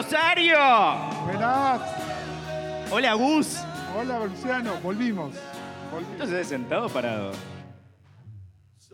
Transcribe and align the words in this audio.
Rosario! 0.00 0.58
Buenas. 1.24 1.80
¡Hola, 2.90 3.14
Gus! 3.14 3.64
Hola, 3.98 4.26
Luciano. 4.26 4.74
Volvimos. 4.82 5.32
Volvimos. 5.90 6.12
Entonces, 6.12 6.46
sentado 6.48 6.84
o 6.84 6.88
parado? 6.90 7.32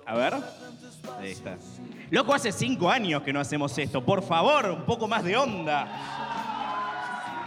A 0.06 0.14
ver. 0.14 0.34
Ahí 1.20 1.32
está. 1.32 1.56
Loco, 2.08 2.32
hace 2.32 2.52
cinco 2.52 2.88
años 2.88 3.22
que 3.24 3.32
no 3.32 3.40
hacemos 3.40 3.76
esto. 3.78 4.04
Por 4.04 4.22
favor, 4.22 4.66
un 4.70 4.82
poco 4.84 5.08
más 5.08 5.24
de 5.24 5.36
onda. 5.36 5.88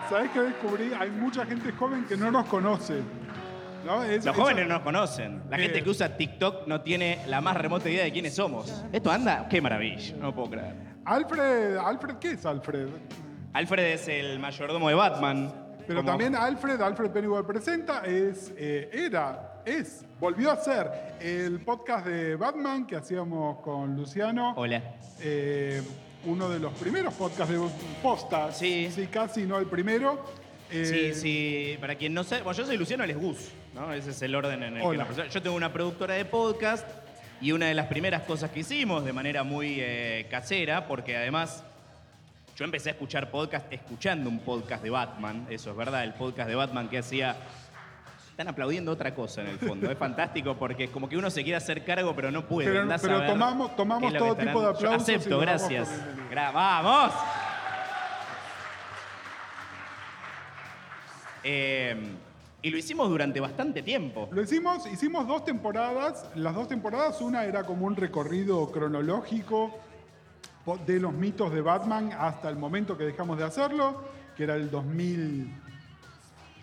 ¿Sabés 0.10 0.32
qué 0.32 0.42
descubrí? 0.42 0.92
Hay 1.00 1.10
mucha 1.12 1.46
gente 1.46 1.72
joven 1.72 2.04
que 2.10 2.18
no 2.18 2.30
nos 2.32 2.46
conoce. 2.48 3.02
¿no? 3.86 4.04
Es- 4.04 4.26
Los 4.26 4.36
eso- 4.36 4.44
jóvenes 4.44 4.68
no 4.68 4.74
nos 4.74 4.84
conocen. 4.84 5.44
La 5.50 5.56
Eh. 5.58 5.62
gente 5.62 5.82
que 5.82 5.90
usa 5.90 6.18
TikTok 6.18 6.68
no 6.68 6.82
tiene 6.82 7.20
la 7.28 7.40
más 7.40 7.56
remota 7.56 7.90
idea 7.90 8.04
de 8.04 8.12
quiénes 8.12 8.36
somos. 8.36 8.84
¿Esto 8.92 9.10
anda? 9.12 9.48
¡Qué 9.48 9.62
maravilla! 9.62 10.14
No 10.18 10.36
puedo 10.36 10.50
creer. 10.50 10.76
Alfred, 11.06 11.78
Alfred, 11.78 12.16
¿qué 12.18 12.32
es 12.32 12.46
Alfred? 12.46 12.90
Alfred 13.56 13.86
es 13.94 14.08
el 14.10 14.38
mayordomo 14.38 14.90
de 14.90 14.96
Batman. 14.96 15.54
Pero 15.88 16.00
Como- 16.02 16.10
también 16.12 16.36
Alfred, 16.36 16.82
Alfred 16.82 17.10
Pennywell 17.12 17.46
presenta, 17.46 18.04
es, 18.06 18.52
eh, 18.58 18.90
era, 18.92 19.62
es, 19.66 20.04
volvió 20.20 20.52
a 20.52 20.58
ser 20.58 20.92
el 21.22 21.62
podcast 21.62 22.06
de 22.06 22.36
Batman 22.36 22.86
que 22.86 22.98
hacíamos 22.98 23.60
con 23.62 23.96
Luciano. 23.96 24.54
Hola. 24.58 24.82
Eh, 25.22 25.82
uno 26.26 26.50
de 26.50 26.60
los 26.60 26.74
primeros 26.74 27.14
podcasts 27.14 27.54
de 27.54 27.60
posta. 28.04 28.52
Sí. 28.52 28.90
Sí, 28.94 29.08
casi 29.08 29.44
no 29.44 29.58
el 29.58 29.68
primero. 29.68 30.26
Sí, 30.70 30.78
Eh, 30.78 31.14
sí, 31.14 31.78
para 31.80 31.96
quien 31.96 32.14
no 32.14 32.26
sabe, 32.26 32.42
bueno, 32.42 32.58
yo 32.58 32.66
soy 32.66 32.76
Luciano, 32.76 33.06
él 33.06 33.12
es 33.12 33.18
Gus, 33.18 33.52
¿no? 33.74 33.94
Ese 33.94 34.10
es 34.10 34.22
el 34.22 34.36
orden 34.36 34.64
en 34.64 34.74
el 34.74 34.82
que 34.82 34.86
Hola. 34.86 34.98
nos 34.98 35.08
presentamos. 35.08 35.34
Yo 35.34 35.42
tengo 35.44 35.56
una 35.56 35.72
productora 35.72 36.16
de 36.16 36.26
podcast 36.26 36.86
y 37.40 37.54
una 37.54 37.68
de 37.68 37.74
las 37.76 37.88
primeras 37.88 38.24
cosas 38.24 38.50
que 38.52 38.62
hicimos 38.62 39.06
de 39.06 39.14
manera 39.14 39.44
muy 39.44 39.78
eh, 39.80 40.26
casera, 40.30 40.88
porque 40.88 41.16
además 41.16 41.64
yo 42.56 42.64
empecé 42.66 42.90
a 42.90 42.92
escuchar 42.94 43.30
podcast 43.32 43.72
escuchando 43.72 44.30
un 44.30 44.40
podcast 44.40 44.82
de 44.84 44.90
Batman, 44.90 45.46
eso 45.50 45.72
es 45.72 45.76
verdad, 45.78 46.04
el 46.04 46.14
podcast 46.14 46.50
de 46.50 46.56
Batman 46.56 46.88
que 46.90 47.00
hacía... 47.00 47.36
Están 48.32 48.50
aplaudiendo 48.50 48.92
otra 48.92 49.16
cosa 49.16 49.42
en 49.42 49.48
el 49.48 49.60
fondo, 49.60 49.90
es 49.90 49.98
fantástico 49.98 50.58
porque 50.58 50.86
es 50.86 50.90
como 50.90 51.08
que 51.08 51.16
uno 51.16 51.30
se 51.30 51.42
quiere 51.42 51.56
hacer 51.56 51.86
cargo 51.86 52.14
pero 52.14 52.32
no 52.32 52.46
puede. 52.46 52.68
Pero- 52.68 52.82
tomamos- 53.76 54.14
todo 54.18 54.34
estarán- 54.34 54.48
tipo 54.48 54.62
de 54.62 54.68
aplausos 54.68 55.02
acepto, 55.04 55.40
gracias. 55.40 55.90
Gra- 56.30 56.52
¡Vamos! 56.54 57.14
Eh, 61.44 61.96
y 62.62 62.70
lo 62.72 62.78
hicimos 62.78 63.08
durante 63.10 63.40
bastante 63.40 63.82
tiempo. 63.84 64.28
Lo 64.32 64.42
hicimos, 64.42 64.86
hicimos 64.88 65.28
dos 65.28 65.46
temporadas. 65.46 66.30
Las 66.36 66.56
dos 66.56 66.68
temporadas, 66.68 67.22
una 67.22 67.46
era 67.46 67.64
como 67.64 67.86
un 67.86 67.96
recorrido 67.96 68.70
cronológico 68.72 69.80
de 70.86 71.00
los 71.00 71.14
mitos 71.14 71.54
de 71.54 71.62
Batman 71.62 72.12
hasta 72.18 72.50
el 72.50 72.56
momento 72.56 72.98
que 72.98 73.04
dejamos 73.04 73.38
de 73.38 73.44
hacerlo, 73.44 74.02
que 74.36 74.44
era 74.44 74.56
el 74.56 74.72
2015, 74.72 75.54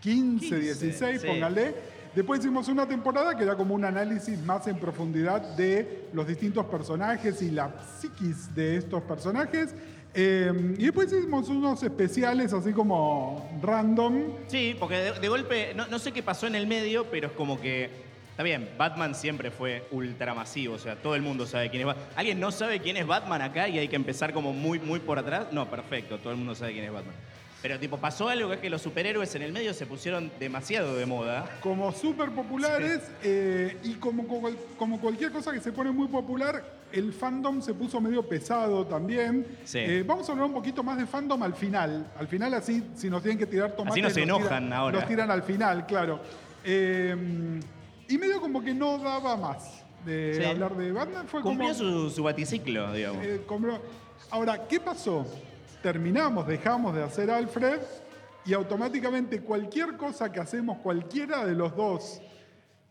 15, 0.00 0.56
16, 0.58 1.20
sí. 1.20 1.26
póngale. 1.26 1.74
Después 2.14 2.40
hicimos 2.40 2.68
una 2.68 2.86
temporada 2.86 3.36
que 3.36 3.44
era 3.44 3.56
como 3.56 3.74
un 3.74 3.84
análisis 3.84 4.38
más 4.40 4.66
en 4.66 4.78
profundidad 4.78 5.40
de 5.56 6.08
los 6.12 6.26
distintos 6.26 6.66
personajes 6.66 7.40
y 7.40 7.50
la 7.50 7.72
psiquis 7.98 8.54
de 8.54 8.76
estos 8.76 9.02
personajes. 9.02 9.74
Eh, 10.14 10.74
y 10.76 10.84
después 10.84 11.10
hicimos 11.10 11.48
unos 11.48 11.82
especiales 11.82 12.52
así 12.52 12.72
como 12.72 13.58
random. 13.62 14.24
Sí, 14.48 14.76
porque 14.78 14.96
de, 14.96 15.20
de 15.20 15.28
golpe, 15.28 15.72
no, 15.74 15.86
no 15.86 15.98
sé 15.98 16.12
qué 16.12 16.22
pasó 16.22 16.46
en 16.46 16.54
el 16.54 16.66
medio, 16.66 17.06
pero 17.10 17.28
es 17.28 17.32
como 17.32 17.58
que. 17.60 18.11
Está 18.32 18.42
bien, 18.42 18.70
Batman 18.78 19.14
siempre 19.14 19.50
fue 19.50 19.86
ultramasivo, 19.90 20.74
o 20.74 20.78
sea, 20.78 20.96
todo 20.96 21.14
el 21.14 21.20
mundo 21.22 21.46
sabe 21.46 21.68
quién 21.68 21.82
es 21.82 21.86
Batman. 21.86 22.06
¿Alguien 22.16 22.40
no 22.40 22.50
sabe 22.50 22.80
quién 22.80 22.96
es 22.96 23.06
Batman 23.06 23.42
acá 23.42 23.68
y 23.68 23.78
hay 23.78 23.88
que 23.88 23.96
empezar 23.96 24.32
como 24.32 24.52
muy, 24.54 24.78
muy 24.80 25.00
por 25.00 25.18
atrás? 25.18 25.48
No, 25.52 25.68
perfecto, 25.68 26.18
todo 26.18 26.30
el 26.32 26.38
mundo 26.38 26.54
sabe 26.54 26.72
quién 26.72 26.86
es 26.86 26.92
Batman. 26.92 27.14
Pero 27.60 27.78
tipo, 27.78 27.98
pasó 27.98 28.28
algo 28.30 28.48
que 28.48 28.54
es 28.56 28.60
que 28.60 28.70
los 28.70 28.82
superhéroes 28.82 29.32
en 29.36 29.42
el 29.42 29.52
medio 29.52 29.72
se 29.74 29.86
pusieron 29.86 30.32
demasiado 30.40 30.96
de 30.96 31.06
moda. 31.06 31.48
como 31.60 31.92
súper 31.92 32.30
populares 32.30 33.02
eh, 33.22 33.76
y 33.84 33.94
como, 33.94 34.26
como, 34.26 34.48
como 34.76 34.98
cualquier 34.98 35.30
cosa 35.30 35.52
que 35.52 35.60
se 35.60 35.70
pone 35.70 35.92
muy 35.92 36.08
popular, 36.08 36.64
el 36.90 37.12
fandom 37.12 37.60
se 37.62 37.74
puso 37.74 38.00
medio 38.00 38.26
pesado 38.26 38.84
también. 38.86 39.46
Sí. 39.64 39.78
Eh, 39.78 40.04
vamos 40.04 40.28
a 40.28 40.32
hablar 40.32 40.46
un 40.46 40.54
poquito 40.54 40.82
más 40.82 40.96
de 40.98 41.06
fandom 41.06 41.40
al 41.42 41.54
final. 41.54 42.10
Al 42.18 42.26
final 42.26 42.52
así, 42.54 42.82
si 42.96 43.08
nos 43.08 43.22
tienen 43.22 43.38
que 43.38 43.46
tirar 43.46 43.72
tomates... 43.76 43.92
Así 43.92 44.00
no 44.02 44.10
se 44.10 44.26
nos 44.26 44.40
enojan 44.40 44.70
tiran- 44.70 44.74
ahora. 44.74 44.98
Nos 44.98 45.08
tiran 45.08 45.30
al 45.30 45.42
final, 45.44 45.86
claro. 45.86 46.20
Eh, 46.64 47.60
y 48.14 48.18
medio 48.18 48.40
como 48.40 48.62
que 48.62 48.74
no 48.74 48.98
daba 48.98 49.36
más 49.36 49.82
de 50.04 50.34
Sí. 50.36 50.44
hablar 50.44 50.76
de 50.76 50.92
Batman. 50.92 51.26
Fue 51.28 51.40
como, 51.40 51.54
Cumplió 51.56 51.74
su, 51.74 52.10
su 52.10 52.22
baticiclo, 52.22 52.92
digamos. 52.92 53.24
eh, 53.24 53.42
como- 53.46 53.78
Ahora, 54.30 54.66
¿qué 54.66 54.80
pasó? 54.80 55.26
Terminamos, 55.82 56.46
dejamos 56.46 56.94
de 56.94 57.02
hacer 57.02 57.30
Alfred 57.30 57.80
y 58.46 58.52
automáticamente 58.54 59.40
cualquier 59.40 59.96
cosa 59.96 60.30
que 60.32 60.40
hacemos, 60.40 60.78
cualquiera 60.78 61.44
de 61.44 61.54
los 61.54 61.76
dos, 61.76 62.20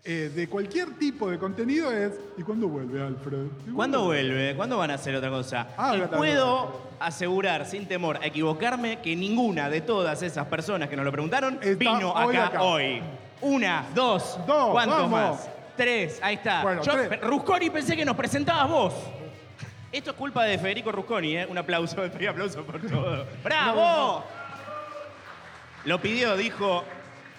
eh, 0.03 0.31
de 0.35 0.47
cualquier 0.49 0.97
tipo 0.97 1.29
de 1.29 1.37
contenido 1.37 1.91
es 1.91 2.13
¿y 2.37 2.41
cuándo 2.43 2.67
vuelve 2.67 3.01
Alfred? 3.01 3.45
¿Y 3.67 3.71
¿Cuándo 3.71 4.05
vuelve? 4.05 4.55
¿Cuándo 4.55 4.77
van 4.77 4.91
a 4.91 4.95
hacer 4.95 5.15
otra 5.15 5.29
cosa? 5.29 5.67
Ah, 5.77 5.95
y 5.95 6.01
puedo 6.15 6.81
asegurar, 6.99 7.65
sin 7.65 7.87
temor 7.87 8.17
a 8.17 8.25
equivocarme, 8.25 8.99
que 9.01 9.15
ninguna 9.15 9.69
de 9.69 9.81
todas 9.81 10.21
esas 10.23 10.47
personas 10.47 10.89
que 10.89 10.95
nos 10.95 11.05
lo 11.05 11.11
preguntaron 11.11 11.59
Está 11.61 11.75
vino 11.77 12.13
hoy 12.13 12.35
acá, 12.35 12.45
acá. 12.47 12.63
hoy. 12.63 13.01
Una, 13.41 13.85
dos, 13.95 14.37
Dos, 14.45 14.71
¿cuántos 14.71 14.97
vamos. 14.97 15.11
más? 15.11 15.49
Tres, 15.75 16.19
ahí 16.21 16.35
está. 16.35 16.61
Bueno, 16.61 16.81
Yo, 16.83 16.93
tres. 16.93 17.21
Rusconi, 17.21 17.69
pensé 17.69 17.95
que 17.95 18.05
nos 18.05 18.15
presentabas 18.15 18.69
vos. 18.69 18.93
Esto 19.91 20.11
es 20.11 20.15
culpa 20.15 20.43
de 20.45 20.57
Federico 20.57 20.91
Rusconi, 20.91 21.37
¿eh? 21.37 21.45
Un 21.49 21.57
aplauso, 21.57 22.01
un 22.19 22.27
aplauso 22.27 22.63
por 22.63 22.79
todo. 22.81 23.25
¡Bravo! 23.43 24.23
Lo 25.85 25.99
pidió, 25.99 26.37
dijo, 26.37 26.83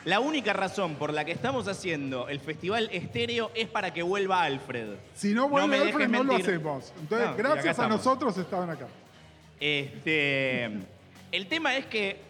la 0.04 0.18
única 0.18 0.52
razón 0.52 0.96
por 0.96 1.12
la 1.14 1.24
que 1.24 1.30
estamos 1.32 1.68
haciendo 1.68 2.28
el 2.28 2.40
festival 2.40 2.88
estéreo 2.92 3.52
es 3.54 3.68
para 3.68 3.92
que 3.92 4.02
vuelva 4.02 4.42
Alfred. 4.42 4.96
Si 5.14 5.32
no 5.32 5.48
vuelve 5.48 5.68
me 5.68 5.78
Alfred, 5.84 6.08
no 6.08 6.24
lo 6.24 6.34
hacemos. 6.36 6.92
Entonces, 7.00 7.28
No, 7.30 7.36
gracias 7.36 7.66
a 7.66 7.70
estamos. 7.70 7.96
nosotros 7.98 8.36
estaban 8.36 8.70
acá. 8.70 8.86
Este, 9.60 10.64
el 11.30 11.46
tema 11.48 11.76
es 11.76 11.86
que 11.86 12.20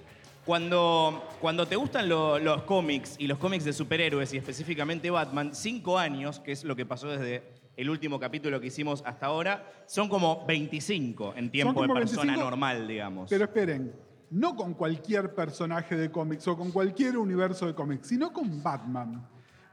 cuando, 0.45 1.23
cuando 1.41 1.67
te 1.67 1.77
gustan 1.77 2.09
lo- 2.09 2.39
los 2.39 2.63
cómics 2.65 3.15
y 3.19 3.27
los 3.27 3.39
cómics 3.39 3.65
de 3.65 3.73
superhéroes 3.73 4.33
y 4.35 4.39
específicamente 4.39 5.11
Batman, 5.11 5.55
cinco 5.55 5.99
años, 5.99 6.41
que 6.41 6.53
es 6.53 6.65
lo 6.65 6.75
que 6.75 6.85
pasó 6.85 7.09
desde 7.09 7.43
el 7.77 7.89
último 7.89 8.19
capítulo 8.19 8.61
que 8.61 8.67
hicimos 8.67 9.03
hasta 9.07 9.27
ahora, 9.27 9.65
son 9.87 10.09
como 10.09 10.45
25 10.47 11.35
en 11.37 11.51
tiempo 11.51 11.81
de 11.83 11.87
como 11.89 11.95
persona 12.01 12.23
25, 12.33 12.45
normal, 12.51 12.89
digamos. 12.89 13.31
Pero 13.31 13.45
esperen, 13.45 13.93
no 14.31 14.57
con 14.57 14.75
cualquier 14.75 15.35
personaje 15.35 15.97
de 15.97 16.11
cómics 16.11 16.47
o 16.49 16.57
con 16.57 16.71
cualquier 16.73 17.17
universo 17.17 17.67
de 17.67 17.75
cómics, 17.75 18.09
sino 18.09 18.33
con 18.33 18.63
Batman. 18.63 19.27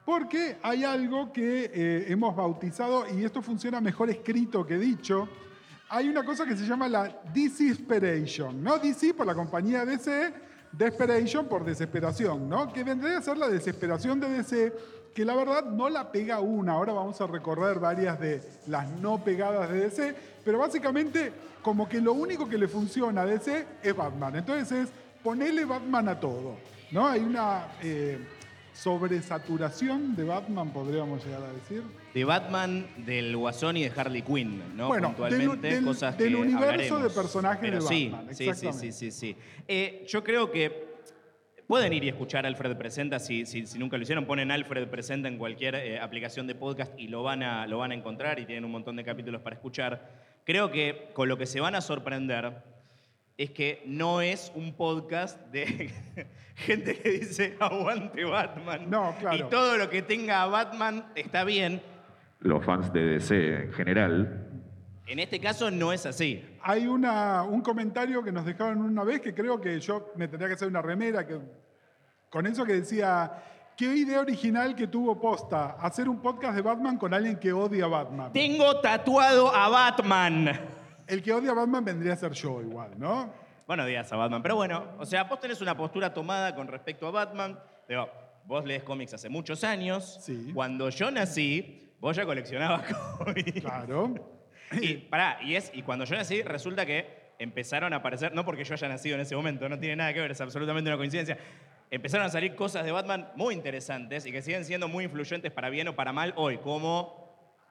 Porque 0.06 0.58
hay 0.64 0.84
algo 0.84 1.32
que 1.34 1.70
eh, 1.74 2.06
hemos 2.10 2.36
bautizado, 2.36 3.06
y 3.16 3.24
esto 3.24 3.42
funciona 3.42 3.82
mejor 3.82 4.10
escrito 4.10 4.66
que 4.66 4.78
dicho, 4.78 5.28
hay 5.90 6.08
una 6.08 6.24
cosa 6.24 6.46
que 6.46 6.56
se 6.56 6.66
llama 6.66 6.88
la 6.88 7.22
Desperation, 7.34 8.64
¿no? 8.64 8.78
DC 8.78 9.14
por 9.14 9.26
la 9.26 9.36
compañía 9.36 9.86
DC, 9.86 10.34
Desperation 10.72 11.48
por 11.48 11.66
desesperación, 11.66 12.48
¿no? 12.48 12.72
Que 12.72 12.84
vendría 12.84 13.18
a 13.18 13.22
ser 13.22 13.38
la 13.38 13.48
desesperación 13.48 14.20
de 14.20 14.30
DC, 14.30 14.74
que 15.14 15.26
la 15.26 15.36
verdad 15.36 15.66
no 15.66 15.90
la 15.90 16.12
pega 16.12 16.40
una. 16.40 16.74
Ahora 16.74 16.94
vamos 16.94 17.20
a 17.20 17.28
recorrer 17.28 17.80
varias 17.80 18.20
de 18.20 18.42
las 18.68 18.90
no 18.90 19.24
pegadas 19.24 19.70
de 19.70 19.80
DC, 19.82 20.16
pero 20.46 20.60
básicamente 20.60 21.32
como 21.62 21.90
que 21.90 22.00
lo 22.00 22.14
único 22.14 22.48
que 22.48 22.58
le 22.58 22.68
funciona 22.68 23.22
a 23.22 23.26
DC 23.26 23.66
es 23.84 23.96
Batman. 23.96 24.36
Entonces 24.36 24.72
es 24.72 24.90
ponerle 25.24 25.66
Batman 25.66 26.08
a 26.10 26.20
todo, 26.20 26.56
¿no? 26.92 27.08
Hay 27.08 27.22
una 27.22 27.68
eh, 27.82 28.20
sobresaturación 28.82 30.16
de 30.16 30.24
Batman, 30.24 30.72
podríamos 30.72 31.24
llegar 31.26 31.44
a 31.44 31.52
decir. 31.54 31.84
De 32.14 32.24
Batman, 32.24 32.88
del 32.98 33.36
Guasón 33.36 33.78
y 33.78 33.84
de 33.84 33.92
Harley 34.00 34.22
Quinn, 34.22 34.76
¿no? 34.76 34.88
Bueno, 34.88 35.08
Puntualmente, 35.10 35.68
del- 35.68 35.76
del- 35.78 35.86
cosas 35.86 36.18
del 36.18 36.30
que 36.30 36.36
universo 36.36 36.66
hablaremos. 36.70 37.04
de 37.04 37.10
personajes 37.10 37.60
Pero 37.62 37.76
de 37.76 37.82
sí, 37.88 38.10
Batman, 38.10 38.36
Sí, 38.36 38.54
sí, 38.54 38.74
sí, 38.74 38.92
sí, 38.92 39.12
sí. 39.12 39.36
Eh, 39.68 40.06
yo 40.08 40.24
creo 40.24 40.50
que 40.52 40.90
pueden 41.68 41.94
ir 41.94 42.04
y 42.04 42.10
escuchar 42.10 42.46
Alfred 42.46 42.76
Presenta 42.78 43.20
si, 43.20 43.46
si, 43.46 43.66
si 43.68 43.78
nunca 43.78 43.98
lo 43.98 44.04
hicieron. 44.04 44.26
Ponen 44.26 44.50
Alfred 44.52 44.88
Presenta 44.88 45.28
en 45.28 45.38
cualquier 45.38 45.76
eh, 45.76 46.00
aplicación 46.00 46.48
de 46.48 46.56
podcast 46.56 46.98
y 47.00 47.08
lo 47.08 47.22
van, 47.24 47.44
a, 47.44 47.68
lo 47.68 47.78
van 47.78 47.92
a 47.92 47.96
encontrar 47.96 48.40
y 48.40 48.46
tienen 48.46 48.66
un 48.66 48.72
montón 48.72 48.96
de 48.96 49.04
capítulos 49.04 49.42
para 49.42 49.56
escuchar. 49.56 50.10
Creo 50.46 50.72
que 50.72 51.10
con 51.14 51.28
lo 51.30 51.38
que 51.38 51.46
se 51.46 51.60
van 51.60 51.76
a 51.76 51.82
sorprender 51.82 52.64
es 53.40 53.52
que 53.52 53.82
no 53.86 54.20
es 54.20 54.52
un 54.54 54.74
podcast 54.74 55.40
de 55.48 55.90
gente 56.56 57.00
que 57.00 57.10
dice 57.10 57.56
aguante 57.58 58.26
Batman. 58.26 58.90
No, 58.90 59.16
claro. 59.18 59.38
Y 59.38 59.50
todo 59.50 59.78
lo 59.78 59.90
que 59.90 60.02
tenga 60.02 60.44
a 60.44 60.48
Batman 60.48 61.06
está 61.16 61.46
bien. 61.46 61.82
Los 62.42 62.66
fans 62.66 62.92
de 62.92 63.00
DC 63.02 63.64
en 63.64 63.72
general. 63.72 64.46
En 65.08 65.20
este 65.20 65.40
caso 65.40 65.72
no 65.72 65.94
es 65.94 66.06
así. 66.06 66.44
Hay 66.62 66.86
una, 66.86 67.44
un 67.44 67.62
comentario 67.62 68.22
que 68.22 68.34
nos 68.34 68.44
dejaron 68.44 68.82
una 68.82 69.06
vez 69.06 69.22
que 69.22 69.34
creo 69.34 69.62
que 69.62 69.80
yo 69.80 70.12
me 70.18 70.28
tendría 70.28 70.50
que 70.50 70.56
hacer 70.56 70.68
una 70.68 70.82
remera 70.82 71.26
que, 71.26 71.40
con 72.30 72.46
eso 72.46 72.66
que 72.66 72.74
decía, 72.74 73.42
qué 73.78 73.86
idea 73.86 74.20
original 74.20 74.76
que 74.76 74.88
tuvo 74.88 75.18
Posta, 75.18 75.78
hacer 75.80 76.10
un 76.10 76.22
podcast 76.22 76.58
de 76.58 76.62
Batman 76.62 76.98
con 76.98 77.14
alguien 77.14 77.38
que 77.38 77.54
odia 77.54 77.86
a 77.86 77.88
Batman. 77.88 78.34
Tengo 78.34 78.82
tatuado 78.82 79.56
a 79.56 79.70
Batman. 79.70 80.79
El 81.10 81.24
que 81.24 81.34
odia 81.34 81.52
a 81.52 81.56
Batman 81.56 81.84
vendría 81.84 82.14
a 82.14 82.16
ser 82.16 82.32
yo 82.34 82.62
igual, 82.62 82.92
¿no? 82.98 83.34
Bueno, 83.68 83.86
días 83.86 84.12
a 84.12 84.16
Batman. 84.16 84.42
Pero 84.42 84.56
bueno, 84.56 84.84
o 84.98 85.06
sea, 85.06 85.24
vos 85.24 85.40
tenés 85.40 85.60
una 85.62 85.76
postura 85.76 86.14
tomada 86.14 86.56
con 86.56 86.68
respecto 86.68 87.08
a 87.08 87.12
Batman. 87.12 87.60
Digo, 87.88 88.10
vos 88.46 88.66
lees 88.66 88.84
cómics 88.84 89.14
hace 89.14 89.30
muchos 89.30 89.64
años. 89.64 90.20
Sí. 90.22 90.52
Cuando 90.54 90.90
yo 90.90 91.12
nací, 91.12 91.94
vos 92.00 92.16
ya 92.16 92.26
coleccionabas 92.26 92.84
cómics. 93.18 93.62
Claro. 93.62 94.14
Y 94.80 94.96
pará, 94.98 95.40
y, 95.44 95.56
es, 95.56 95.72
y 95.74 95.82
cuando 95.82 96.06
yo 96.06 96.16
nací, 96.16 96.42
resulta 96.44 96.86
que 96.86 97.34
empezaron 97.40 97.94
a 97.94 97.98
aparecer, 97.98 98.34
no 98.36 98.46
porque 98.46 98.64
yo 98.64 98.74
haya 98.76 98.88
nacido 98.88 99.16
en 99.16 99.22
ese 99.22 99.36
momento, 99.36 99.68
no 99.68 99.80
tiene 99.80 99.96
nada 99.96 100.14
que 100.14 100.20
ver, 100.20 100.32
es 100.32 100.42
absolutamente 100.42 100.90
una 100.90 100.98
coincidencia. 100.98 101.38
Empezaron 101.90 102.28
a 102.28 102.30
salir 102.30 102.54
cosas 102.54 102.86
de 102.86 102.92
Batman 102.92 103.32
muy 103.36 103.56
interesantes 103.56 104.26
y 104.28 104.32
que 104.32 104.42
siguen 104.44 104.64
siendo 104.66 104.88
muy 104.88 105.06
influyentes 105.06 105.52
para 105.52 105.70
bien 105.70 105.88
o 105.88 105.96
para 105.96 106.14
mal 106.14 106.34
hoy, 106.36 106.58
como 106.60 107.30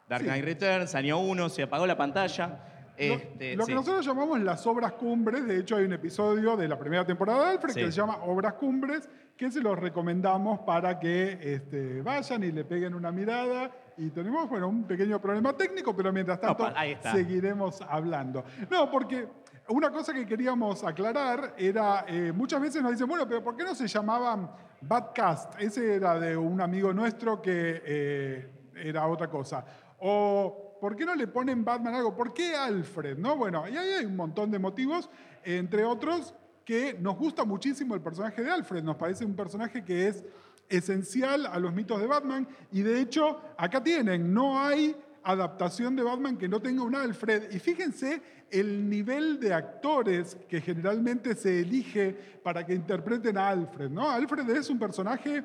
Dark 0.09 0.23
Sí. 0.23 0.27
Knight 0.29 0.45
Returns, 0.45 0.95
año 0.95 1.19
1, 1.19 1.49
se 1.51 1.63
apagó 1.63 1.87
la 1.87 1.97
pantalla. 1.97 2.65
Lo- 2.99 3.15
Este, 3.15 3.55
lo 3.57 3.65
que 3.67 3.75
nosotros 3.75 4.05
llamamos 4.05 4.41
las 4.41 4.67
obras 4.67 4.93
cumbres, 4.93 5.47
de 5.47 5.59
hecho 5.61 5.77
hay 5.77 5.85
un 5.85 5.93
episodio 5.93 6.57
de 6.57 6.67
la 6.67 6.79
primera 6.79 7.05
temporada 7.07 7.45
de 7.45 7.51
Alfred 7.53 7.75
Sí. 7.75 7.81
que 7.81 7.87
se 7.93 7.93
llama 8.01 8.17
Obras 8.25 8.55
Cumbres, 8.55 9.09
que 9.37 9.51
se 9.53 9.61
los 9.61 9.79
recomendamos 9.79 10.59
para 10.61 10.99
que 10.99 11.39
este, 11.41 12.03
vayan 12.03 12.43
y 12.43 12.51
le 12.51 12.65
peguen 12.65 12.95
una 12.95 13.13
mirada. 13.13 13.71
Y 13.97 14.11
tenemos, 14.11 14.49
bueno, 14.49 14.69
un 14.69 14.85
pequeño 14.85 15.21
problema 15.21 15.53
técnico, 15.57 15.95
pero 15.95 16.13
mientras 16.13 16.41
tanto 16.41 16.65
seguiremos 17.13 17.81
hablando. 17.83 18.45
No, 18.71 18.91
porque 18.91 19.29
una 19.69 19.91
cosa 19.91 20.13
que 20.13 20.25
queríamos 20.27 20.83
aclarar 20.85 21.55
era, 21.57 22.05
eh, 22.09 22.33
muchas 22.35 22.61
veces 22.61 22.83
nos 22.83 22.93
dicen, 22.93 23.07
bueno, 23.09 23.27
pero 23.29 23.43
¿por 23.43 23.57
qué 23.57 23.65
no 23.65 23.75
se 23.75 23.87
llamaban 23.87 24.51
Badcast? 24.81 25.55
Ese 25.61 25.97
era 25.97 26.19
de 26.19 26.37
un 26.37 26.61
amigo 26.61 26.93
nuestro 26.93 27.41
que 27.43 27.83
eh, 27.85 28.51
era 28.77 29.07
otra 29.07 29.29
cosa. 29.29 29.65
O, 30.01 30.68
¿por 30.81 30.97
qué 30.97 31.05
no 31.05 31.15
le 31.15 31.27
ponen 31.27 31.65
Batman 31.65 31.95
algo? 31.95 32.15
¿Por 32.15 32.33
qué 32.33 32.55
Alfred? 32.55 33.19
¿No? 33.19 33.37
Bueno, 33.37 33.69
y 33.69 33.77
ahí 33.77 33.89
hay 33.91 34.05
un 34.05 34.17
montón 34.17 34.51
de 34.51 34.59
motivos, 34.59 35.11
entre 35.45 35.85
otros 35.85 36.35
que 36.65 36.99
nos 37.01 37.17
gusta 37.17 37.45
muchísimo 37.45 37.95
el 37.95 38.03
personaje 38.03 38.43
de 38.43 38.51
Alfred. 38.51 38.83
Nos 38.83 38.97
parece 38.97 39.25
un 39.25 39.35
personaje 39.35 39.83
que 39.85 40.09
es 40.09 40.25
esencial 40.69 41.47
a 41.47 41.59
los 41.59 41.73
mitos 41.73 42.01
de 42.01 42.07
Batman. 42.07 42.47
Y 42.71 42.83
de 42.83 43.01
hecho, 43.01 43.41
acá 43.57 43.83
tienen, 43.83 44.33
no 44.33 44.61
hay 44.61 44.95
adaptación 45.23 45.97
de 45.97 46.03
Batman 46.03 46.37
que 46.37 46.49
no 46.49 46.61
tenga 46.61 46.83
un 46.83 46.95
Alfred. 46.95 47.51
Y 47.53 47.59
fíjense 47.59 48.23
el 48.51 48.89
nivel 48.89 49.41
de 49.41 49.53
actores 49.53 50.37
que 50.49 50.61
generalmente 50.61 51.35
se 51.35 51.61
elige 51.61 52.13
para 52.43 52.65
que 52.65 52.75
interpreten 52.75 53.37
a 53.37 53.49
Alfred. 53.49 53.91
¿no? 53.91 54.11
Alfred 54.11 54.49
es 54.51 54.71
un 54.71 54.79
personaje 54.79 55.43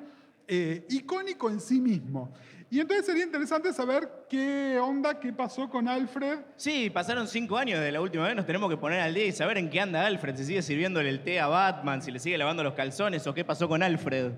eh, 0.47 0.85
icónico 0.89 1.49
en 1.49 1.59
sí 1.59 1.79
mismo. 1.79 2.33
Y 2.73 2.79
entonces 2.79 3.05
sería 3.05 3.23
interesante 3.23 3.71
saber 3.71 4.25
qué 4.27 4.79
onda, 4.79 5.19
qué 5.19 5.31
pasó 5.31 5.69
con 5.69 5.87
Alfred. 5.87 6.39
Sí, 6.55 6.89
pasaron 6.89 7.27
cinco 7.27 7.55
años 7.55 7.79
de 7.79 7.91
la 7.91 8.01
última 8.01 8.23
vez, 8.23 8.35
nos 8.35 8.47
tenemos 8.47 8.67
que 8.67 8.77
poner 8.77 8.99
al 8.99 9.13
día 9.13 9.27
y 9.27 9.31
saber 9.31 9.59
en 9.59 9.69
qué 9.69 9.79
anda 9.79 10.03
Alfred, 10.07 10.35
si 10.35 10.43
sigue 10.43 10.63
sirviéndole 10.63 11.09
el 11.09 11.23
té 11.23 11.39
a 11.39 11.45
Batman, 11.45 12.01
si 12.01 12.09
le 12.09 12.17
sigue 12.17 12.35
lavando 12.35 12.63
los 12.63 12.73
calzones 12.73 13.27
o 13.27 13.33
qué 13.35 13.45
pasó 13.45 13.69
con 13.69 13.83
Alfred. 13.83 14.31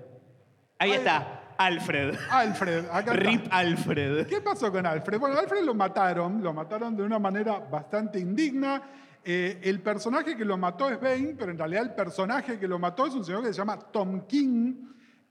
Ahí 0.78 0.90
está, 0.90 1.54
Alfred. 1.56 2.14
Alfred, 2.30 2.84
acá 2.92 2.98
está. 2.98 3.14
Rip 3.14 3.46
Alfred. 3.48 4.26
¿Qué 4.26 4.42
pasó 4.42 4.70
con 4.70 4.84
Alfred? 4.84 5.18
Bueno, 5.18 5.38
Alfred 5.38 5.64
lo 5.64 5.72
mataron, 5.72 6.42
lo 6.42 6.52
mataron 6.52 6.94
de 6.94 7.04
una 7.04 7.18
manera 7.18 7.58
bastante 7.58 8.18
indigna. 8.18 8.82
Eh, 9.24 9.60
el 9.62 9.80
personaje 9.80 10.36
que 10.36 10.44
lo 10.44 10.58
mató 10.58 10.90
es 10.90 11.00
Bane, 11.00 11.36
pero 11.38 11.52
en 11.52 11.56
realidad 11.56 11.84
el 11.84 11.94
personaje 11.94 12.58
que 12.58 12.68
lo 12.68 12.78
mató 12.78 13.06
es 13.06 13.14
un 13.14 13.24
señor 13.24 13.42
que 13.42 13.48
se 13.48 13.54
llama 13.54 13.78
Tom 13.78 14.26
King, 14.26 14.74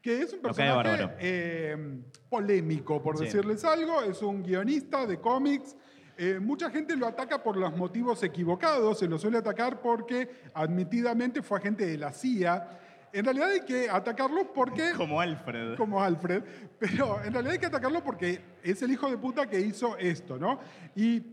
que 0.05 0.21
es 0.21 0.33
un 0.33 0.39
personaje 0.39 1.15
eh, 1.17 1.75
polémico, 2.29 3.01
por 3.01 3.17
Sí. 3.17 3.23
decirles 3.25 3.65
algo. 3.65 4.03
Es 4.03 4.21
un 4.21 4.43
guionista 4.43 5.07
de 5.07 5.19
cómics. 5.19 5.75
Eh, 6.15 6.39
mucha 6.39 6.69
gente 6.69 6.95
lo 6.95 7.07
ataca 7.07 7.41
por 7.41 7.57
los 7.57 7.75
motivos 7.75 8.21
equivocados, 8.21 8.99
se 8.99 9.07
lo 9.07 9.17
suele 9.17 9.39
atacar 9.39 9.81
porque 9.81 10.29
admitidamente 10.53 11.41
fue 11.41 11.57
agente 11.57 11.87
de 11.87 11.97
la 11.97 12.13
CIA. 12.13 12.79
En 13.13 13.25
realidad 13.25 13.49
hay 13.49 13.61
que 13.61 13.89
atacarlo 13.89 14.53
porque 14.53 14.91
Como 14.95 15.19
Alfred. 15.19 15.75
como 15.75 15.99
Alfred, 16.03 16.43
pero 16.77 17.23
en 17.23 17.33
realidad 17.33 17.53
hay 17.53 17.59
que 17.59 17.65
atacarlo 17.65 18.03
porque 18.03 18.41
es 18.61 18.79
el 18.83 18.91
hijo 18.91 19.09
de 19.09 19.17
puta 19.17 19.49
que 19.49 19.59
hizo 19.59 19.97
esto, 19.97 20.37
¿no? 20.37 20.59
Y, 20.95 21.23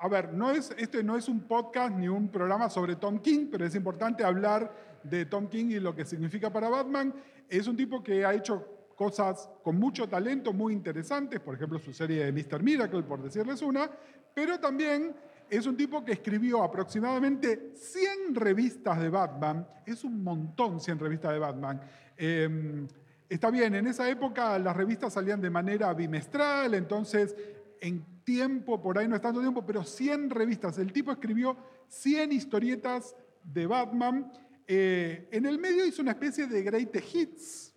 a 0.00 0.06
ver, 0.08 0.34
no 0.34 0.50
es, 0.50 0.70
este 0.76 1.02
no 1.02 1.16
es 1.16 1.30
un 1.30 1.40
podcast 1.40 1.96
ni 1.96 2.08
un 2.08 2.28
programa 2.28 2.68
sobre 2.68 2.94
Tom 2.96 3.20
King, 3.20 3.48
pero 3.50 3.64
es 3.64 3.74
importante 3.74 4.22
hablar 4.22 4.70
de 5.02 5.26
Tom 5.26 5.48
King 5.48 5.66
y 5.70 5.80
lo 5.80 5.94
que 5.94 6.04
significa 6.04 6.52
para 6.52 6.68
Batman. 6.68 7.14
Es 7.48 7.66
un 7.66 7.76
tipo 7.76 8.02
que 8.02 8.24
ha 8.24 8.34
hecho 8.34 8.92
cosas 8.94 9.48
con 9.62 9.78
mucho 9.78 10.08
talento, 10.08 10.52
muy 10.52 10.72
interesantes, 10.72 11.40
por 11.40 11.54
ejemplo, 11.54 11.78
su 11.78 11.92
serie 11.92 12.24
de 12.24 12.32
Mr. 12.32 12.62
Miracle, 12.62 13.02
por 13.04 13.22
decirles 13.22 13.62
una, 13.62 13.88
pero 14.34 14.58
también 14.58 15.14
es 15.48 15.66
un 15.66 15.76
tipo 15.76 16.04
que 16.04 16.12
escribió 16.12 16.62
aproximadamente 16.62 17.72
100 17.74 18.34
revistas 18.34 19.00
de 19.00 19.08
Batman. 19.08 19.66
Es 19.86 20.04
un 20.04 20.22
montón 20.22 20.80
100 20.80 20.98
revistas 20.98 21.32
de 21.32 21.38
Batman. 21.38 21.80
Eh, 22.16 22.86
está 23.28 23.50
bien, 23.50 23.74
en 23.74 23.86
esa 23.86 24.08
época 24.10 24.58
las 24.58 24.76
revistas 24.76 25.12
salían 25.12 25.40
de 25.40 25.50
manera 25.50 25.94
bimestral, 25.94 26.74
entonces 26.74 27.34
en 27.80 28.04
tiempo, 28.24 28.82
por 28.82 28.98
ahí 28.98 29.08
no 29.08 29.16
es 29.16 29.22
tanto 29.22 29.40
tiempo, 29.40 29.64
pero 29.64 29.84
100 29.84 30.30
revistas. 30.30 30.78
El 30.78 30.92
tipo 30.92 31.12
escribió 31.12 31.56
100 31.88 32.32
historietas 32.32 33.16
de 33.42 33.66
Batman. 33.66 34.30
Eh, 34.70 35.26
en 35.32 35.46
el 35.46 35.58
medio 35.58 35.86
hizo 35.86 36.02
una 36.02 36.10
especie 36.10 36.46
de 36.46 36.62
greatest 36.62 37.14
hits, 37.14 37.74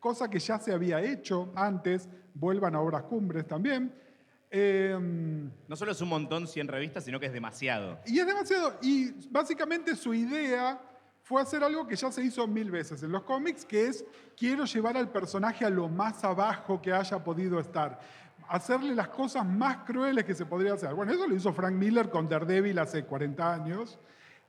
cosa 0.00 0.28
que 0.28 0.40
ya 0.40 0.58
se 0.58 0.72
había 0.72 1.00
hecho 1.00 1.52
antes. 1.54 2.08
Vuelvan 2.34 2.74
a 2.74 2.80
obras 2.80 3.04
cumbres 3.04 3.46
también. 3.46 3.94
Eh, 4.50 4.98
No 5.68 5.76
solo 5.76 5.92
es 5.92 6.00
un 6.00 6.08
montón 6.08 6.48
100 6.48 6.66
revistas, 6.68 7.04
sino 7.04 7.20
que 7.20 7.26
es 7.26 7.32
demasiado. 7.32 8.00
y 8.06 8.18
es 8.18 8.26
demasiado. 8.26 8.76
Y 8.82 9.12
básicamente 9.30 9.94
su 9.94 10.12
idea 10.14 10.80
fue 11.22 11.40
hacer 11.42 11.62
algo 11.62 11.86
que 11.86 11.94
ya 11.96 12.10
se 12.10 12.22
hizo 12.24 12.46
mil 12.46 12.70
veces 12.70 13.02
en 13.04 13.12
los 13.12 13.22
cómics, 13.22 13.64
que 13.64 13.86
es 13.86 14.04
quiero 14.36 14.64
llevar 14.64 14.96
al 14.96 15.10
personaje 15.10 15.64
a 15.64 15.70
lo 15.70 15.88
más 15.88 16.24
abajo 16.24 16.82
que 16.82 16.92
haya 16.92 17.22
podido 17.22 17.58
estar. 17.60 17.98
Hacerle 18.48 18.94
las 18.94 19.08
cosas 19.08 19.44
más 19.46 19.78
crueles 19.78 20.24
que 20.24 20.34
se 20.34 20.44
podría 20.46 20.74
hacer. 20.74 20.92
Bueno, 20.94 21.12
eso 21.12 21.26
lo 21.26 21.34
hizo 21.34 21.52
Frank 21.52 21.74
Miller 21.74 22.10
con 22.10 22.28
Daredevil 22.28 22.78
hace 22.78 23.04
40 23.04 23.54
años. 23.54 23.98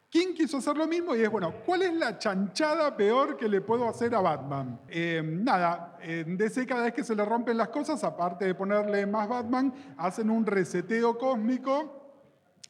King 0.09 0.33
quiso 0.35 0.57
hacer 0.57 0.77
lo 0.77 0.87
mismo 0.87 1.13
y 1.15 1.21
es, 1.21 1.29
bueno, 1.29 1.53
¿cuál 1.65 1.81
es 1.81 1.93
la 1.93 2.17
chanchada 2.17 2.95
peor 2.95 3.35
que 3.35 3.49
le 3.49 3.59
puedo 3.59 3.89
hacer 3.89 4.15
a 4.15 4.21
Batman? 4.21 4.79
Eh, 4.87 5.21
nada, 5.21 5.97
en 6.01 6.37
DC 6.37 6.65
cada 6.65 6.83
vez 6.83 6.93
que 6.93 7.03
se 7.03 7.13
le 7.13 7.25
rompen 7.25 7.57
las 7.57 7.67
cosas, 7.69 8.01
aparte 8.05 8.45
de 8.45 8.55
ponerle 8.55 9.05
más 9.05 9.27
Batman, 9.27 9.73
hacen 9.97 10.29
un 10.29 10.45
reseteo 10.45 11.17
cósmico 11.17 11.93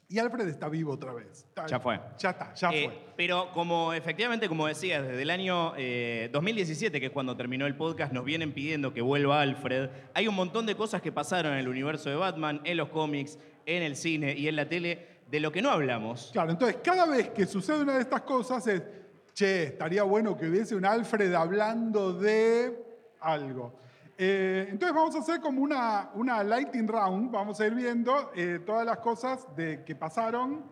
Y 0.10 0.20
Alfred 0.20 0.48
está 0.48 0.70
vivo 0.70 0.94
otra 0.94 1.12
vez. 1.14 1.40
Está- 1.50 1.66
Ya 1.68 1.82
fue. 1.82 2.00
Ya 2.18 2.30
está, 2.30 2.54
ya 2.54 2.70
Eh, 2.72 2.86
fue. 2.86 3.14
pero 3.18 3.52
como 3.52 3.92
efectivamente, 3.92 4.48
como 4.48 4.66
decías, 4.66 5.06
desde 5.06 5.22
el 5.22 5.30
año 5.30 5.74
eh, 5.76 6.30
2017, 6.32 7.02
que 7.02 7.08
es 7.08 7.12
cuando 7.12 7.36
terminó 7.36 7.66
el 7.68 7.76
podcast, 7.76 8.14
nos 8.14 8.24
vienen 8.24 8.54
pidiendo 8.54 8.94
que 8.94 9.02
vuelva 9.02 9.42
Alfred. 9.42 9.90
Hay 10.14 10.30
un 10.30 10.36
montón 10.36 10.66
de 10.66 10.76
cosas 10.76 11.02
que 11.02 11.12
pasaron 11.12 11.52
en 11.52 11.60
el 11.60 11.68
universo 11.68 12.10
de 12.10 12.16
Batman, 12.16 12.62
en 12.64 12.78
los 12.78 12.88
cómics, 12.88 13.38
en 13.66 13.84
el 13.84 13.98
cine 13.98 14.34
y 14.34 14.48
en 14.48 14.56
la 14.56 14.70
tele, 14.70 15.17
de 15.30 15.40
lo 15.40 15.52
que 15.52 15.62
no 15.62 15.70
hablamos. 15.70 16.30
Claro, 16.34 16.52
entonces 16.52 16.78
cada 16.84 17.06
vez 17.06 17.30
que 17.30 17.46
sucede 17.46 17.82
una 17.82 17.96
de 17.96 18.02
estas 18.02 18.22
cosas 18.22 18.66
es, 18.68 18.82
che, 19.34 19.64
estaría 19.64 20.04
bueno 20.04 20.38
que 20.38 20.48
hubiese 20.48 20.76
un 20.76 20.86
Alfred 20.86 21.34
hablando 21.34 22.14
de 22.14 22.84
algo. 23.20 23.80
Eh, 24.18 24.68
entonces 24.70 24.96
vamos 24.96 25.16
a 25.16 25.20
hacer 25.20 25.40
como 25.40 25.62
una, 25.62 26.10
una 26.16 26.44
lighting 26.44 26.88
round, 26.88 27.32
vamos 27.32 27.60
a 27.60 27.68
ir 27.68 27.76
viendo 27.76 28.32
eh, 28.36 28.60
todas 28.66 28.86
las 28.86 28.98
cosas 28.98 29.48
de, 29.56 29.84
que 29.84 29.96
pasaron. 29.96 30.64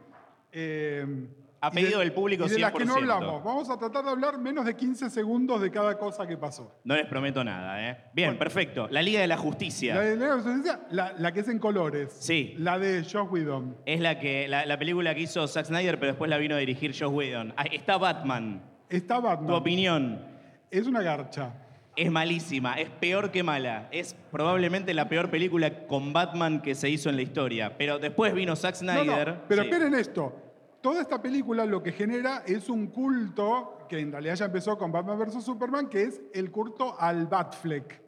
eh, 0.51 1.27
A 1.67 1.71
pedido 1.71 1.99
del 1.99 2.11
público, 2.13 2.45
y 2.45 2.49
de 2.49 2.59
las 2.59 2.71
que 2.71 2.85
no 2.85 2.95
100%. 2.95 2.97
hablamos. 2.97 3.43
Vamos 3.43 3.69
a 3.69 3.77
tratar 3.77 4.03
de 4.05 4.11
hablar 4.11 4.37
menos 4.37 4.65
de 4.65 4.75
15 4.75 5.09
segundos 5.09 5.61
de 5.61 5.71
cada 5.71 5.97
cosa 5.97 6.27
que 6.27 6.37
pasó. 6.37 6.79
No 6.83 6.95
les 6.95 7.05
prometo 7.07 7.43
nada, 7.43 7.89
¿eh? 7.89 7.97
Bien, 8.13 8.37
perfecto. 8.37 8.87
La 8.91 9.01
Liga 9.01 9.21
de 9.21 9.27
la 9.27 9.37
Justicia. 9.37 9.95
La, 9.95 10.01
de 10.01 10.15
Liga 10.15 10.29
de 10.31 10.37
la 10.37 10.43
Justicia, 10.43 10.79
la- 10.91 11.13
la 11.17 11.31
que 11.31 11.39
es 11.41 11.47
en 11.47 11.59
colores. 11.59 12.15
Sí. 12.19 12.55
La 12.57 12.77
de 12.79 13.03
Josh 13.03 13.27
Whedon. 13.29 13.77
Es 13.85 13.99
la, 13.99 14.19
que, 14.19 14.47
la, 14.47 14.65
la 14.65 14.77
película 14.77 15.15
que 15.15 15.21
hizo 15.21 15.47
Zack 15.47 15.65
Snyder, 15.65 15.99
pero 15.99 16.11
después 16.13 16.29
la 16.29 16.37
vino 16.37 16.55
a 16.55 16.59
dirigir 16.59 16.91
Joss 16.97 17.11
Whedon. 17.11 17.53
Ah, 17.57 17.65
Está 17.71 17.97
Batman. 17.97 18.61
Está 18.89 19.19
Batman. 19.19 19.47
Tu 19.47 19.53
opinión. 19.55 20.25
Es 20.71 20.87
una 20.87 21.01
garcha. 21.01 21.53
Es 21.95 22.11
malísima, 22.11 22.73
es 22.73 22.89
peor 22.89 23.31
que 23.31 23.41
mala. 23.41 23.87
Es 23.89 24.15
probablemente 24.29 24.93
la 24.93 25.07
peor 25.07 25.29
película 25.29 25.87
con 25.87 26.11
Batman 26.11 26.61
que 26.61 26.75
se 26.75 26.89
hizo 26.89 27.09
en 27.09 27.15
la 27.15 27.21
historia. 27.21 27.77
Pero 27.77 27.99
después 27.99 28.33
vino 28.33 28.53
Zack 28.57 28.81
No, 28.81 28.93
no, 28.95 29.03
Snyder. 29.03 29.35
pero 29.47 29.61
Sí. 29.63 29.69
esperen 29.69 29.95
esto. 29.95 30.41
Toda 30.85 31.01
esta 31.01 31.19
película 31.19 31.65
lo 31.65 31.81
que 31.81 31.91
genera 31.91 32.43
es 32.45 32.69
un 32.69 32.85
culto, 32.85 33.87
que 33.89 33.97
en 33.97 34.11
realidad 34.11 34.35
ya 34.35 34.45
empezó 34.45 34.77
con 34.77 34.91
Batman 34.91 35.17
vs. 35.17 35.43
Superman, 35.43 35.89
que 35.89 36.03
es 36.03 36.21
el 36.31 36.51
culto 36.51 36.95
al 36.99 37.25
Batfleck. 37.25 38.03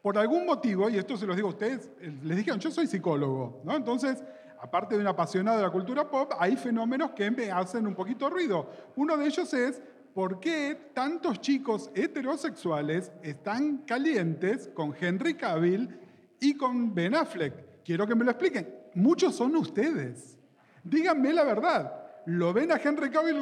Por 0.00 0.16
algún 0.16 0.46
motivo, 0.46 0.88
y 0.88 0.96
esto 0.96 1.18
se 1.18 1.26
los 1.26 1.36
digo 1.36 1.48
a 1.48 1.50
ustedes, 1.50 1.90
eh, 2.00 2.18
les 2.22 2.38
dijeron, 2.38 2.58
yo 2.60 2.70
soy 2.70 2.86
psicólogo, 2.86 3.60
¿no? 3.62 3.76
Entonces, 3.76 4.24
aparte 4.58 4.94
de 4.94 5.02
un 5.02 5.06
apasionado 5.08 5.58
de 5.58 5.64
la 5.64 5.70
cultura 5.70 6.10
pop, 6.10 6.32
hay 6.38 6.56
fenómenos 6.56 7.10
que 7.10 7.30
me 7.30 7.50
hacen 7.50 7.86
un 7.86 7.94
poquito 7.94 8.30
ruido. 8.30 8.66
Uno 8.96 9.18
de 9.18 9.26
ellos 9.26 9.52
es 9.52 9.82
por 10.14 10.40
qué 10.40 10.92
tantos 10.94 11.42
chicos 11.42 11.90
heterosexuales 11.94 13.12
están 13.22 13.84
calientes 13.84 14.70
con 14.72 14.94
Henry 14.98 15.34
Cavill 15.34 15.94
y 16.40 16.56
con 16.56 16.94
Ben 16.94 17.14
Affleck. 17.14 17.82
Quiero 17.84 18.06
que 18.06 18.14
me 18.14 18.24
lo 18.24 18.30
expliquen. 18.30 18.66
Muchos 18.94 19.34
son 19.36 19.54
ustedes. 19.56 20.39
Díganme 20.84 21.32
la 21.32 21.44
verdad. 21.44 21.92
Lo 22.26 22.52
ven 22.52 22.70
a 22.72 22.76
Henry 22.76 23.10
Cavill 23.10 23.36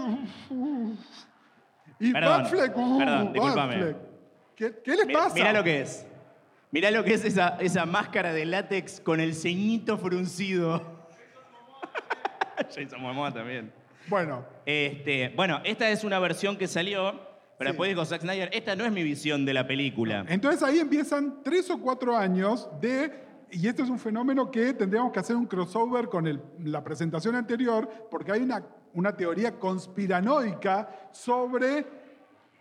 y 2.00 2.12
Perdón, 2.12 2.42
Batfleck. 2.42 2.72
perdón, 2.74 3.32
discúlpame. 3.32 3.96
¿Qué, 4.54 4.74
qué 4.84 4.96
les 4.96 5.06
pasa? 5.06 5.34
mirá 5.34 5.52
lo 5.52 5.64
que 5.64 5.80
es. 5.82 6.06
Mirá 6.70 6.90
lo 6.90 7.02
que 7.02 7.14
es 7.14 7.24
esa, 7.24 7.56
esa 7.60 7.86
máscara 7.86 8.32
de 8.32 8.44
látex 8.44 9.00
con 9.00 9.20
el 9.20 9.34
ceñito 9.34 9.98
fruncido. 9.98 11.08
Jason 12.74 13.00
Momoa 13.00 13.32
también. 13.32 13.72
Bueno, 14.08 14.44
Este, 14.66 15.30
bueno, 15.36 15.60
esta 15.64 15.88
es 15.90 16.02
una 16.04 16.18
versión 16.18 16.56
que 16.56 16.66
salió, 16.66 17.12
pero 17.58 17.70
Sí. 17.70 17.72
después 17.72 17.88
dijo 17.90 18.04
Zack 18.04 18.22
Snyder, 18.22 18.50
esta 18.52 18.74
no 18.76 18.84
es 18.84 18.92
mi 18.92 19.02
visión 19.02 19.44
de 19.44 19.54
la 19.54 19.66
película. 19.66 20.24
entonces 20.28 20.62
ahí 20.62 20.78
empiezan 20.78 21.42
tres 21.42 21.68
o 21.70 21.78
cuatro 21.80 22.16
años 22.16 22.68
de... 22.80 23.27
Y 23.50 23.66
este 23.66 23.82
es 23.82 23.88
un 23.88 23.98
fenómeno 23.98 24.50
que 24.50 24.74
tendríamos 24.74 25.12
que 25.12 25.20
hacer 25.20 25.36
un 25.36 25.46
crossover 25.46 26.08
con 26.08 26.40
la 26.64 26.84
presentación 26.84 27.34
anterior, 27.34 27.88
porque 28.10 28.32
hay 28.32 28.42
una, 28.42 28.62
una 28.94 29.16
teoría 29.16 29.58
conspiranoica 29.58 31.08
sobre 31.12 31.86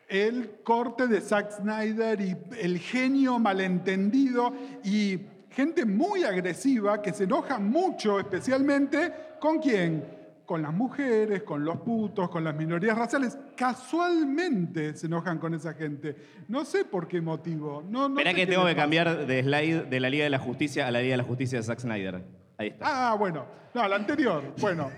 el 0.07 0.61
corte 0.63 1.07
de 1.07 1.19
Zack 1.19 1.51
Snyder 1.51 2.21
y 2.21 2.37
el 2.59 2.79
genio 2.79 3.39
malentendido 3.39 4.53
y 4.83 5.19
gente 5.49 5.85
muy 5.85 6.23
agresiva 6.23 7.01
que 7.01 7.11
se 7.13 7.25
enoja 7.25 7.59
mucho, 7.59 8.19
especialmente 8.19 9.13
con 9.39 9.59
quién? 9.59 10.16
Con 10.47 10.61
las 10.61 10.73
mujeres, 10.73 11.43
con 11.43 11.65
los 11.65 11.77
putos, 11.81 12.29
con 12.29 12.43
las 12.43 12.55
minorías 12.55 12.97
raciales. 12.97 13.37
Casualmente 13.57 14.95
se 14.95 15.07
enojan 15.07 15.39
con 15.39 15.53
esa 15.53 15.73
gente. 15.73 16.15
No 16.47 16.63
sé 16.63 16.85
por 16.85 17.05
qué 17.09 17.19
motivo. 17.19 17.83
No, 17.87 18.07
no 18.07 18.21
sé 18.21 18.33
que 18.33 18.47
tengo 18.47 18.65
que 18.65 18.75
cambiar 18.75 19.27
de 19.27 19.43
slide 19.43 19.87
de 19.87 19.99
la 19.99 20.09
Liga 20.09 20.23
de 20.23 20.29
la 20.29 20.39
Justicia 20.39 20.87
a 20.87 20.91
la 20.91 21.01
Liga 21.01 21.11
de 21.11 21.17
la 21.17 21.23
Justicia 21.23 21.57
de 21.57 21.65
Zack 21.65 21.79
Snyder. 21.79 22.23
Ahí 22.57 22.69
está. 22.69 23.11
Ah, 23.11 23.15
bueno. 23.15 23.45
No, 23.73 23.85
la 23.85 23.97
anterior. 23.97 24.55
Bueno. 24.61 24.89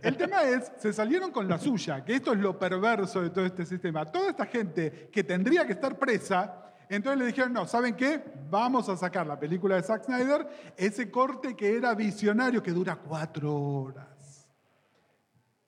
El 0.00 0.16
tema 0.16 0.44
es, 0.44 0.70
se 0.78 0.92
salieron 0.92 1.32
con 1.32 1.48
la 1.48 1.58
suya, 1.58 2.04
que 2.04 2.14
esto 2.14 2.32
es 2.32 2.38
lo 2.38 2.56
perverso 2.56 3.22
de 3.22 3.30
todo 3.30 3.44
este 3.44 3.66
sistema. 3.66 4.04
Toda 4.06 4.30
esta 4.30 4.46
gente 4.46 5.08
que 5.12 5.24
tendría 5.24 5.66
que 5.66 5.72
estar 5.72 5.98
presa, 5.98 6.72
entonces 6.88 7.18
le 7.18 7.26
dijeron, 7.26 7.52
no, 7.52 7.66
¿saben 7.66 7.96
qué? 7.96 8.22
Vamos 8.48 8.88
a 8.88 8.96
sacar 8.96 9.26
la 9.26 9.40
película 9.40 9.74
de 9.74 9.82
Zack 9.82 10.04
Snyder, 10.04 10.46
ese 10.76 11.10
corte 11.10 11.56
que 11.56 11.76
era 11.76 11.92
visionario, 11.94 12.62
que 12.62 12.70
dura 12.70 12.94
cuatro 12.94 13.52
horas. 13.52 14.06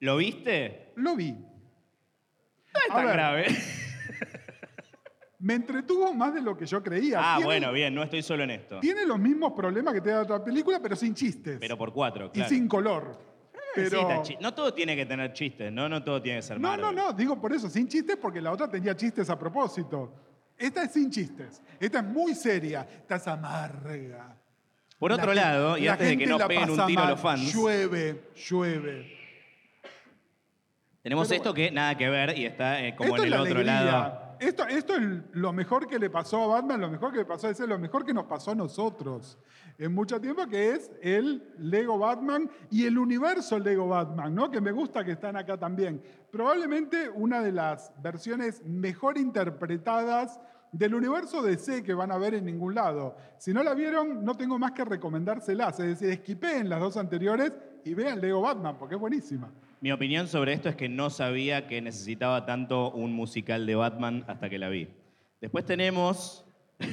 ¿Lo 0.00 0.16
viste? 0.16 0.92
Lo 0.96 1.16
vi. 1.16 1.32
No 1.32 1.38
es 2.86 2.90
A 2.90 2.94
tan 2.94 3.06
ver. 3.06 3.14
grave. 3.14 3.46
Me 5.40 5.54
entretuvo 5.54 6.12
más 6.14 6.34
de 6.34 6.40
lo 6.42 6.56
que 6.56 6.66
yo 6.66 6.82
creía. 6.82 7.18
Ah, 7.20 7.36
Tiene- 7.36 7.44
bueno, 7.46 7.72
bien, 7.72 7.94
no 7.94 8.02
estoy 8.02 8.22
solo 8.22 8.42
en 8.42 8.50
esto. 8.50 8.80
Tiene 8.80 9.06
los 9.06 9.18
mismos 9.20 9.52
problemas 9.52 9.94
que 9.94 10.00
tiene 10.00 10.16
la 10.18 10.22
otra 10.24 10.44
película, 10.44 10.80
pero 10.80 10.96
sin 10.96 11.14
chistes. 11.14 11.58
Pero 11.60 11.78
por 11.78 11.92
cuatro, 11.92 12.26
y 12.26 12.30
claro. 12.30 12.48
sin 12.48 12.66
color. 12.66 13.18
Pero... 13.74 14.22
chi- 14.24 14.36
no 14.40 14.52
todo 14.52 14.74
tiene 14.74 14.96
que 14.96 15.06
tener 15.06 15.32
chistes, 15.32 15.70
¿no? 15.72 15.88
No 15.88 16.02
todo 16.02 16.20
tiene 16.20 16.38
que 16.38 16.42
ser 16.42 16.58
No, 16.58 16.68
Marvel. 16.70 16.86
no, 16.86 16.92
no, 16.92 17.12
digo 17.12 17.40
por 17.40 17.52
eso, 17.52 17.68
sin 17.70 17.86
chistes, 17.86 18.16
porque 18.16 18.40
la 18.40 18.50
otra 18.50 18.68
tenía 18.68 18.96
chistes 18.96 19.30
a 19.30 19.38
propósito. 19.38 20.12
Esta 20.56 20.82
es 20.82 20.92
sin 20.92 21.08
chistes. 21.08 21.62
Esta 21.78 21.98
es 22.00 22.04
muy 22.04 22.34
seria. 22.34 22.80
Esta 22.90 23.16
es 23.16 23.28
amarga. 23.28 24.34
Por 24.98 25.12
otro 25.12 25.32
La 25.32 25.52
lado, 25.52 25.78
y 25.78 25.82
la 25.84 25.92
antes 25.92 26.08
de 26.08 26.14
que 26.14 26.18
gente 26.24 26.30
nos 26.32 26.40
la 26.40 26.48
peguen 26.48 26.70
un 26.70 26.76
pasa 26.76 26.86
tiro 26.88 27.00
a 27.00 27.04
mal. 27.04 27.12
los 27.12 27.20
fans, 27.20 27.54
Llueve, 27.54 28.22
llueve. 28.34 29.17
Tenemos 31.02 31.28
Pero 31.28 31.36
esto 31.36 31.54
que 31.54 31.70
nada 31.70 31.96
que 31.96 32.08
ver 32.08 32.36
y 32.36 32.46
está 32.46 32.84
eh, 32.84 32.94
como 32.96 33.16
esto 33.16 33.22
en 33.22 33.22
es 33.22 33.24
el 33.26 33.30
la 33.30 33.42
otro 33.42 33.60
alegría. 33.60 33.92
lado. 33.92 34.28
Esto, 34.40 34.66
esto 34.68 34.94
es 34.94 35.02
lo 35.32 35.52
mejor 35.52 35.88
que 35.88 35.98
le 35.98 36.10
pasó 36.10 36.42
a 36.44 36.46
Batman, 36.46 36.80
lo 36.80 36.88
mejor 36.88 37.10
que 37.10 37.18
le 37.18 37.24
pasó 37.24 37.48
a 37.48 37.50
ese, 37.50 37.66
lo 37.66 37.78
mejor 37.78 38.04
que 38.04 38.14
nos 38.14 38.26
pasó 38.26 38.52
a 38.52 38.54
nosotros 38.54 39.36
en 39.78 39.92
mucho 39.92 40.20
tiempo, 40.20 40.46
que 40.46 40.72
es 40.72 40.92
el 41.02 41.42
Lego 41.58 41.98
Batman 41.98 42.48
y 42.70 42.84
el 42.84 42.98
universo 42.98 43.58
Lego 43.58 43.88
Batman, 43.88 44.34
¿no? 44.34 44.50
Que 44.50 44.60
me 44.60 44.70
gusta 44.70 45.04
que 45.04 45.12
están 45.12 45.36
acá 45.36 45.56
también. 45.56 46.00
Probablemente 46.30 47.08
una 47.10 47.40
de 47.42 47.52
las 47.52 47.92
versiones 48.00 48.64
mejor 48.64 49.18
interpretadas 49.18 50.40
del 50.72 50.94
universo 50.94 51.42
DC 51.42 51.82
que 51.82 51.94
van 51.94 52.12
a 52.12 52.18
ver 52.18 52.34
en 52.34 52.44
ningún 52.44 52.74
lado. 52.74 53.16
Si 53.38 53.52
no 53.52 53.62
la 53.62 53.74
vieron, 53.74 54.24
no 54.24 54.36
tengo 54.36 54.58
más 54.58 54.72
que 54.72 54.84
recomendárselas. 54.84 55.80
Es 55.80 55.86
decir, 55.86 56.10
esquipeen 56.10 56.68
las 56.68 56.80
dos 56.80 56.96
anteriores 56.96 57.52
y 57.84 57.94
vean 57.94 58.20
Lego 58.20 58.42
Batman, 58.42 58.76
porque 58.78 58.96
es 58.96 59.00
buenísima. 59.00 59.50
Mi 59.80 59.92
opinión 59.92 60.26
sobre 60.26 60.52
esto 60.54 60.68
es 60.68 60.76
que 60.76 60.88
no 60.88 61.08
sabía 61.08 61.68
que 61.68 61.80
necesitaba 61.80 62.44
tanto 62.44 62.90
un 62.90 63.12
musical 63.12 63.64
de 63.66 63.76
Batman 63.76 64.24
hasta 64.26 64.50
que 64.50 64.58
la 64.58 64.68
vi. 64.68 64.88
Después 65.40 65.64
tenemos 65.64 66.44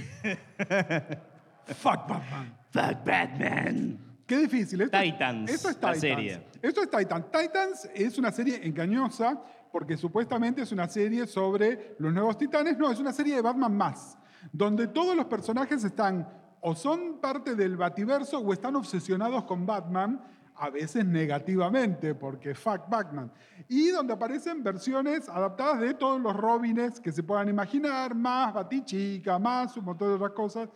Fuck 1.67 2.07
Batman. 2.07 2.57
Fuck 2.69 3.05
Batman. 3.05 3.99
Qué 4.27 4.37
difícil. 4.37 4.81
Esto, 4.81 4.99
Titans, 4.99 5.51
Esto 5.51 5.69
es 5.69 5.75
la 5.75 5.93
Titans. 5.93 5.99
serie. 5.99 6.41
Esto 6.61 6.81
es 6.83 6.89
Titans. 6.89 7.25
Titans 7.31 7.89
es 7.93 8.17
una 8.17 8.31
serie 8.31 8.59
engañosa 8.63 9.41
porque 9.71 9.97
supuestamente 9.97 10.61
es 10.61 10.71
una 10.71 10.87
serie 10.87 11.25
sobre 11.27 11.95
los 11.99 12.13
nuevos 12.13 12.37
titanes. 12.37 12.77
No, 12.77 12.91
es 12.91 12.99
una 12.99 13.13
serie 13.13 13.35
de 13.35 13.41
Batman 13.41 13.75
más, 13.75 14.17
donde 14.51 14.87
todos 14.87 15.15
los 15.15 15.25
personajes 15.25 15.83
están 15.83 16.27
o 16.61 16.75
son 16.75 17.19
parte 17.19 17.55
del 17.55 17.77
Bativerso 17.77 18.39
o 18.39 18.53
están 18.53 18.75
obsesionados 18.75 19.43
con 19.43 19.65
Batman, 19.65 20.19
a 20.57 20.69
veces 20.69 21.05
negativamente, 21.05 22.15
porque 22.15 22.55
fuck 22.55 22.89
Batman. 22.89 23.31
Y 23.67 23.89
donde 23.89 24.13
aparecen 24.13 24.63
versiones 24.63 25.27
adaptadas 25.29 25.79
de 25.81 25.93
todos 25.93 26.19
los 26.21 26.35
Robines 26.35 26.99
que 26.99 27.11
se 27.11 27.23
puedan 27.23 27.49
imaginar, 27.49 28.15
más 28.15 28.53
Batichica, 28.53 29.37
más 29.37 29.75
un 29.77 29.85
montón 29.85 30.09
de 30.09 30.13
otras 30.15 30.31
cosas. 30.31 30.69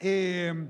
Eh, 0.00 0.68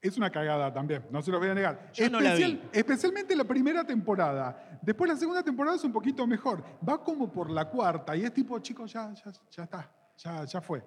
es 0.00 0.18
una 0.18 0.30
cagada 0.30 0.70
también, 0.70 1.06
no 1.10 1.22
se 1.22 1.30
los 1.30 1.40
voy 1.40 1.48
a 1.48 1.54
negar. 1.54 1.90
Yo 1.94 2.10
no 2.10 2.20
la 2.20 2.34
vi. 2.34 2.60
Especialmente 2.72 3.34
la 3.34 3.44
primera 3.44 3.84
temporada. 3.84 4.78
Después 4.82 5.10
la 5.10 5.16
segunda 5.16 5.42
temporada 5.42 5.76
es 5.76 5.84
un 5.84 5.92
poquito 5.92 6.26
mejor. 6.26 6.62
Va 6.86 7.02
como 7.02 7.32
por 7.32 7.48
la 7.50 7.64
cuarta 7.64 8.14
y 8.14 8.22
es 8.22 8.34
tipo, 8.34 8.58
chicos, 8.58 8.92
ya, 8.92 9.14
ya, 9.14 9.32
ya 9.50 9.62
está, 9.64 9.90
ya, 10.18 10.44
ya 10.44 10.60
fue. 10.60 10.84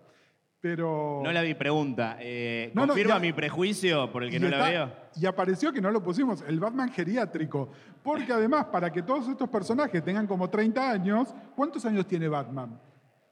Pero... 0.75 1.21
No 1.23 1.31
la 1.31 1.41
vi, 1.41 1.53
pregunta. 1.53 2.17
eh, 2.19 2.71
No, 2.73 2.81
no, 2.81 2.87
¿Confirma 2.89 3.13
ya- 3.15 3.19
mi 3.19 3.31
prejuicio 3.33 4.11
por 4.11 4.23
el 4.23 4.29
que 4.31 4.39
no 4.39 4.49
la 4.49 4.69
veo? 4.69 4.91
Y 5.15 5.25
apareció 5.25 5.71
que 5.71 5.79
no 5.81 5.89
lo 5.91 6.03
pusimos, 6.03 6.43
el 6.47 6.59
Batman 6.59 6.91
geriátrico. 6.91 7.69
Porque 8.03 8.33
además, 8.33 8.65
para 8.65 8.91
que 8.91 9.01
todos 9.01 9.27
estos 9.29 9.47
personajes 9.49 10.03
tengan 10.03 10.27
como 10.27 10.49
30 10.49 10.91
años, 10.91 11.33
¿cuántos 11.55 11.85
años 11.85 12.05
tiene 12.05 12.27
Batman? 12.27 12.77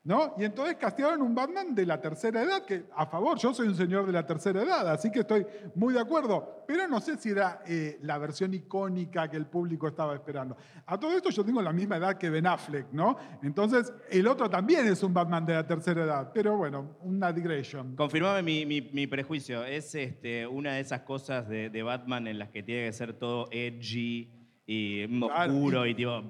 ¿No? 0.06 0.36
Y 0.38 0.46
entonces 0.46 0.76
castearon 0.76 1.22
un 1.24 1.34
Batman 1.34 1.74
de 1.74 1.84
la 1.84 2.00
tercera 2.00 2.44
edad, 2.44 2.64
que 2.64 2.86
a 2.96 3.08
favor, 3.08 3.40
yo 3.40 3.54
soy 3.56 3.68
un 3.68 3.76
señor 3.76 4.06
de 4.06 4.12
la 4.12 4.26
tercera 4.26 4.62
edad, 4.62 4.88
así 4.88 5.12
que 5.12 5.22
estoy 5.22 5.46
muy 5.74 5.96
de 5.96 6.00
acuerdo, 6.00 6.64
pero 6.68 6.88
no 6.88 7.02
sé 7.02 7.18
si 7.18 7.32
era 7.32 7.64
eh, 7.66 7.98
la 8.04 8.20
versión 8.20 8.54
icónica 8.54 9.28
que 9.28 9.36
el 9.36 9.48
público 9.48 9.88
estaba 9.88 10.14
esperando. 10.14 10.56
A 10.86 11.00
todo 11.00 11.12
esto 11.18 11.32
yo 11.32 11.44
tengo 11.44 11.60
la 11.60 11.74
misma 11.74 11.98
edad 11.98 12.18
que 12.20 12.30
Ben 12.30 12.46
Affleck, 12.46 12.92
¿no? 12.92 13.18
Entonces 13.42 13.92
el 14.12 14.28
otro 14.28 14.48
también 14.48 14.86
es 14.86 15.02
un 15.02 15.12
Batman 15.12 15.44
de 15.44 15.56
la 15.56 15.66
tercera 15.66 16.04
edad, 16.04 16.32
pero 16.32 16.56
bueno, 16.56 16.98
una 17.02 17.34
digression. 17.34 17.96
Confirmame 17.96 18.66
mi 18.66 19.08
prejuicio. 19.08 19.66
Es 19.66 19.96
este, 19.96 20.46
una 20.46 20.74
de 20.74 20.82
esas 20.82 21.02
cosas 21.02 21.50
de, 21.50 21.72
de 21.72 21.84
Batman 21.84 22.28
en 22.28 22.38
las 22.38 22.50
que 22.50 22.62
tiene 22.62 22.86
que 22.86 22.94
ser 22.94 23.14
todo 23.14 23.48
edgy 23.52 24.45
y 24.68 25.08
Claro, 25.20 25.54
oscuro 25.54 25.86
y- 25.86 25.92
y, 25.92 25.96
tipo. 25.96 26.22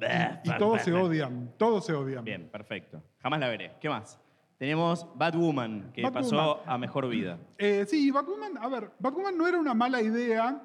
Y 0.43 0.57
todos 0.57 0.81
se 0.81 0.93
odian, 0.93 1.53
todos 1.57 1.85
se 1.85 1.93
odian. 1.93 2.23
Bien, 2.25 2.49
perfecto. 2.49 3.01
Jamás 3.21 3.39
la 3.39 3.47
veré. 3.49 3.73
¿Qué 3.79 3.89
más? 3.89 4.19
Tenemos 4.57 5.05
Batwoman, 5.15 5.91
que 5.93 6.03
pasó 6.11 6.61
a 6.65 6.77
mejor 6.77 7.07
vida. 7.09 7.37
Eh, 7.57 7.85
sí, 7.87 8.09
Batwoman, 8.11 8.57
a 8.59 8.67
ver, 8.69 8.91
Batwoman 8.99 9.37
no 9.37 9.45
era 9.47 9.57
una 9.59 9.73
mala 9.73 10.01
idea, 10.01 10.61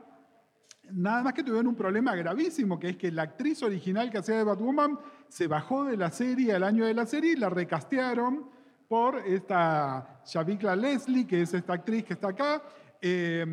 nada 0.92 1.22
más 1.24 1.32
que 1.32 1.42
tuvieron 1.42 1.66
un 1.66 1.74
problema 1.74 2.14
gravísimo, 2.14 2.78
que 2.78 2.90
es 2.90 2.96
que 2.96 3.10
la 3.10 3.22
actriz 3.22 3.62
original 3.64 4.08
que 4.10 4.18
hacía 4.18 4.36
de 4.36 4.44
Batwoman 4.44 4.96
se 5.28 5.48
bajó 5.48 5.84
de 5.84 5.96
la 5.96 6.10
serie 6.10 6.52
al 6.54 6.62
año 6.62 6.84
de 6.86 6.94
la 6.94 7.04
serie 7.06 7.32
y 7.32 7.36
la 7.36 7.50
recastearon 7.50 8.48
por 8.88 9.18
esta 9.26 10.20
Shavikla 10.24 10.74
Leslie, 10.76 11.26
que 11.26 11.42
es 11.42 11.52
esta 11.54 11.72
actriz 11.74 12.04
que 12.04 12.14
está 12.14 12.28
acá. 12.28 12.62
Eh, 13.02 13.44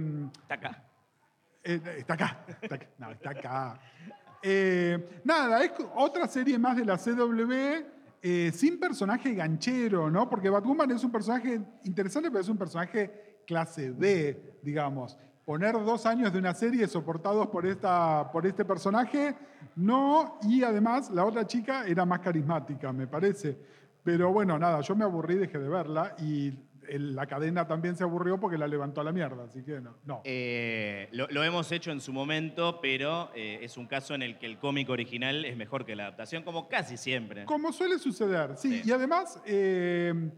Está 0.43 0.55
acá. 0.55 0.83
Eh, 1.67 1.81
está 1.97 2.13
acá. 2.13 2.45
Está 2.61 2.75
acá. 2.75 2.87
No, 2.97 3.11
está 3.11 3.29
acá. 3.31 3.79
Eh, 4.41 5.21
nada, 5.25 5.63
es 5.63 5.71
otra 5.95 6.25
serie 6.27 6.57
más 6.57 6.77
de 6.77 6.85
la 6.85 6.97
CW 6.97 7.51
eh, 8.21 8.51
sin 8.53 8.79
personaje 8.79 9.33
ganchero, 9.33 10.09
¿no? 10.09 10.29
Porque 10.29 10.49
Batwoman 10.49 10.91
es 10.91 11.03
un 11.03 11.11
personaje 11.11 11.59
interesante, 11.83 12.29
pero 12.29 12.41
es 12.41 12.47
un 12.47 12.57
personaje 12.57 13.41
clase 13.45 13.91
B, 13.91 14.59
digamos. 14.63 15.17
Poner 15.43 15.73
dos 15.73 16.05
años 16.05 16.31
de 16.31 16.39
una 16.39 16.53
serie 16.53 16.87
soportados 16.87 17.47
por, 17.47 17.65
esta, 17.65 18.31
por 18.31 18.45
este 18.45 18.63
personaje, 18.63 19.35
no. 19.75 20.39
Y 20.43 20.63
además, 20.63 21.09
la 21.09 21.25
otra 21.25 21.45
chica 21.45 21.85
era 21.85 22.05
más 22.05 22.19
carismática, 22.19 22.93
me 22.93 23.07
parece. 23.07 23.57
Pero 24.03 24.31
bueno, 24.31 24.57
nada, 24.57 24.79
yo 24.79 24.95
me 24.95 25.03
aburrí, 25.03 25.35
dejé 25.35 25.59
de 25.59 25.67
verla 25.67 26.15
y 26.19 26.53
la 26.89 27.25
cadena 27.27 27.67
también 27.67 27.95
se 27.95 28.03
aburrió 28.03 28.39
porque 28.39 28.57
la 28.57 28.67
levantó 28.67 29.01
a 29.01 29.03
la 29.03 29.11
mierda, 29.11 29.43
así 29.45 29.63
que 29.63 29.79
no. 29.81 29.95
no. 30.05 30.21
Eh, 30.23 31.09
lo, 31.11 31.27
lo 31.29 31.43
hemos 31.43 31.71
hecho 31.71 31.91
en 31.91 31.99
su 32.01 32.13
momento, 32.13 32.79
pero 32.81 33.29
eh, 33.35 33.59
es 33.61 33.77
un 33.77 33.87
caso 33.87 34.13
en 34.15 34.21
el 34.23 34.37
que 34.37 34.45
el 34.45 34.57
cómic 34.59 34.89
original 34.89 35.45
es 35.45 35.57
mejor 35.57 35.85
que 35.85 35.95
la 35.95 36.03
adaptación, 36.03 36.43
como 36.43 36.67
casi 36.69 36.97
siempre. 36.97 37.45
Como 37.45 37.71
suele 37.73 37.99
suceder, 37.99 38.55
sí. 38.57 38.81
Sí. 38.81 38.89
Y 38.89 38.91
además, 38.91 39.41
eh, 39.45 40.31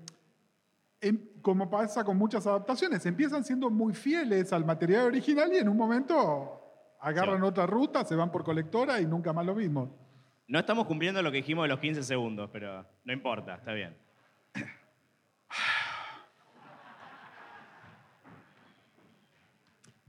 em- 1.01 1.29
como 1.41 1.69
pasa 1.69 2.03
con 2.03 2.17
muchas 2.17 2.45
adaptaciones, 2.47 3.05
empiezan 3.05 3.43
siendo 3.43 3.69
muy 3.69 3.93
fieles 3.93 4.51
al 4.53 4.65
material 4.65 5.05
original 5.05 5.51
y 5.53 5.57
en 5.57 5.69
un 5.69 5.77
momento 5.77 6.55
agarran 7.01 7.37
Sí. 7.39 7.43
otra 7.47 7.65
ruta, 7.65 8.03
se 8.03 8.15
van 8.15 8.31
por 8.31 8.43
colectora 8.43 8.99
y 8.99 9.05
nunca 9.05 9.31
más 9.33 9.45
lo 9.45 9.55
vimos. 9.55 9.89
No 10.47 10.59
estamos 10.59 10.85
cumpliendo 10.87 11.21
lo 11.21 11.31
que 11.31 11.37
dijimos 11.37 11.63
de 11.65 11.69
los 11.69 11.79
15 11.79 12.03
segundos, 12.03 12.49
pero 12.51 12.85
no 13.05 13.13
importa, 13.13 13.55
está 13.55 13.71
bien. 13.71 13.95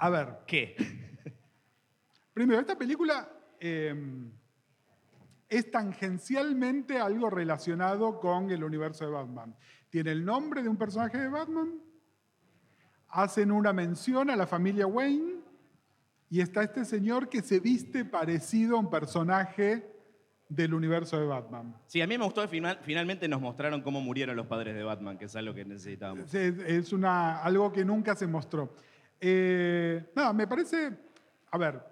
A 0.03 0.09
ver, 0.11 0.39
¿Qué? 0.47 0.75
primero, 2.33 2.61
esta 2.61 2.77
película 2.77 3.29
eh, 3.59 3.95
es 5.49 5.71
tangencialmente 5.71 6.99
algo 6.99 7.29
relacionado 7.29 8.19
con 8.19 8.51
el 8.51 8.65
universo 8.65 9.05
de 9.05 9.11
Batman. 9.11 9.55
Tiene 9.91 10.13
el 10.13 10.25
nombre 10.25 10.63
de 10.63 10.69
un 10.71 10.77
personaje 10.79 11.19
de 11.19 11.29
Batman, 11.29 11.75
hacen 13.09 13.51
una 13.51 13.73
mención 13.73 14.31
a 14.31 14.37
la 14.37 14.47
familia 14.47 14.87
Wayne 14.87 15.41
y 16.31 16.41
está 16.41 16.63
este 16.63 16.85
señor 16.85 17.29
que 17.29 17.43
se 17.43 17.61
viste 17.61 18.05
parecido 18.05 18.77
a 18.77 18.81
un 18.81 18.89
personaje 18.89 19.87
del 20.49 20.73
universo 20.75 21.19
de 21.19 21.27
Batman. 21.27 21.77
Sí, 21.87 22.01
a 22.01 22.07
mí 22.07 22.17
me 22.17 22.25
gustó 22.25 22.41
que 22.43 22.49
final- 22.49 22.79
finalmente 22.83 23.29
nos 23.29 23.41
mostraron 23.41 23.83
cómo 23.83 24.01
murieron 24.01 24.35
los 24.37 24.47
padres 24.47 24.75
de 24.75 24.83
Batman, 24.83 25.19
que 25.19 25.27
es 25.27 25.37
algo 25.37 25.53
que 25.53 25.65
necesitábamos. 25.65 26.33
Es, 26.33 26.59
es 26.59 26.93
una, 26.93 27.43
algo 27.43 27.71
que 27.73 27.85
nunca 27.85 28.15
se 28.15 28.27
mostró. 28.27 28.73
Eh, 29.21 30.11
nada, 30.15 30.33
me 30.33 30.47
parece, 30.47 30.91
a 31.51 31.59
ver, 31.59 31.83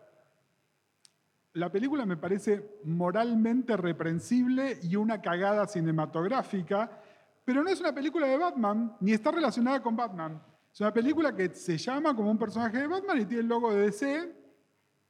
la 1.55 1.71
película 1.71 2.07
me 2.07 2.17
parece 2.17 2.81
moralmente 2.85 3.77
reprensible 3.77 4.79
y 4.83 4.97
una 4.97 5.21
cagada 5.21 5.67
cinematográfica, 5.67 7.03
pero 7.45 7.63
no 7.63 7.71
es 7.71 7.81
una 7.81 7.95
película 7.95 8.27
de 8.27 8.39
Batman, 8.39 8.97
ni 9.01 9.13
está 9.13 9.31
relacionada 9.31 9.83
con 9.83 9.97
Batman. 9.97 10.43
Es 10.73 10.81
una 10.81 10.93
película 10.93 11.35
que 11.35 11.49
se 11.55 11.77
llama 11.77 12.15
como 12.15 12.31
un 12.31 12.39
personaje 12.39 12.79
de 12.79 12.87
Batman 12.87 13.21
y 13.21 13.25
tiene 13.25 13.43
el 13.43 13.49
logo 13.49 13.73
de 13.73 13.83
DC, 13.83 14.35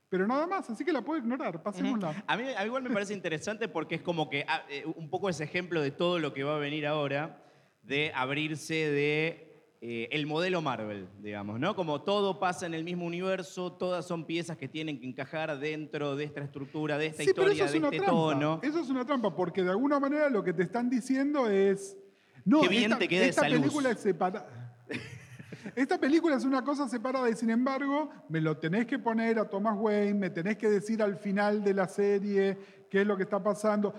pero 0.08 0.26
nada 0.26 0.46
más, 0.46 0.70
así 0.70 0.84
que 0.84 0.92
la 0.92 1.02
puedo 1.02 1.18
ignorar, 1.18 1.62
pasémosla. 1.62 2.24
A 2.26 2.36
mí, 2.36 2.44
a 2.56 2.60
mí 2.60 2.66
igual 2.66 2.82
me 2.82 2.90
parece 2.90 3.12
interesante 3.12 3.68
porque 3.68 3.96
es 3.96 4.02
como 4.02 4.30
que 4.30 4.44
ah, 4.48 4.62
eh, 4.70 4.84
un 4.96 5.10
poco 5.10 5.28
ese 5.28 5.44
ejemplo 5.44 5.82
de 5.82 5.90
todo 5.90 6.18
lo 6.18 6.32
que 6.32 6.44
va 6.44 6.56
a 6.56 6.58
venir 6.58 6.86
ahora, 6.86 7.42
de 7.82 8.10
abrirse 8.14 8.74
de 8.74 9.47
eh, 9.80 10.08
el 10.10 10.26
modelo 10.26 10.60
Marvel, 10.60 11.06
digamos, 11.22 11.60
¿no? 11.60 11.76
Como 11.76 12.02
todo 12.02 12.40
pasa 12.40 12.66
en 12.66 12.74
el 12.74 12.82
mismo 12.82 13.06
universo, 13.06 13.72
todas 13.72 14.04
son 14.06 14.24
piezas 14.24 14.56
que 14.56 14.66
tienen 14.66 14.98
que 14.98 15.06
encajar 15.06 15.56
dentro 15.60 16.16
de 16.16 16.24
esta 16.24 16.40
estructura, 16.40 16.98
de 16.98 17.06
esta 17.06 17.22
Sí, 17.22 17.30
pero 17.34 17.52
historia, 17.52 17.64
eso 17.64 17.64
es 17.66 17.72
de 17.72 17.78
una 17.78 17.86
este 17.88 17.98
trampa. 17.98 18.12
tono. 18.12 18.60
Eso 18.62 18.80
es 18.80 18.88
una 18.90 19.04
trampa, 19.04 19.34
porque 19.36 19.62
de 19.62 19.70
alguna 19.70 20.00
manera 20.00 20.28
lo 20.30 20.42
que 20.42 20.52
te 20.52 20.64
están 20.64 20.90
diciendo 20.90 21.48
es. 21.48 21.96
No, 22.44 22.62
Qué 22.62 22.68
bien 22.68 22.84
esta, 22.84 22.98
te 22.98 23.08
queda 23.08 23.26
esta 23.26 23.42
esa 23.46 23.50
luz. 23.50 23.60
película 23.60 23.90
es 23.90 24.00
separada. 24.00 24.74
Esta 25.74 25.98
película 25.98 26.36
es 26.36 26.44
una 26.44 26.62
cosa 26.64 26.88
separada 26.88 27.28
y 27.28 27.34
sin 27.34 27.50
embargo 27.50 28.10
me 28.28 28.40
lo 28.40 28.56
tenés 28.56 28.86
que 28.86 28.98
poner 28.98 29.38
a 29.38 29.48
Thomas 29.48 29.76
Wayne, 29.78 30.14
me 30.14 30.30
tenés 30.30 30.56
que 30.56 30.68
decir 30.68 31.02
al 31.02 31.16
final 31.16 31.62
de 31.62 31.74
la 31.74 31.86
serie 31.88 32.56
qué 32.88 33.02
es 33.02 33.06
lo 33.06 33.16
que 33.16 33.24
está 33.24 33.42
pasando. 33.42 33.92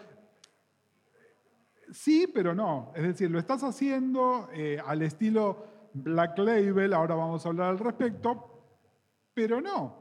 Sí, 1.92 2.30
pero 2.34 2.54
no. 2.54 2.92
Es 2.96 3.04
decir, 3.04 3.30
lo 3.32 3.40
estás 3.40 3.64
haciendo 3.64 4.50
eh, 4.54 4.80
al 4.86 5.02
estilo 5.02 5.66
Black 5.94 6.38
Label, 6.38 6.94
ahora 6.94 7.16
vamos 7.16 7.46
a 7.46 7.50
hablar 7.50 7.70
al 7.70 7.80
respecto, 7.80 8.64
pero 9.34 9.60
no. 9.62 10.00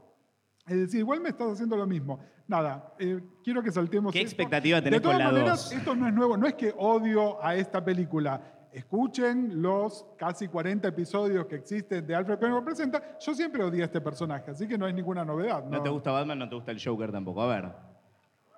Es 0.66 0.76
decir, 0.76 1.00
igual 1.00 1.20
me 1.20 1.30
estás 1.30 1.52
haciendo 1.52 1.76
lo 1.76 1.86
mismo. 1.86 2.20
Nada, 2.46 2.94
eh, 2.98 3.20
quiero 3.42 3.62
que 3.62 3.70
saltemos. 3.70 4.12
¿Qué 4.12 4.20
esto. 4.20 4.30
expectativa 4.30 4.80
tenés 4.82 5.00
De 5.00 5.02
todas 5.02 5.16
con 5.16 5.24
la 5.24 5.32
maneras, 5.32 5.64
dos? 5.64 5.72
esto 5.72 5.94
no 5.94 6.06
es 6.08 6.14
nuevo, 6.14 6.36
no 6.36 6.46
es 6.46 6.54
que 6.54 6.74
odio 6.76 7.42
a 7.44 7.54
esta 7.54 7.84
película. 7.84 8.40
Escuchen 8.70 9.62
los 9.62 10.06
casi 10.18 10.46
40 10.46 10.88
episodios 10.88 11.46
que 11.46 11.56
existen 11.56 12.06
de 12.06 12.14
Alfred 12.14 12.38
Pennyworth 12.38 12.64
Presenta. 12.64 13.18
Yo 13.18 13.34
siempre 13.34 13.64
odié 13.64 13.82
a 13.82 13.84
este 13.86 14.00
personaje, 14.00 14.50
así 14.50 14.68
que 14.68 14.76
no 14.76 14.86
es 14.86 14.94
ninguna 14.94 15.24
novedad. 15.24 15.64
No 15.64 15.82
te 15.82 15.88
gusta 15.88 16.10
Batman, 16.10 16.38
no 16.38 16.48
te 16.48 16.54
gusta 16.54 16.70
el 16.70 16.82
Joker 16.82 17.10
tampoco. 17.10 17.42
A 17.42 17.46
ver. 17.46 17.72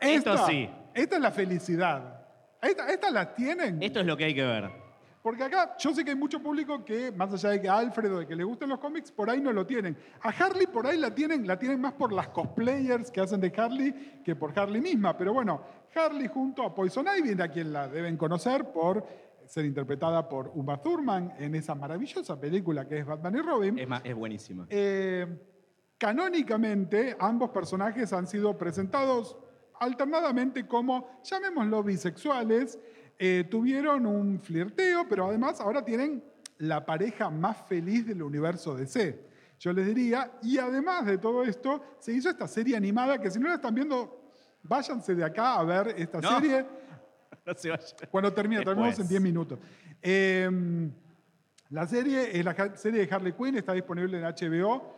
Esta, 0.00 0.34
Esto 0.34 0.46
sí. 0.46 0.68
Esta 0.94 1.16
es 1.16 1.22
la 1.22 1.30
felicidad. 1.30 2.19
Esta, 2.62 2.88
esta 2.88 3.10
la 3.10 3.34
tienen. 3.34 3.82
Esto 3.82 4.00
es 4.00 4.06
lo 4.06 4.16
que 4.16 4.24
hay 4.24 4.34
que 4.34 4.44
ver. 4.44 4.70
Porque 5.22 5.42
acá 5.44 5.76
yo 5.78 5.92
sé 5.94 6.02
que 6.02 6.10
hay 6.12 6.16
mucho 6.16 6.40
público 6.42 6.82
que, 6.82 7.12
más 7.12 7.30
allá 7.34 7.50
de 7.50 7.60
que 7.60 7.68
a 7.68 7.76
Alfredo, 7.76 8.20
de 8.20 8.26
que 8.26 8.34
le 8.34 8.42
gusten 8.44 8.70
los 8.70 8.78
cómics, 8.78 9.12
por 9.12 9.28
ahí 9.28 9.38
no 9.40 9.52
lo 9.52 9.66
tienen. 9.66 9.94
A 10.22 10.30
Harley 10.30 10.66
por 10.66 10.86
ahí 10.86 10.96
la 10.96 11.14
tienen, 11.14 11.46
la 11.46 11.58
tienen 11.58 11.78
más 11.78 11.92
por 11.92 12.10
las 12.10 12.28
cosplayers 12.28 13.10
que 13.10 13.20
hacen 13.20 13.38
de 13.40 13.52
Harley 13.54 14.22
que 14.24 14.34
por 14.34 14.58
Harley 14.58 14.80
misma. 14.80 15.16
Pero 15.18 15.34
bueno, 15.34 15.60
Harley 15.94 16.26
junto 16.28 16.62
a 16.62 16.74
Poison 16.74 17.06
Ivy, 17.18 17.40
a 17.42 17.48
quien 17.48 17.70
la 17.70 17.86
deben 17.88 18.16
conocer 18.16 18.72
por 18.72 19.06
ser 19.44 19.66
interpretada 19.66 20.26
por 20.26 20.52
Uma 20.54 20.80
Thurman 20.80 21.34
en 21.38 21.54
esa 21.54 21.74
maravillosa 21.74 22.40
película 22.40 22.86
que 22.88 22.98
es 23.00 23.04
Batman 23.04 23.36
y 23.36 23.40
Robin. 23.42 23.78
Es, 23.78 23.88
ma- 23.88 24.00
es 24.02 24.14
buenísima. 24.14 24.66
Eh, 24.70 25.26
canónicamente, 25.98 27.14
ambos 27.20 27.50
personajes 27.50 28.10
han 28.14 28.26
sido 28.26 28.56
presentados 28.56 29.36
alternadamente 29.80 30.66
como, 30.66 31.20
llamémoslo, 31.24 31.82
bisexuales. 31.82 32.78
Eh, 33.18 33.44
tuvieron 33.50 34.06
un 34.06 34.38
flirteo, 34.38 35.06
pero 35.08 35.26
además 35.26 35.60
ahora 35.60 35.84
tienen 35.84 36.22
la 36.58 36.84
pareja 36.86 37.28
más 37.30 37.56
feliz 37.68 38.06
del 38.06 38.22
universo 38.22 38.74
DC. 38.76 39.28
Yo 39.58 39.72
les 39.72 39.86
diría, 39.86 40.32
y 40.42 40.56
además 40.58 41.04
de 41.04 41.18
todo 41.18 41.42
esto, 41.44 41.82
se 41.98 42.12
hizo 42.12 42.30
esta 42.30 42.48
serie 42.48 42.76
animada 42.76 43.18
que 43.20 43.30
si 43.30 43.38
no 43.38 43.48
la 43.48 43.56
están 43.56 43.74
viendo, 43.74 44.22
váyanse 44.62 45.14
de 45.14 45.24
acá 45.24 45.56
a 45.56 45.64
ver 45.64 45.94
esta 45.98 46.20
No. 46.20 46.38
serie. 46.40 46.64
No 47.46 47.54
se 47.54 47.70
vaya. 47.70 47.82
Cuando 48.10 48.32
termina, 48.32 48.62
terminamos 48.62 48.94
en 48.96 49.02
Después. 49.04 49.08
10 49.08 49.22
minutos. 49.22 49.58
Eh, 50.02 50.48
la 51.70 51.86
serie 51.86 52.38
es 52.38 52.44
la 52.44 52.76
serie 52.76 53.06
de 53.06 53.14
Harley 53.14 53.32
Quinn, 53.32 53.56
está 53.56 53.72
disponible 53.72 54.18
en 54.18 54.24
HBO. 54.24 54.94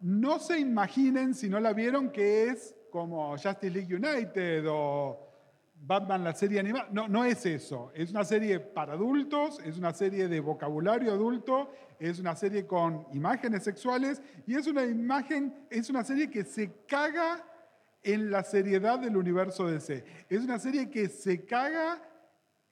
No 0.00 0.38
se 0.40 0.58
imaginen, 0.58 1.32
si 1.34 1.48
no 1.48 1.58
la 1.60 1.72
vieron, 1.72 2.10
que 2.10 2.48
es 2.48 2.75
como 2.96 3.32
Justice 3.32 3.68
League 3.68 3.94
United 3.94 4.64
o 4.70 5.20
Batman, 5.74 6.24
la 6.24 6.32
serie 6.32 6.60
animada. 6.60 6.88
No, 6.90 7.06
no 7.06 7.26
es 7.26 7.44
eso. 7.44 7.92
Es 7.94 8.10
una 8.10 8.24
serie 8.24 8.58
para 8.58 8.94
adultos, 8.94 9.60
es 9.62 9.76
una 9.76 9.92
serie 9.92 10.28
de 10.28 10.40
vocabulario 10.40 11.12
adulto, 11.12 11.70
es 11.98 12.18
una 12.18 12.34
serie 12.34 12.66
con 12.66 13.06
imágenes 13.12 13.64
sexuales 13.64 14.22
y 14.46 14.54
es 14.54 14.66
una 14.66 14.86
imagen, 14.86 15.66
es 15.68 15.90
una 15.90 16.04
serie 16.04 16.30
que 16.30 16.44
se 16.44 16.86
caga 16.86 17.44
en 18.02 18.30
la 18.30 18.42
seriedad 18.42 18.98
del 18.98 19.18
universo 19.18 19.66
DC. 19.66 20.02
Es 20.30 20.40
una 20.40 20.58
serie 20.58 20.88
que 20.88 21.10
se 21.10 21.44
caga 21.44 22.00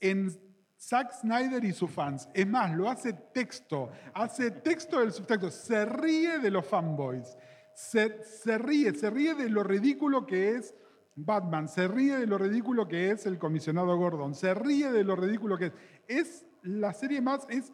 en 0.00 0.30
Zack 0.78 1.12
Snyder 1.20 1.62
y 1.62 1.72
sus 1.74 1.90
fans. 1.90 2.30
Es 2.32 2.46
más, 2.46 2.74
lo 2.74 2.88
hace 2.88 3.12
texto, 3.12 3.90
hace 4.14 4.50
texto 4.50 5.00
del 5.00 5.12
subtexto, 5.12 5.50
se 5.50 5.84
ríe 5.84 6.38
de 6.38 6.50
los 6.50 6.64
fanboys, 6.64 7.36
se, 7.74 8.58
ríe, 8.58 8.94
se 8.94 9.10
ríe 9.10 9.34
de 9.34 9.48
lo 9.48 9.62
ridículo 9.62 10.26
que 10.26 10.56
es 10.56 10.74
Batman, 11.16 11.68
se 11.68 11.88
ríe 11.88 12.16
de 12.18 12.26
lo 12.26 12.38
ridículo 12.38 12.88
que 12.88 13.10
es 13.10 13.26
el 13.26 13.38
comisionado 13.38 13.96
Gordon, 13.96 14.34
se 14.34 14.54
ríe 14.54 14.90
de 14.90 15.04
lo 15.04 15.16
ridículo 15.16 15.58
que 15.58 15.66
es. 15.66 15.72
Es 16.06 16.46
la 16.62 16.92
serie 16.92 17.20
más, 17.20 17.46
es, 17.48 17.72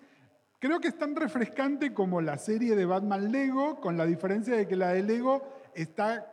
creo 0.59 0.81
que 0.81 0.89
es 0.89 0.99
tan 0.99 1.15
refrescante 1.17 1.95
como 1.95 2.21
la 2.21 2.39
serie 2.39 2.75
de 2.77 2.85
Batman 2.87 3.31
Lego, 3.31 3.81
con 3.81 3.97
la 3.97 4.07
diferencia 4.07 4.57
de 4.57 4.67
que 4.67 4.77
la 4.77 4.93
de 4.93 5.03
Lego 5.03 5.43
está 5.75 6.31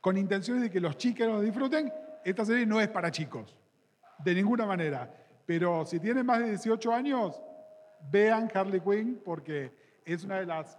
con 0.00 0.18
intenciones 0.18 0.62
de 0.62 0.70
que 0.70 0.80
los 0.80 0.96
chicos 0.96 1.42
disfruten. 1.42 1.92
Esta 2.24 2.44
serie 2.44 2.66
no 2.66 2.80
es 2.80 2.88
para 2.88 3.10
chicos, 3.10 3.56
de 4.18 4.34
ninguna 4.34 4.66
manera. 4.66 5.12
Pero 5.46 5.84
si 5.84 6.00
tienen 6.00 6.26
más 6.26 6.40
de 6.40 6.50
18 6.50 6.92
años, 6.92 7.42
vean 8.10 8.50
Harley 8.52 8.80
Quinn 8.80 9.20
porque 9.24 9.72
es 10.04 10.24
una 10.24 10.36
de 10.36 10.46
las 10.46 10.78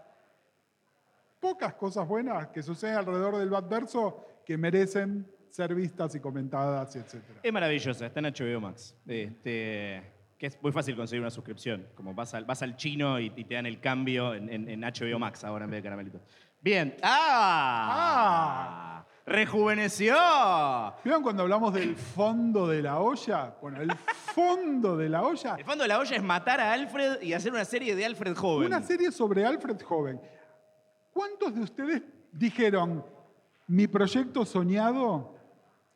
pocas 1.45 1.73
cosas 1.75 2.08
buenas 2.08 2.47
que 2.47 2.63
suceden 2.63 2.95
alrededor 2.95 3.38
del 3.38 3.49
Batverso 3.49 4.25
que 4.45 4.58
merecen 4.58 5.27
ser 5.49 5.73
vistas 5.75 6.15
y 6.15 6.19
comentadas, 6.19 6.95
etc. 6.95 7.15
Es 7.43 7.53
maravillosa, 7.53 8.08
está 8.08 8.19
en 8.19 8.25
HBO 8.34 8.60
Max. 8.62 8.95
Este, 9.08 10.01
que 10.39 10.47
es 10.47 10.58
muy 10.62 10.71
fácil 10.71 10.95
conseguir 10.95 11.21
una 11.21 11.29
suscripción. 11.29 11.88
Como 11.95 12.13
vas 12.15 12.34
al, 12.34 12.45
vas 12.45 12.62
al 12.63 12.75
chino 12.75 13.19
y, 13.19 13.31
y 13.36 13.43
te 13.45 13.53
dan 13.55 13.65
el 13.67 13.79
cambio 13.79 14.34
en, 14.34 14.49
en- 14.49 14.67
en 14.69 14.81
HBO 14.81 15.19
Max 15.19 15.43
ahora 15.43 15.65
en 15.65 15.71
vez 15.71 15.79
de 15.79 15.84
caramelito. 15.84 16.19
Bien. 16.62 16.95
¡Ah! 17.03 19.05
¡Rejuveneció! 19.27 20.15
¿Vieron 21.03 21.23
cuando 21.23 21.43
hablamos 21.43 21.73
del 21.73 21.95
fondo 21.95 22.67
de 22.67 22.81
la 22.81 22.99
olla? 22.99 23.55
Bueno, 23.62 23.81
el 23.81 23.91
fondo 23.95 24.95
de 24.97 25.10
la 25.10 25.23
olla, 25.23 25.55
El 25.58 25.65
fondo 25.65 25.84
de 25.84 25.88
la 25.88 25.99
olla 25.99 26.15
es 26.15 26.23
matar 26.23 26.60
a 26.60 26.73
Alfred 26.73 27.21
y 27.21 27.34
hacer 27.34 27.51
una 27.51 27.65
serie 27.65 27.95
de 27.95 28.05
Alfred 28.05 28.36
joven. 28.36 28.67
una 28.67 28.81
serie 28.84 29.12
sobre 29.12 29.45
Alfred 29.45 29.81
Joven. 29.81 30.19
¿Cuántos 31.15 31.56
de 31.56 31.62
ustedes 31.62 32.01
dijeron, 32.34 33.01
mi 33.67 33.88
proyecto 33.88 34.43
soñado, 34.43 35.34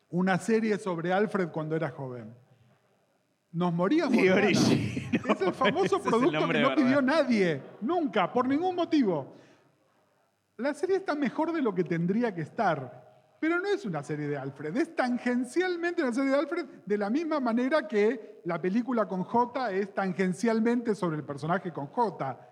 una 0.08 0.38
serie 0.38 0.78
sobre 0.78 1.12
Alfred 1.12 1.50
cuando 1.50 1.76
era 1.76 1.90
joven? 1.90 2.34
Nos 3.52 3.70
moríamos. 3.70 4.16
Ganas. 4.16 4.44
Original. 4.44 5.10
Es 5.28 5.40
el 5.42 5.52
famoso 5.52 5.96
el 5.96 6.02
producto 6.02 6.48
que 6.48 6.60
no 6.60 6.74
pidió 6.74 7.02
nadie, 7.02 7.60
nunca, 7.82 8.32
por 8.32 8.48
ningún 8.48 8.74
motivo. 8.74 9.36
La 10.56 10.72
serie 10.72 10.96
está 10.96 11.14
mejor 11.14 11.52
de 11.52 11.60
lo 11.60 11.74
que 11.74 11.84
tendría 11.84 12.34
que 12.34 12.40
estar, 12.40 13.36
pero 13.38 13.60
no 13.60 13.68
es 13.68 13.84
una 13.84 14.02
serie 14.02 14.26
de 14.26 14.38
Alfred, 14.38 14.74
es 14.74 14.96
tangencialmente 14.96 16.02
una 16.02 16.14
serie 16.14 16.30
de 16.30 16.38
Alfred 16.38 16.64
de 16.86 16.96
la 16.96 17.10
misma 17.10 17.40
manera 17.40 17.86
que 17.86 18.40
la 18.46 18.58
película 18.58 19.06
con 19.06 19.22
J 19.24 19.70
es 19.72 19.92
tangencialmente 19.92 20.94
sobre 20.94 21.18
el 21.18 21.24
personaje 21.24 21.72
con 21.72 21.88
J. 21.88 22.49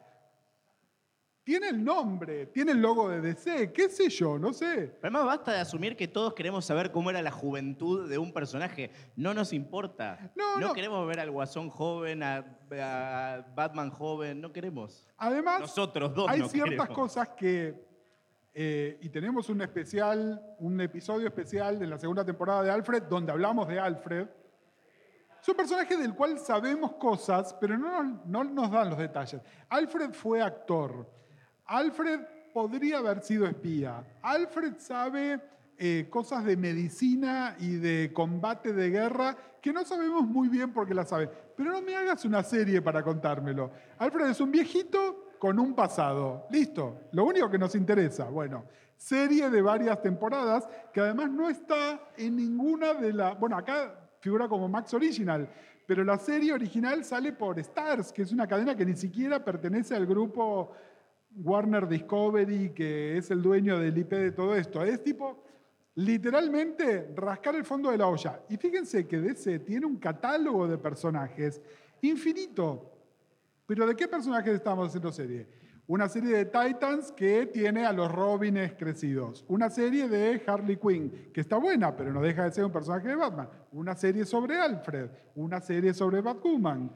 Tiene 1.48 1.70
el 1.70 1.82
nombre, 1.82 2.44
tiene 2.48 2.72
el 2.72 2.82
logo 2.82 3.08
de 3.08 3.22
DC, 3.22 3.72
qué 3.72 3.88
sé 3.88 4.10
yo, 4.10 4.38
no 4.38 4.52
sé. 4.52 4.98
Además 5.00 5.24
basta 5.24 5.52
de 5.52 5.60
asumir 5.60 5.96
que 5.96 6.06
todos 6.06 6.34
queremos 6.34 6.66
saber 6.66 6.92
cómo 6.92 7.08
era 7.08 7.22
la 7.22 7.30
juventud 7.30 8.06
de 8.06 8.18
un 8.18 8.34
personaje. 8.34 8.90
No 9.16 9.32
nos 9.32 9.54
importa. 9.54 10.30
No, 10.36 10.60
no. 10.60 10.74
queremos 10.74 11.08
ver 11.08 11.20
al 11.20 11.30
Guasón 11.30 11.70
joven, 11.70 12.22
a, 12.22 12.44
a 12.70 13.46
Batman 13.54 13.88
joven, 13.88 14.42
no 14.42 14.52
queremos. 14.52 15.08
Además, 15.16 15.60
Nosotros 15.62 16.14
dos 16.14 16.28
hay 16.28 16.40
no 16.40 16.50
ciertas 16.50 16.86
queremos. 16.86 16.94
cosas 16.94 17.30
que, 17.30 17.82
eh, 18.52 18.98
y 19.00 19.08
tenemos 19.08 19.48
un 19.48 19.62
especial, 19.62 20.54
un 20.58 20.78
episodio 20.82 21.28
especial 21.28 21.78
de 21.78 21.86
la 21.86 21.96
segunda 21.96 22.26
temporada 22.26 22.62
de 22.62 22.70
Alfred, 22.72 23.04
donde 23.04 23.32
hablamos 23.32 23.66
de 23.68 23.80
Alfred. 23.80 24.28
Es 25.40 25.48
un 25.48 25.54
personaje 25.56 25.96
del 25.96 26.14
cual 26.14 26.38
sabemos 26.40 26.92
cosas, 26.96 27.56
pero 27.58 27.78
no 27.78 28.44
nos 28.44 28.70
dan 28.70 28.90
los 28.90 28.98
detalles. 28.98 29.40
Alfred 29.70 30.12
fue 30.12 30.42
actor. 30.42 31.16
Alfred 31.68 32.20
podría 32.52 32.98
haber 32.98 33.20
sido 33.20 33.46
espía. 33.46 34.02
Alfred 34.22 34.74
sabe 34.78 35.38
eh, 35.76 36.06
cosas 36.08 36.44
de 36.44 36.56
medicina 36.56 37.54
y 37.60 37.76
de 37.76 38.10
combate 38.12 38.72
de 38.72 38.90
guerra 38.90 39.36
que 39.60 39.72
no 39.72 39.84
sabemos 39.84 40.26
muy 40.26 40.48
bien 40.48 40.72
por 40.72 40.88
qué 40.88 40.94
la 40.94 41.04
sabe. 41.04 41.30
Pero 41.56 41.72
no 41.72 41.82
me 41.82 41.94
hagas 41.94 42.24
una 42.24 42.42
serie 42.42 42.80
para 42.80 43.02
contármelo. 43.02 43.70
Alfred 43.98 44.30
es 44.30 44.40
un 44.40 44.50
viejito 44.50 45.34
con 45.38 45.58
un 45.58 45.74
pasado. 45.74 46.46
Listo. 46.50 47.02
Lo 47.12 47.26
único 47.26 47.50
que 47.50 47.58
nos 47.58 47.74
interesa. 47.74 48.24
Bueno, 48.24 48.64
serie 48.96 49.50
de 49.50 49.60
varias 49.60 50.00
temporadas 50.00 50.66
que 50.92 51.00
además 51.00 51.30
no 51.30 51.50
está 51.50 52.00
en 52.16 52.36
ninguna 52.36 52.94
de 52.94 53.12
las... 53.12 53.38
Bueno, 53.38 53.58
acá 53.58 53.94
figura 54.20 54.48
como 54.48 54.68
Max 54.68 54.94
Original, 54.94 55.48
pero 55.86 56.04
la 56.04 56.18
serie 56.18 56.52
original 56.52 57.04
sale 57.04 57.32
por 57.32 57.58
Stars, 57.58 58.12
que 58.12 58.22
es 58.22 58.32
una 58.32 58.46
cadena 58.46 58.76
que 58.76 58.84
ni 58.84 58.94
siquiera 58.94 59.42
pertenece 59.44 59.94
al 59.94 60.06
grupo 60.06 60.72
Warner 61.36 61.86
Discovery, 61.86 62.70
que 62.70 63.16
es 63.16 63.30
el 63.30 63.42
dueño 63.42 63.78
del 63.78 63.96
IP 63.96 64.10
de 64.10 64.32
todo 64.32 64.54
esto. 64.56 64.82
Es 64.82 65.02
tipo, 65.02 65.44
literalmente, 65.94 67.12
rascar 67.14 67.54
el 67.54 67.64
fondo 67.64 67.90
de 67.90 67.98
la 67.98 68.08
olla. 68.08 68.42
Y 68.48 68.56
fíjense 68.56 69.06
que 69.06 69.18
DC 69.18 69.60
tiene 69.60 69.86
un 69.86 69.96
catálogo 69.96 70.66
de 70.66 70.78
personajes 70.78 71.60
infinito. 72.02 72.92
¿Pero 73.66 73.86
de 73.86 73.94
qué 73.94 74.08
personajes 74.08 74.54
estamos 74.54 74.88
haciendo 74.88 75.12
serie? 75.12 75.46
Una 75.86 76.08
serie 76.08 76.36
de 76.36 76.44
Titans 76.44 77.12
que 77.12 77.46
tiene 77.46 77.86
a 77.86 77.92
los 77.92 78.12
Robins 78.12 78.74
crecidos. 78.78 79.44
Una 79.48 79.70
serie 79.70 80.06
de 80.06 80.42
Harley 80.46 80.76
Quinn, 80.76 81.30
que 81.32 81.40
está 81.40 81.56
buena, 81.56 81.96
pero 81.96 82.12
no 82.12 82.20
deja 82.20 82.44
de 82.44 82.52
ser 82.52 82.64
un 82.64 82.72
personaje 82.72 83.08
de 83.08 83.16
Batman. 83.16 83.48
Una 83.72 83.94
serie 83.94 84.26
sobre 84.26 84.58
Alfred. 84.58 85.08
Una 85.34 85.60
serie 85.60 85.94
sobre 85.94 86.20
Batwoman. 86.20 86.90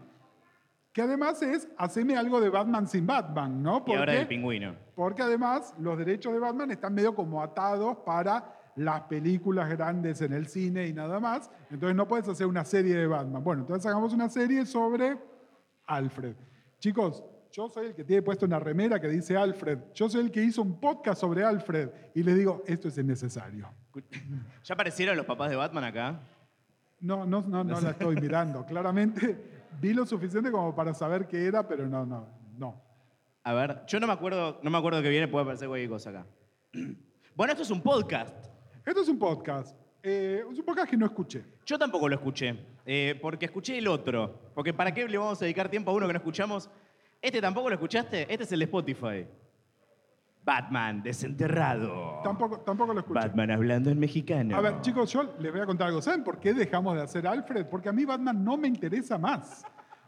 Que 0.92 1.02
además 1.02 1.40
es, 1.42 1.68
haceme 1.78 2.16
algo 2.16 2.40
de 2.40 2.50
Batman 2.50 2.86
sin 2.86 3.06
Batman, 3.06 3.62
¿no? 3.62 3.82
Y 3.86 3.94
ahora 3.94 4.12
del 4.12 4.28
pingüino. 4.28 4.74
porque 4.94 5.22
además 5.22 5.74
los 5.78 5.96
derechos 5.96 6.34
de 6.34 6.38
Batman 6.38 6.70
están 6.70 6.92
medio 6.92 7.14
como 7.14 7.42
atados 7.42 7.96
para 8.04 8.58
las 8.76 9.02
películas 9.02 9.68
grandes 9.70 10.20
en 10.20 10.32
el 10.32 10.46
cine 10.48 10.86
y 10.86 10.92
nada 10.92 11.18
más. 11.18 11.50
Entonces 11.70 11.96
no 11.96 12.06
puedes 12.06 12.28
hacer 12.28 12.46
una 12.46 12.64
serie 12.64 12.94
de 12.94 13.06
Batman. 13.06 13.42
Bueno, 13.42 13.62
entonces 13.62 13.86
hagamos 13.86 14.12
una 14.12 14.28
serie 14.28 14.66
sobre 14.66 15.18
Alfred. 15.86 16.36
Chicos, 16.78 17.24
yo 17.50 17.68
soy 17.68 17.86
el 17.86 17.94
que 17.94 18.04
tiene 18.04 18.22
puesto 18.22 18.44
una 18.44 18.58
remera 18.58 19.00
que 19.00 19.08
dice 19.08 19.36
Alfred. 19.36 19.78
Yo 19.94 20.08
soy 20.08 20.22
el 20.22 20.30
que 20.30 20.42
hizo 20.42 20.62
un 20.62 20.78
podcast 20.80 21.20
sobre 21.20 21.44
Alfred. 21.44 21.90
Y 22.14 22.22
les 22.22 22.36
digo, 22.36 22.62
esto 22.66 22.88
es 22.88 22.98
innecesario. 22.98 23.68
¿Ya 24.64 24.74
aparecieron 24.74 25.16
los 25.16 25.26
papás 25.26 25.50
de 25.50 25.56
Batman 25.56 25.84
acá? 25.84 26.20
No, 27.00 27.26
no, 27.26 27.42
no, 27.42 27.64
no 27.64 27.80
la 27.80 27.90
estoy 27.90 28.16
mirando. 28.16 28.64
Claramente 28.64 29.61
vi 29.80 29.92
lo 29.92 30.06
suficiente 30.06 30.50
como 30.50 30.74
para 30.74 30.94
saber 30.94 31.26
qué 31.26 31.46
era, 31.46 31.66
pero 31.66 31.86
no, 31.86 32.04
no, 32.04 32.28
no. 32.56 32.82
A 33.44 33.52
ver, 33.54 33.82
yo 33.86 33.98
no 33.98 34.06
me 34.06 34.12
acuerdo, 34.12 34.60
no 34.62 34.70
me 34.70 34.78
acuerdo 34.78 35.02
que 35.02 35.08
viene, 35.08 35.28
puede 35.28 35.42
aparecer 35.42 35.68
cualquier 35.68 35.90
cosa 35.90 36.10
acá. 36.10 36.26
Bueno, 37.34 37.54
esto 37.54 37.62
es 37.62 37.70
un 37.70 37.80
podcast. 37.80 38.46
Esto 38.84 39.00
es 39.00 39.08
un 39.08 39.18
podcast. 39.18 39.74
Eh, 40.02 40.44
es 40.52 40.58
un 40.58 40.64
podcast 40.66 40.90
que 40.90 40.98
no 40.98 41.06
escuché. 41.06 41.42
Yo 41.64 41.78
tampoco 41.78 42.06
lo 42.06 42.14
escuché, 42.14 42.54
eh, 42.84 43.18
porque 43.22 43.46
escuché 43.46 43.78
el 43.78 43.88
otro. 43.88 44.50
Porque 44.54 44.74
¿para 44.74 44.92
qué 44.92 45.08
le 45.08 45.16
vamos 45.16 45.40
a 45.40 45.46
dedicar 45.46 45.70
tiempo 45.70 45.90
a 45.90 45.94
uno 45.94 46.06
que 46.06 46.12
no 46.12 46.18
escuchamos? 46.18 46.68
Este 47.22 47.40
tampoco 47.40 47.70
lo 47.70 47.76
escuchaste, 47.76 48.30
este 48.30 48.44
es 48.44 48.52
el 48.52 48.58
de 48.58 48.64
Spotify. 48.66 49.26
Batman, 50.44 51.02
desenterrado. 51.02 52.20
Tampoco, 52.24 52.58
tampoco 52.60 52.92
lo 52.92 53.00
escuché. 53.00 53.20
Batman 53.20 53.50
hablando 53.52 53.90
en 53.90 53.98
mexicano. 54.00 54.56
A 54.56 54.60
ver, 54.60 54.80
chicos, 54.80 55.12
yo 55.12 55.34
les 55.38 55.52
voy 55.52 55.60
a 55.60 55.66
contar 55.66 55.86
algo. 55.88 56.02
¿Saben 56.02 56.24
por 56.24 56.40
qué 56.40 56.52
dejamos 56.52 56.96
de 56.96 57.02
hacer 57.02 57.26
Alfred? 57.26 57.66
Porque 57.66 57.88
a 57.88 57.92
mí 57.92 58.04
Batman 58.04 58.42
no 58.44 58.56
me 58.56 58.66
interesa 58.68 59.18
más. 59.18 59.64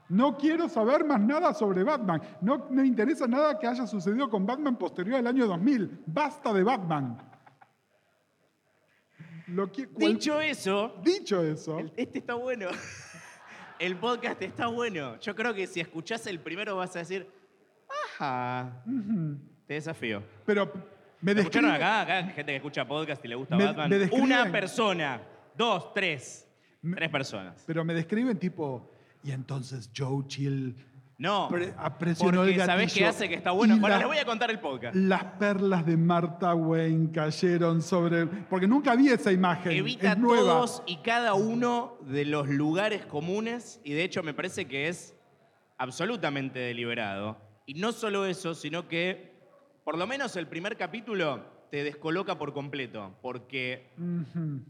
No 0.09 0.37
quiero 0.37 0.69
saber 0.69 1.05
más 1.05 1.21
nada 1.21 1.55
sobre 1.55 1.83
Batman. 1.85 2.21
No 2.41 2.67
me 2.71 2.85
interesa 2.87 3.27
nada 3.27 3.59
que 3.59 3.67
haya 3.67 3.87
sucedido 3.87 4.29
con 4.29 4.45
Batman 4.45 4.77
posterior 4.77 5.17
al 5.19 5.27
año 5.29 5.47
2000. 5.47 6.03
Basta 6.07 6.53
de 6.53 6.63
Batman. 6.63 7.17
Lo 9.49 9.71
que- 9.71 9.87
cual- 9.89 10.13
Dicho 10.15 10.41
eso, 10.41 10.97
dicho 11.03 11.43
eso, 11.43 11.79
el- 11.79 11.93
este 11.97 12.19
está 12.19 12.35
bueno. 12.35 12.69
El 13.81 13.97
podcast 13.97 14.41
está 14.41 14.69
bueno. 14.69 15.19
Yo 15.21 15.35
creo 15.35 15.53
que 15.53 15.67
si 15.67 15.81
escuchás 15.81 16.27
el 16.29 16.39
primero 16.41 16.77
vas 16.77 16.95
a 16.95 17.01
decir, 17.01 17.29
ajá, 18.19 18.85
te 19.67 19.75
desafío. 19.75 20.23
pero 20.45 20.71
me 21.21 21.33
¿Lo 21.35 21.41
escucharon 21.41 21.71
acá? 21.71 22.03
Acá 22.03 22.17
hay 22.19 22.25
gente 22.33 22.53
que 22.53 22.57
escucha 22.57 22.87
podcast 22.87 23.25
y 23.25 23.29
le 23.29 23.35
gusta 23.35 23.57
Me- 23.57 23.65
Batman. 23.67 23.89
me 23.91 23.99
describen- 23.99 24.23
Una 24.23 24.53
persona, 24.53 25.23
dos, 25.57 25.93
tres. 25.95 26.47
Me- 26.83 26.97
Tres 26.97 27.09
personas. 27.11 27.65
Pero 27.67 27.83
me 27.85 27.95
describen 27.95 28.39
tipo, 28.39 28.91
y 29.23 29.31
entonces 29.31 29.91
Joe 29.97 30.27
Chill 30.27 30.77
No, 31.17 31.49
pre- 31.49 31.73
presionó 31.99 32.39
porque 32.41 32.51
gatillo. 32.57 32.67
¿sabés 32.67 32.93
qué 32.93 33.07
hace 33.07 33.27
que 33.29 33.37
está 33.37 33.53
bueno? 33.53 33.77
y 33.77 33.79
Bueno, 33.79 33.95
la- 33.95 33.99
les 34.01 34.07
voy 34.09 34.19
a 34.19 34.27
contar 34.27 34.51
el 34.51 34.59
podcast. 34.59 34.95
Las 34.95 35.25
perlas 35.39 35.87
de 35.87 35.97
Martha 35.97 36.55
Wayne 36.55 37.11
cayeron 37.11 37.81
sobre... 37.81 38.27
Porque 38.27 38.67
nunca 38.67 38.95
vi 38.97 39.09
esa 39.09 39.33
imagen. 39.33 39.73
Evita 39.73 40.13
es 40.13 40.19
nueva. 40.19 40.43
todos 40.43 40.83
y 40.87 40.97
cada 40.99 41.33
uno 41.33 41.97
de 42.03 42.27
los 42.27 42.49
lugares 42.49 43.07
comunes 43.07 43.81
y 43.83 43.93
de 43.95 44.05
hecho 44.05 44.23
me 44.23 44.35
parece 44.35 44.67
que 44.67 44.89
es 44.89 45.15
absolutamente 45.79 46.59
deliberado. 46.59 47.39
Y 47.67 47.75
no 47.75 47.93
solo 47.93 48.27
eso, 48.27 48.55
sino 48.55 48.89
que 48.89 49.34
por 49.85 49.99
lo 49.99 50.07
menos 50.07 50.35
el 50.37 50.47
primer 50.47 50.77
capítulo 50.77 51.45
te 51.71 51.83
descoloca 51.85 52.39
por 52.39 52.53
completo, 52.53 53.15
porque 53.21 53.91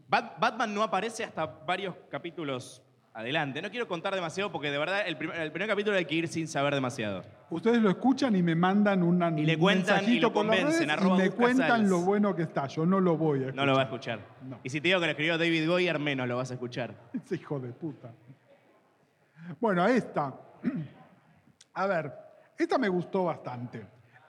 Bat- 0.09 0.39
Batman 0.39 0.75
no 0.75 0.83
aparece 0.83 1.25
hasta 1.25 1.47
varios 1.47 1.95
capítulos 2.11 2.83
adelante. 3.13 3.63
No 3.63 3.71
quiero 3.71 3.87
contar 3.87 4.15
demasiado 4.15 4.51
porque 4.51 4.71
de 4.71 4.79
verdad 4.79 5.07
el 5.07 5.17
primer, 5.17 5.37
el 5.39 5.53
primer 5.53 5.69
capítulo 5.69 5.97
hay 5.97 6.05
que 6.07 6.15
ir 6.17 6.27
sin 6.29 6.49
saber 6.49 6.75
demasiado. 6.75 7.23
Ustedes 7.51 7.81
lo 7.81 7.91
escuchan 7.91 8.35
y 8.35 8.43
me 8.43 8.57
mandan 8.57 9.03
una, 9.05 9.29
Y 9.39 9.45
le 9.45 9.53
y 9.53 9.57
lo 10.19 10.33
por 10.33 10.47
las 10.47 10.57
convencen, 10.57 10.89
redes 10.89 11.03
y 11.03 11.17
me 11.19 11.31
cuentan 11.31 11.69
Casals. 11.69 11.89
lo 11.91 12.01
bueno 12.01 12.35
que 12.35 12.43
está. 12.43 12.67
Yo 12.67 12.85
no 12.87 12.99
lo 13.01 13.17
voy 13.17 13.39
a 13.39 13.41
escuchar. 13.43 13.55
No 13.57 13.67
lo 13.67 13.75
va 13.75 13.81
a 13.83 13.85
escuchar. 13.85 14.19
No. 14.43 14.59
Y 14.65 14.71
si 14.71 14.81
te 14.81 14.89
digo 14.89 14.99
que 14.99 15.07
lo 15.07 15.11
escribió 15.13 15.39
David 15.39 15.69
Goyer, 15.69 15.99
menos 16.01 16.27
lo 16.27 16.37
vas 16.39 16.51
a 16.51 16.55
escuchar. 16.55 16.95
Ese 17.15 17.37
hijo 17.37 17.61
de 17.61 17.73
puta. 17.73 18.11
Bueno, 19.61 19.87
esta. 19.87 20.35
A 21.75 21.87
ver, 21.87 22.13
esta 22.59 22.79
me 22.79 22.89
gustó 22.89 23.25
bastante. 23.25 23.85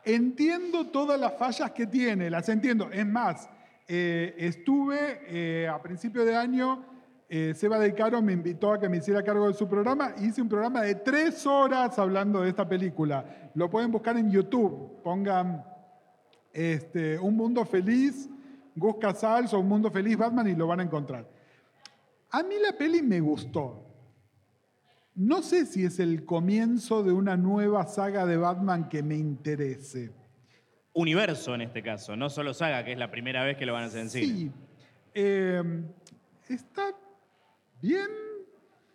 Entiendo 0.06 0.88
todas 0.88 1.20
las 1.20 1.36
fallas 1.38 1.72
que 1.72 1.88
tiene, 1.88 2.30
las 2.30 2.48
entiendo. 2.50 2.90
Es 2.92 3.06
más, 3.06 3.50
eh, 3.88 4.36
estuve 4.38 5.22
eh, 5.28 5.68
a 5.68 5.82
principio 5.82 6.24
de 6.24 6.36
año, 6.36 6.86
eh, 7.28 7.54
Seba 7.56 7.80
de 7.80 7.94
Caro 7.96 8.22
me 8.22 8.34
invitó 8.34 8.72
a 8.72 8.80
que 8.80 8.88
me 8.88 8.98
hiciera 8.98 9.24
cargo 9.24 9.48
de 9.48 9.56
su 9.56 9.68
programa. 9.68 10.14
Hice 10.20 10.42
un 10.42 10.50
programa 10.50 10.82
de 10.82 10.96
tres 10.96 11.46
horas 11.48 11.98
hablando 11.98 12.42
de 12.42 12.50
esta 12.50 12.70
película. 12.70 13.52
Lo 13.56 13.70
pueden 13.70 13.92
buscar 13.92 14.16
en 14.18 14.30
YouTube. 14.30 15.02
Pongan 15.04 15.66
este, 16.54 17.18
Un 17.18 17.36
Mundo 17.36 17.66
Feliz, 17.66 18.30
Gus 18.76 18.98
Casals 19.00 19.54
o 19.54 19.60
Un 19.60 19.68
Mundo 19.68 19.90
Feliz 19.90 20.18
Batman 20.18 20.48
y 20.48 20.56
lo 20.56 20.68
van 20.68 20.82
a 20.82 20.84
encontrar. 20.84 21.28
A 22.30 22.44
mí 22.44 22.56
la 22.62 22.78
peli 22.78 23.02
me 23.02 23.20
gustó. 23.20 23.85
No 25.16 25.42
sé 25.42 25.66
si 25.66 25.86
es 25.86 26.00
el 26.00 26.26
comienzo 26.26 27.02
de 27.04 27.14
una 27.14 27.38
nueva 27.38 27.86
saga 27.88 28.26
de 28.26 28.36
Batman 28.38 28.90
que 28.90 29.02
me 29.02 29.16
interese. 29.16 30.12
Universo 30.94 31.56
en 31.56 31.62
este 31.62 31.82
caso, 31.82 32.16
no 32.16 32.30
solo 32.30 32.54
saga, 32.54 32.84
que 32.84 32.94
es 32.94 32.98
la 32.98 33.10
primera 33.12 33.44
vez 33.44 33.58
que 33.58 33.66
lo 33.66 33.74
van 33.74 33.84
a 33.84 33.86
hacer 33.88 34.02
en 34.02 34.10
cine. 34.10 34.28
Sí. 34.38 34.52
Eh, 35.14 35.64
está 36.50 36.94
bien. 37.82 38.08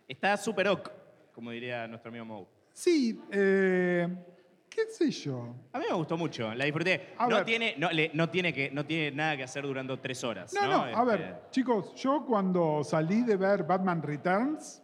Está 0.09 0.37
super 0.37 0.69
ok, 0.69 0.91
como 1.35 1.51
diría 1.53 1.87
nuestro 1.89 2.09
amigo 2.11 2.25
Moe. 2.25 2.47
Sí. 2.73 3.21
eh, 3.31 4.09
¿Qué 4.69 4.83
sé 4.89 5.11
yo? 5.11 5.55
A 5.73 5.79
mí 5.79 5.85
me 5.89 5.95
gustó 5.97 6.17
mucho, 6.17 6.55
la 6.55 6.65
disfruté. 6.65 7.15
A 7.19 7.27
no 7.29 7.37
ver. 7.37 7.45
tiene, 7.45 7.75
no, 7.77 7.91
le- 7.91 8.11
no 8.15 8.29
tiene 8.31 8.53
que, 8.53 8.71
no 8.71 8.85
tiene 8.87 9.11
nada 9.17 9.37
que 9.37 9.43
hacer 9.43 9.65
durando 9.65 9.99
tres 9.99 10.23
horas. 10.23 10.53
No, 10.55 10.67
No, 10.67 10.83
a 10.85 10.91
Este, 10.91 11.05
ver, 11.05 11.41
chicos, 11.51 11.95
yo 11.97 12.25
cuando 12.25 12.85
salí 12.85 13.23
de 13.23 13.37
ver 13.37 13.65
Batman 13.65 14.01
Returns, 14.03 14.83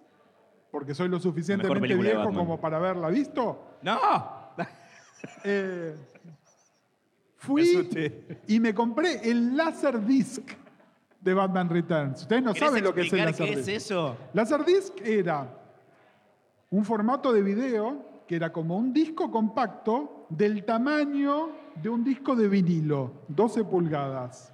porque 0.76 0.94
soy 0.94 1.08
lo 1.08 1.18
suficientemente 1.18 1.94
viejo 1.94 2.30
como 2.34 2.60
para 2.60 2.76
haberla 2.76 3.08
visto, 3.08 3.78
¡No! 3.80 3.98
eh, 5.44 5.96
fui 7.38 7.88
y 8.46 8.60
me 8.60 8.74
compré 8.74 9.26
el 9.26 9.56
Laserdisc 9.56 10.50
de 11.18 11.32
Batman 11.32 11.70
Returns. 11.70 12.20
Ustedes 12.20 12.42
no 12.42 12.52
¿Querés 12.52 12.68
saben 12.68 12.84
lo 12.84 12.92
que 12.92 13.00
es 13.00 13.10
el 13.10 13.20
explicar 13.20 13.34
qué 13.34 13.44
es 13.44 13.56
Laserdisc. 13.56 13.86
eso? 13.86 14.16
Laserdisc 14.34 15.00
era 15.00 15.48
un 16.68 16.84
formato 16.84 17.32
de 17.32 17.40
video 17.40 18.04
que 18.28 18.36
era 18.36 18.52
como 18.52 18.76
un 18.76 18.92
disco 18.92 19.30
compacto 19.30 20.26
del 20.28 20.62
tamaño 20.66 21.52
de 21.82 21.88
un 21.88 22.04
disco 22.04 22.36
de 22.36 22.48
vinilo, 22.48 23.22
12 23.28 23.64
pulgadas, 23.64 24.52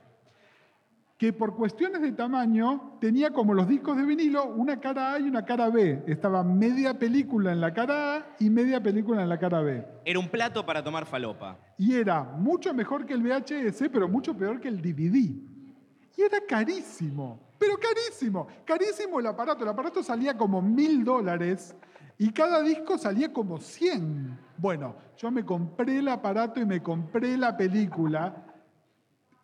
que 1.22 1.32
por 1.32 1.54
cuestiones 1.54 2.02
de 2.02 2.10
tamaño 2.10 2.98
tenía 3.00 3.32
como 3.32 3.54
los 3.54 3.68
discos 3.68 3.96
de 3.96 4.02
vinilo 4.02 4.44
una 4.44 4.80
cara 4.80 5.12
A 5.12 5.20
y 5.20 5.22
una 5.22 5.44
cara 5.44 5.70
B. 5.70 6.02
Estaba 6.08 6.42
media 6.42 6.98
película 6.98 7.52
en 7.52 7.60
la 7.60 7.72
cara 7.72 8.16
A 8.16 8.26
y 8.40 8.50
media 8.50 8.82
película 8.82 9.22
en 9.22 9.28
la 9.28 9.38
cara 9.38 9.60
B. 9.60 9.86
Era 10.04 10.18
un 10.18 10.28
plato 10.28 10.66
para 10.66 10.82
tomar 10.82 11.06
falopa. 11.06 11.60
Y 11.78 11.94
era 11.94 12.24
mucho 12.24 12.74
mejor 12.74 13.06
que 13.06 13.14
el 13.14 13.22
VHS, 13.22 13.84
pero 13.92 14.08
mucho 14.08 14.36
peor 14.36 14.60
que 14.60 14.66
el 14.66 14.82
DVD. 14.82 15.14
Y 15.14 16.22
era 16.22 16.40
carísimo, 16.44 17.52
pero 17.56 17.74
carísimo, 17.78 18.48
carísimo 18.64 19.20
el 19.20 19.26
aparato. 19.28 19.62
El 19.62 19.70
aparato 19.70 20.02
salía 20.02 20.36
como 20.36 20.60
mil 20.60 21.04
dólares 21.04 21.76
y 22.18 22.32
cada 22.32 22.62
disco 22.62 22.98
salía 22.98 23.32
como 23.32 23.58
100. 23.58 24.38
Bueno, 24.58 24.96
yo 25.16 25.30
me 25.30 25.44
compré 25.44 25.98
el 25.98 26.08
aparato 26.08 26.58
y 26.58 26.66
me 26.66 26.82
compré 26.82 27.36
la 27.36 27.56
película 27.56 28.51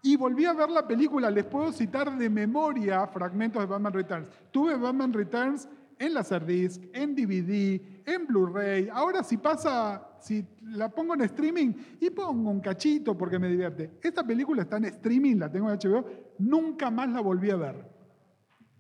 y 0.08 0.16
volví 0.16 0.46
a 0.46 0.54
ver 0.54 0.70
la 0.70 0.86
película. 0.86 1.30
Les 1.30 1.44
puedo 1.44 1.70
citar 1.70 2.16
de 2.16 2.30
memoria 2.30 3.06
fragmentos 3.08 3.60
de 3.60 3.66
Batman 3.66 3.92
Returns. 3.92 4.26
Tuve 4.50 4.74
Batman 4.74 5.12
Returns 5.12 5.68
en 5.98 6.14
Laserdisc, 6.14 6.82
en 6.94 7.14
DVD, 7.14 7.78
en 8.06 8.26
Blu-ray. 8.26 8.88
Ahora 8.90 9.22
si 9.22 9.36
pasa, 9.36 10.16
si 10.18 10.46
la 10.62 10.88
pongo 10.88 11.12
en 11.12 11.20
streaming 11.20 11.74
y 12.00 12.08
pongo 12.08 12.50
un 12.50 12.60
cachito 12.60 13.18
porque 13.18 13.38
me 13.38 13.48
divierte. 13.50 13.98
Esta 14.02 14.26
película 14.26 14.62
está 14.62 14.78
en 14.78 14.86
streaming, 14.86 15.36
la 15.36 15.52
tengo 15.52 15.70
en 15.70 15.78
HBO, 15.78 16.06
nunca 16.38 16.90
más 16.90 17.10
la 17.10 17.20
volví 17.20 17.50
a 17.50 17.56
ver. 17.56 17.84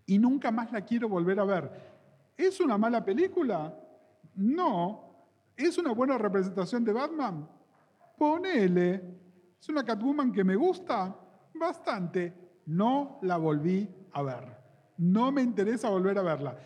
Y 0.06 0.18
nunca 0.18 0.50
más 0.50 0.72
la 0.72 0.80
quiero 0.80 1.10
volver 1.10 1.40
a 1.40 1.44
ver. 1.44 1.70
¿Es 2.38 2.58
una 2.58 2.78
mala 2.78 3.04
película? 3.04 3.78
No. 4.34 5.28
¿Es 5.54 5.76
una 5.76 5.92
buena 5.92 6.16
representación 6.16 6.84
de 6.84 6.92
Batman? 6.94 7.46
Ponele. 8.16 9.27
¿Es 9.60 9.68
una 9.68 9.84
Catwoman 9.84 10.32
que 10.32 10.44
me 10.44 10.56
gusta? 10.56 11.16
Bastante. 11.54 12.34
No 12.66 13.18
la 13.22 13.36
volví 13.36 13.88
a 14.12 14.22
ver. 14.22 14.56
No 14.98 15.32
me 15.32 15.42
interesa 15.42 15.90
volver 15.90 16.18
a 16.18 16.22
verla. 16.22 16.58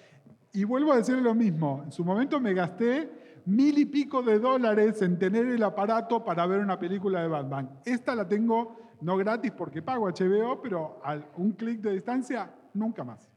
Y 0.52 0.64
vuelvo 0.64 0.92
a 0.92 0.96
decir 0.96 1.16
lo 1.16 1.34
mismo. 1.34 1.82
En 1.84 1.92
su 1.92 2.04
momento 2.04 2.40
me 2.40 2.52
gasté 2.54 3.42
mil 3.46 3.78
y 3.78 3.86
pico 3.86 4.22
de 4.22 4.38
dólares 4.38 5.00
en 5.02 5.18
tener 5.18 5.46
el 5.46 5.62
aparato 5.62 6.24
para 6.24 6.46
ver 6.46 6.60
una 6.60 6.78
película 6.78 7.22
de 7.22 7.28
Batman. 7.28 7.80
Esta 7.84 8.14
la 8.14 8.28
tengo 8.28 8.76
no 9.00 9.16
gratis 9.16 9.52
porque 9.52 9.82
pago 9.82 10.08
HBO, 10.08 10.60
pero 10.62 11.00
a 11.04 11.18
un 11.36 11.52
clic 11.52 11.80
de 11.80 11.92
distancia, 11.92 12.52
nunca 12.74 13.04
más. 13.04 13.30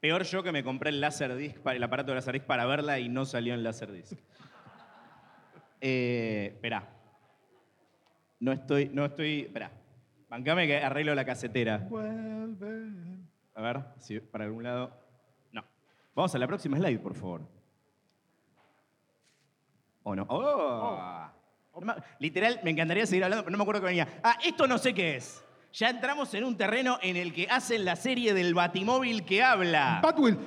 Peor 0.00 0.22
yo 0.22 0.42
que 0.42 0.52
me 0.52 0.62
compré 0.62 0.90
el 0.90 1.00
Laserdisc, 1.00 1.66
el 1.66 1.82
aparato 1.82 2.12
de 2.12 2.16
Laserdisc 2.16 2.46
para 2.46 2.66
verla 2.66 3.00
y 3.00 3.08
no 3.08 3.24
salió 3.24 3.54
en 3.54 3.62
Laserdisc. 3.62 4.18
Eh, 5.80 6.54
esperá. 6.54 6.97
No 8.40 8.52
estoy, 8.52 8.88
no 8.92 9.04
estoy, 9.04 9.40
esperá. 9.42 9.70
Bancame 10.28 10.66
que 10.66 10.76
arreglo 10.78 11.14
la 11.14 11.24
casetera. 11.24 11.78
Vuelve. 11.78 12.90
A 13.54 13.62
ver, 13.62 13.82
si 13.98 14.20
para 14.20 14.44
algún 14.44 14.62
lado. 14.62 14.92
No. 15.52 15.64
Vamos 16.14 16.34
a 16.34 16.38
la 16.38 16.46
próxima 16.46 16.76
slide, 16.76 17.00
por 17.00 17.14
favor. 17.14 17.42
¿O 20.02 20.14
no? 20.14 20.26
¡Oh! 20.28 21.28
No 21.80 21.86
me- 21.86 21.94
Literal, 22.18 22.60
me 22.62 22.70
encantaría 22.70 23.06
seguir 23.06 23.24
hablando, 23.24 23.44
pero 23.44 23.52
no 23.52 23.58
me 23.58 23.62
acuerdo 23.62 23.80
que 23.80 23.86
venía. 23.86 24.08
Ah, 24.22 24.36
esto 24.44 24.66
no 24.66 24.78
sé 24.78 24.94
qué 24.94 25.16
es. 25.16 25.44
Ya 25.72 25.90
entramos 25.90 26.32
en 26.34 26.44
un 26.44 26.56
terreno 26.56 26.98
en 27.02 27.16
el 27.16 27.32
que 27.32 27.46
hacen 27.50 27.84
la 27.84 27.94
serie 27.96 28.34
del 28.34 28.54
Batimóvil 28.54 29.24
que 29.24 29.42
habla. 29.42 30.00
Batwheels. 30.02 30.38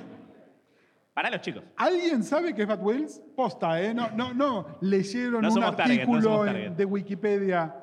Para 1.14 1.30
los 1.30 1.40
chicos. 1.42 1.62
¿Alguien 1.76 2.22
sabe 2.24 2.54
qué 2.54 2.62
es 2.62 2.68
Batwheels? 2.68 3.20
Posta, 3.36 3.80
¿eh? 3.80 3.92
No, 3.94 4.10
no, 4.10 4.32
no. 4.34 4.78
Leyeron 4.80 5.42
No 5.42 5.48
un 5.48 5.54
somos 5.54 5.76
target, 5.76 6.06
no 6.06 6.14
artículo 6.16 6.46
en- 6.46 6.76
de 6.76 6.84
Wikipedia. 6.84 7.76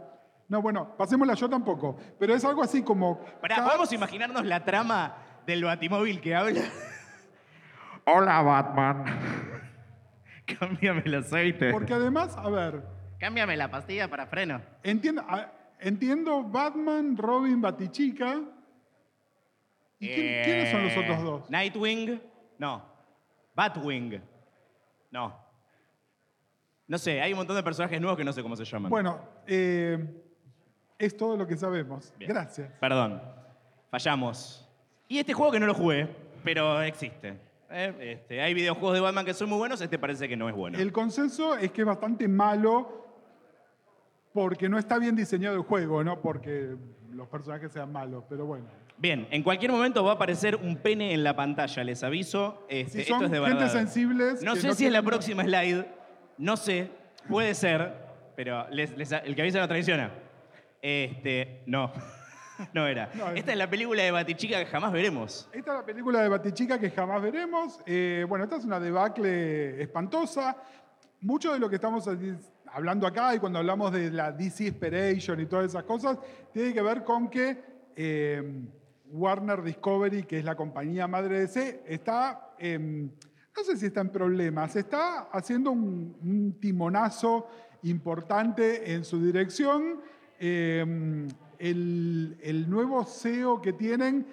No, 0.50 0.62
bueno, 0.62 0.96
pasémosla 0.98 1.36
yo 1.36 1.48
tampoco. 1.50 1.96
Pero 2.20 2.34
es 2.34 2.44
algo 2.44 2.64
así 2.64 2.84
como. 2.84 3.20
Pará, 3.40 3.64
¿podemos 3.64 3.94
imaginarnos 3.94 4.44
la 4.46 4.66
trama 4.66 5.16
del 5.46 5.64
Batimóvil 5.64 6.20
que 6.20 6.36
habla? 6.36 6.62
Hola, 8.06 8.42
Batman. 8.42 9.06
Cámbiame 10.60 11.04
el 11.06 11.16
aceite. 11.16 11.72
Porque 11.72 11.94
además, 11.94 12.36
a 12.36 12.50
ver, 12.50 12.84
Cámbiame 13.20 13.56
la 13.56 13.70
pastilla 13.70 14.10
para 14.10 14.26
freno. 14.28 14.62
entiendo, 14.82 15.22
a- 15.28 15.52
entiendo 15.80 16.44
Batman, 16.44 17.16
Robin, 17.16 17.62
Batichica. 17.62 18.42
¿Y 20.00 20.08
quién- 20.08 20.44
quiénes 20.46 20.72
son 20.72 20.84
los 20.84 20.94
Eh, 20.94 21.00
otros 21.00 21.24
dos? 21.24 21.50
Nightwing. 21.52 22.22
No. 22.58 22.84
Batwing. 23.54 24.22
No. 25.12 25.38
No 26.88 26.98
sé, 26.98 27.22
hay 27.22 27.34
un 27.34 27.38
montón 27.38 27.56
de 27.56 27.62
personajes 27.62 28.00
nuevos 28.02 28.18
que 28.18 28.24
no 28.24 28.34
sé 28.34 28.42
cómo 28.42 28.56
se 28.56 28.66
llaman. 28.66 28.90
Bueno, 28.90 29.20
eh, 29.46 30.24
es 31.00 31.16
todo 31.18 31.36
lo 31.38 31.48
que 31.48 31.56
sabemos. 31.58 32.14
Bien. 32.20 32.30
Gracias. 32.32 32.70
Perdón. 32.80 33.22
Fallamos. 33.90 34.68
Y 35.08 35.18
este 35.18 35.34
juego 35.34 35.52
que 35.52 35.60
no 35.60 35.66
lo 35.66 35.74
jugué, 35.74 36.08
pero 36.44 36.82
existe. 36.82 37.40
Eh, 37.72 37.96
este, 38.20 38.42
hay 38.42 38.54
videojuegos 38.54 38.94
de 38.94 39.00
Batman 39.00 39.26
que 39.26 39.34
son 39.34 39.50
muy 39.50 39.58
buenos, 39.58 39.80
este 39.82 39.98
parece 39.98 40.28
que 40.28 40.36
no 40.38 40.50
es 40.50 40.56
bueno. 40.56 40.78
El 40.78 40.92
consenso 40.92 41.56
es 41.56 41.72
que 41.72 41.82
es 41.82 41.88
bastante 41.88 42.28
malo 42.28 43.06
porque 44.34 44.70
no 44.70 44.78
está 44.78 45.00
bien 45.00 45.16
diseñado 45.16 45.56
el 45.56 45.62
juego, 45.64 46.04
no 46.04 46.22
porque 46.22 46.76
los 47.12 47.28
personajes 47.28 47.72
sean 47.72 47.92
malos, 47.92 48.24
pero 48.30 48.46
bueno. 48.46 48.66
Bien, 48.98 49.28
en 49.32 49.44
cualquier 49.44 49.72
momento 49.72 50.04
va 50.04 50.12
a 50.12 50.16
aparecer 50.16 50.56
un 50.58 50.76
pene 50.78 51.14
en 51.14 51.24
la 51.24 51.36
pantalla, 51.36 51.84
les 51.84 52.04
aviso. 52.04 52.66
Este, 52.70 53.04
Si 53.04 53.06
son 53.10 53.24
esto 53.24 53.26
es 53.26 53.32
de 53.32 53.38
gente 53.48 53.64
verdad. 53.64 53.72
sensibles 53.74 54.44
No 54.44 54.56
sé 54.56 54.68
no 54.68 54.74
si 54.74 54.86
es 54.86 54.92
la 54.92 55.02
próxima 55.02 55.44
slide, 55.44 55.86
no 56.38 56.58
sé, 56.58 56.92
puede 57.30 57.54
ser, 57.56 57.94
pero 58.36 58.68
les- 58.70 58.96
les- 58.98 59.12
el 59.12 59.36
que 59.36 59.42
avisa 59.42 59.60
no 59.60 59.68
traiciona. 59.68 60.12
Este, 60.82 61.64
no, 61.66 61.92
no 62.74 62.88
era. 62.88 63.10
No, 63.16 63.30
Esta 63.30 63.52
es 63.52 63.58
la 63.58 63.70
película 63.70 64.04
de 64.04 64.12
Batichica 64.12 64.60
que 64.60 64.66
jamás 64.66 64.92
veremos. 64.92 65.50
Esta 65.52 65.72
es 65.72 65.78
la 65.80 65.86
película 65.86 66.22
de 66.22 66.30
Batichica 66.30 66.80
que 66.80 66.92
jamás 66.92 67.22
veremos. 67.22 67.80
Eh, 67.86 68.26
bueno, 68.28 68.46
esta 68.46 68.58
es 68.58 68.66
una 68.66 68.80
debacle 68.80 69.82
espantosa. 69.82 70.58
Mucho 71.22 71.54
de 71.54 71.60
lo 71.60 71.70
que 71.70 71.76
estamos 71.76 72.10
hablando 72.68 73.06
acá 73.06 73.36
y 73.36 73.40
cuando 73.40 73.60
hablamos 73.60 73.92
de 73.92 74.12
la 74.12 74.32
DC 74.32 74.66
Inspiration 74.66 75.40
y 75.40 75.46
todas 75.46 75.66
esas 75.66 75.84
cosas, 75.84 76.18
tiene 76.54 76.74
que 76.74 76.82
ver 76.82 77.04
con 77.04 77.30
que 77.30 77.62
eh, 77.96 78.64
Warner 79.12 79.62
Discovery, 79.62 80.24
que 80.24 80.40
es 80.40 80.46
la 80.46 80.56
compañía 80.56 81.08
madre 81.08 81.36
de 81.36 81.42
DC, 81.42 81.84
está 81.88 82.54
eh, 82.58 83.10
no 83.60 83.66
sé 83.66 83.76
si 83.76 83.88
está 83.88 84.00
en 84.00 84.10
problemas, 84.10 84.76
está 84.78 85.28
haciendo 85.34 85.72
un, 85.72 86.16
un 86.22 86.60
timonazo 86.62 87.50
importante 87.84 88.94
en 88.94 89.04
su 89.04 89.22
dirección. 89.22 90.00
Eh, 90.40 91.28
el, 91.60 92.38
el 92.42 92.70
nuevo 92.70 93.04
CEO 93.04 93.62
que 93.62 93.74
tienen 93.74 94.26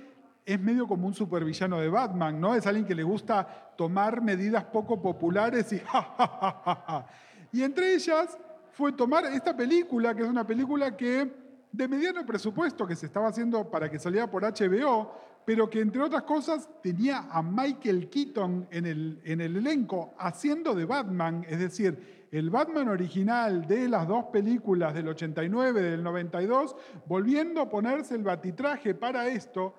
es 0.46 0.60
medio 0.60 0.86
como 0.86 1.08
un 1.08 1.14
supervillano 1.14 1.80
de 1.80 1.88
Batman, 1.88 2.40
¿no? 2.40 2.54
Es 2.54 2.66
alguien 2.66 2.86
que 2.86 2.94
le 2.94 3.02
gusta 3.02 3.72
tomar 3.76 4.22
medidas 4.22 4.64
poco 4.64 5.02
populares 5.02 5.72
y 5.72 5.78
ja. 5.84 7.06
Y 7.52 7.62
entre 7.62 7.94
ellas 7.94 8.38
fue 8.70 8.92
tomar 8.92 9.24
esta 9.26 9.56
película, 9.56 10.14
que 10.14 10.22
es 10.22 10.28
una 10.28 10.46
película 10.46 10.96
que 10.96 11.30
de 11.72 11.88
mediano 11.88 12.24
presupuesto 12.24 12.86
que 12.86 12.94
se 12.94 13.06
estaba 13.06 13.28
haciendo 13.28 13.68
para 13.68 13.90
que 13.90 13.98
saliera 13.98 14.30
por 14.30 14.44
HBO, 14.44 15.12
pero 15.44 15.68
que 15.68 15.80
entre 15.80 16.02
otras 16.02 16.22
cosas 16.22 16.68
tenía 16.82 17.26
a 17.30 17.42
Michael 17.42 18.08
Keaton 18.08 18.68
en 18.70 18.86
el, 18.86 19.20
en 19.24 19.40
el 19.40 19.56
elenco 19.56 20.14
haciendo 20.18 20.74
de 20.74 20.84
Batman, 20.84 21.44
es 21.48 21.58
decir, 21.58 22.15
el 22.30 22.50
Batman 22.50 22.88
original 22.88 23.66
de 23.66 23.88
las 23.88 24.06
dos 24.06 24.26
películas 24.26 24.94
del 24.94 25.08
89, 25.08 25.80
del 25.80 26.02
92, 26.02 26.76
volviendo 27.06 27.60
a 27.60 27.68
ponerse 27.68 28.14
el 28.14 28.22
batitraje 28.22 28.94
para 28.94 29.28
esto. 29.28 29.74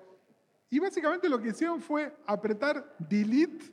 Y 0.70 0.78
básicamente 0.78 1.28
lo 1.28 1.40
que 1.40 1.48
hicieron 1.48 1.80
fue 1.80 2.14
apretar 2.26 2.94
delete 2.98 3.72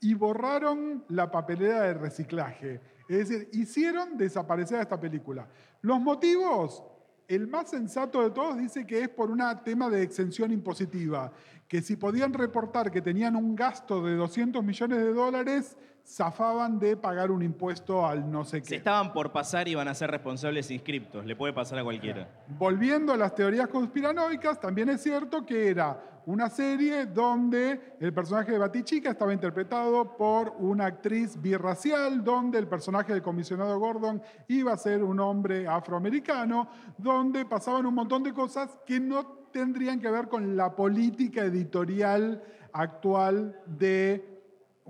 y 0.00 0.14
borraron 0.14 1.04
la 1.08 1.30
papelera 1.30 1.82
de 1.82 1.94
reciclaje. 1.94 2.80
Es 3.08 3.28
decir, 3.28 3.48
hicieron 3.52 4.16
desaparecer 4.16 4.80
esta 4.80 4.98
película. 4.98 5.48
Los 5.82 6.00
motivos, 6.00 6.82
el 7.28 7.46
más 7.46 7.70
sensato 7.70 8.22
de 8.22 8.30
todos 8.30 8.56
dice 8.56 8.86
que 8.86 9.02
es 9.02 9.08
por 9.08 9.30
un 9.30 9.42
tema 9.64 9.90
de 9.90 10.02
exención 10.02 10.50
impositiva, 10.52 11.32
que 11.68 11.82
si 11.82 11.96
podían 11.96 12.32
reportar 12.32 12.90
que 12.90 13.02
tenían 13.02 13.36
un 13.36 13.54
gasto 13.54 14.02
de 14.02 14.16
200 14.16 14.64
millones 14.64 14.98
de 14.98 15.12
dólares, 15.12 15.76
zafaban 16.10 16.78
de 16.78 16.96
pagar 16.96 17.30
un 17.30 17.42
impuesto 17.42 18.04
al 18.06 18.30
no 18.30 18.44
sé 18.44 18.60
Se 18.60 18.68
qué. 18.68 18.76
estaban 18.76 19.12
por 19.12 19.30
pasar 19.30 19.68
y 19.68 19.74
van 19.74 19.88
a 19.88 19.94
ser 19.94 20.10
responsables 20.10 20.70
inscriptos. 20.70 21.24
Le 21.24 21.36
puede 21.36 21.52
pasar 21.52 21.78
a 21.78 21.84
cualquiera. 21.84 22.28
Volviendo 22.58 23.12
a 23.12 23.16
las 23.16 23.34
teorías 23.34 23.68
conspiranoicas, 23.68 24.58
también 24.60 24.88
es 24.88 25.02
cierto 25.02 25.46
que 25.46 25.68
era 25.68 26.02
una 26.26 26.50
serie 26.50 27.06
donde 27.06 27.96
el 28.00 28.12
personaje 28.12 28.52
de 28.52 28.58
Batichica 28.58 29.10
estaba 29.10 29.32
interpretado 29.32 30.16
por 30.16 30.54
una 30.58 30.86
actriz 30.86 31.40
birracial, 31.40 32.22
donde 32.22 32.58
el 32.58 32.66
personaje 32.68 33.12
del 33.12 33.22
comisionado 33.22 33.78
Gordon 33.78 34.20
iba 34.48 34.72
a 34.72 34.76
ser 34.76 35.02
un 35.02 35.18
hombre 35.20 35.66
afroamericano, 35.66 36.68
donde 36.98 37.44
pasaban 37.46 37.86
un 37.86 37.94
montón 37.94 38.22
de 38.22 38.32
cosas 38.34 38.78
que 38.84 39.00
no 39.00 39.24
tendrían 39.52 39.98
que 40.00 40.10
ver 40.10 40.28
con 40.28 40.56
la 40.56 40.74
política 40.76 41.42
editorial 41.44 42.42
actual 42.72 43.58
de 43.66 44.29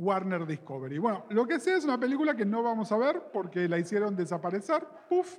Warner 0.00 0.46
Discovery. 0.46 0.98
Bueno, 0.98 1.26
lo 1.30 1.46
que 1.46 1.60
sé 1.60 1.74
es 1.76 1.84
una 1.84 1.98
película 2.00 2.34
que 2.34 2.44
no 2.44 2.62
vamos 2.62 2.90
a 2.90 2.96
ver 2.96 3.22
porque 3.32 3.68
la 3.68 3.78
hicieron 3.78 4.16
desaparecer. 4.16 4.82
Puf. 5.08 5.38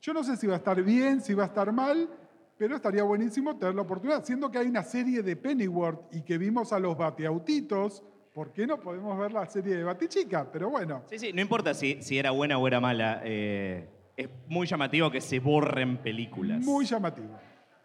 Yo 0.00 0.12
no 0.14 0.22
sé 0.24 0.36
si 0.36 0.46
va 0.46 0.54
a 0.54 0.58
estar 0.58 0.82
bien, 0.82 1.20
si 1.20 1.34
va 1.34 1.42
a 1.44 1.46
estar 1.46 1.72
mal, 1.72 2.08
pero 2.56 2.76
estaría 2.76 3.02
buenísimo 3.02 3.56
tener 3.58 3.74
la 3.74 3.82
oportunidad. 3.82 4.24
Siendo 4.24 4.50
que 4.50 4.58
hay 4.58 4.68
una 4.68 4.82
serie 4.82 5.22
de 5.22 5.36
Pennyworth 5.36 6.00
y 6.14 6.22
que 6.22 6.38
vimos 6.38 6.72
a 6.72 6.78
los 6.78 6.96
bateautitos, 6.96 8.02
¿por 8.32 8.52
qué 8.52 8.66
no 8.66 8.78
podemos 8.80 9.18
ver 9.18 9.32
la 9.32 9.46
serie 9.46 9.76
de 9.76 9.84
Batichica? 9.84 10.50
Pero 10.50 10.70
bueno, 10.70 11.02
Sí, 11.10 11.18
sí, 11.18 11.32
no 11.32 11.40
importa 11.40 11.74
si, 11.74 12.00
si 12.02 12.18
era 12.18 12.30
buena 12.30 12.56
o 12.58 12.66
era 12.66 12.80
mala. 12.80 13.20
eh, 13.24 13.88
es 14.16 14.28
muy 14.48 14.66
llamativo 14.66 15.10
que 15.10 15.20
se 15.20 15.38
borren 15.38 15.98
películas. 15.98 16.64
muy 16.64 16.84
llamativo. 16.84 17.36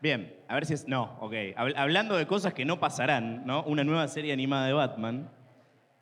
Bien, 0.01 0.35
a 0.47 0.55
ver 0.55 0.65
si 0.65 0.73
es. 0.73 0.87
No, 0.87 1.17
ok. 1.21 1.31
Habl- 1.55 1.75
hablando 1.77 2.15
de 2.17 2.27
cosas 2.27 2.53
que 2.53 2.65
no 2.65 2.79
pasarán, 2.79 3.45
¿no? 3.45 3.63
Una 3.63 3.83
nueva 3.83 4.07
serie 4.07 4.33
animada 4.33 4.65
de 4.67 4.73
Batman, 4.73 5.31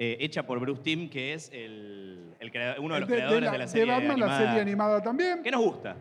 eh, 0.03 0.17
hecha 0.19 0.47
por 0.47 0.59
Bruce 0.59 0.81
Timm, 0.81 1.09
que 1.09 1.33
es 1.35 1.51
el, 1.53 2.33
el 2.39 2.51
crea- 2.51 2.77
uno 2.79 2.95
de 2.95 3.01
los 3.01 3.09
De- 3.09 3.15
de 3.17 3.21
creadores 3.21 3.51
de 3.51 3.51
la- 3.51 3.57
la, 3.59 3.65
de 3.65 3.71
serie 3.71 3.85
Batman, 3.93 4.07
la 4.07 4.13
animada. 4.25 4.45
serie 4.47 4.61
animada 4.61 5.01
también. 5.03 5.43
Que 5.43 5.51
nos 5.51 5.61
gusta. 5.61 5.95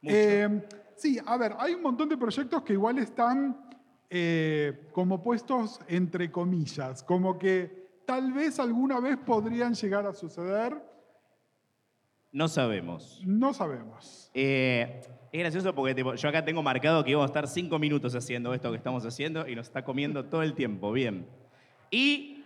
Mucho. 0.00 0.16
Eh, 0.16 0.62
sí, 0.96 1.18
a 1.24 1.36
ver, 1.36 1.52
hay 1.58 1.74
un 1.74 1.82
montón 1.82 2.08
de 2.08 2.16
proyectos 2.16 2.62
que 2.62 2.72
igual 2.72 2.98
están 2.98 3.56
eh, 4.10 4.88
como 4.92 5.22
puestos 5.22 5.78
entre 5.86 6.32
comillas, 6.32 7.04
como 7.04 7.38
que 7.38 8.02
tal 8.04 8.32
vez 8.32 8.58
alguna 8.58 8.98
vez 8.98 9.16
podrían 9.24 9.74
llegar 9.74 10.04
a 10.04 10.12
suceder, 10.14 10.76
no 12.32 12.48
sabemos. 12.48 13.20
no 13.24 13.52
sabemos. 13.54 14.30
Eh, 14.34 15.00
es 15.30 15.40
gracioso 15.40 15.74
porque 15.74 15.94
tipo, 15.94 16.14
yo 16.14 16.28
acá 16.28 16.44
tengo 16.44 16.62
marcado 16.62 17.04
que 17.04 17.10
íbamos 17.10 17.28
a 17.28 17.30
estar 17.30 17.46
cinco 17.46 17.78
minutos 17.78 18.14
haciendo 18.14 18.52
esto 18.54 18.70
que 18.70 18.76
estamos 18.78 19.04
haciendo 19.06 19.46
y 19.48 19.54
nos 19.54 19.66
está 19.68 19.84
comiendo 19.84 20.24
todo 20.24 20.42
el 20.42 20.54
tiempo. 20.54 20.92
Bien. 20.92 21.26
Y 21.90 22.41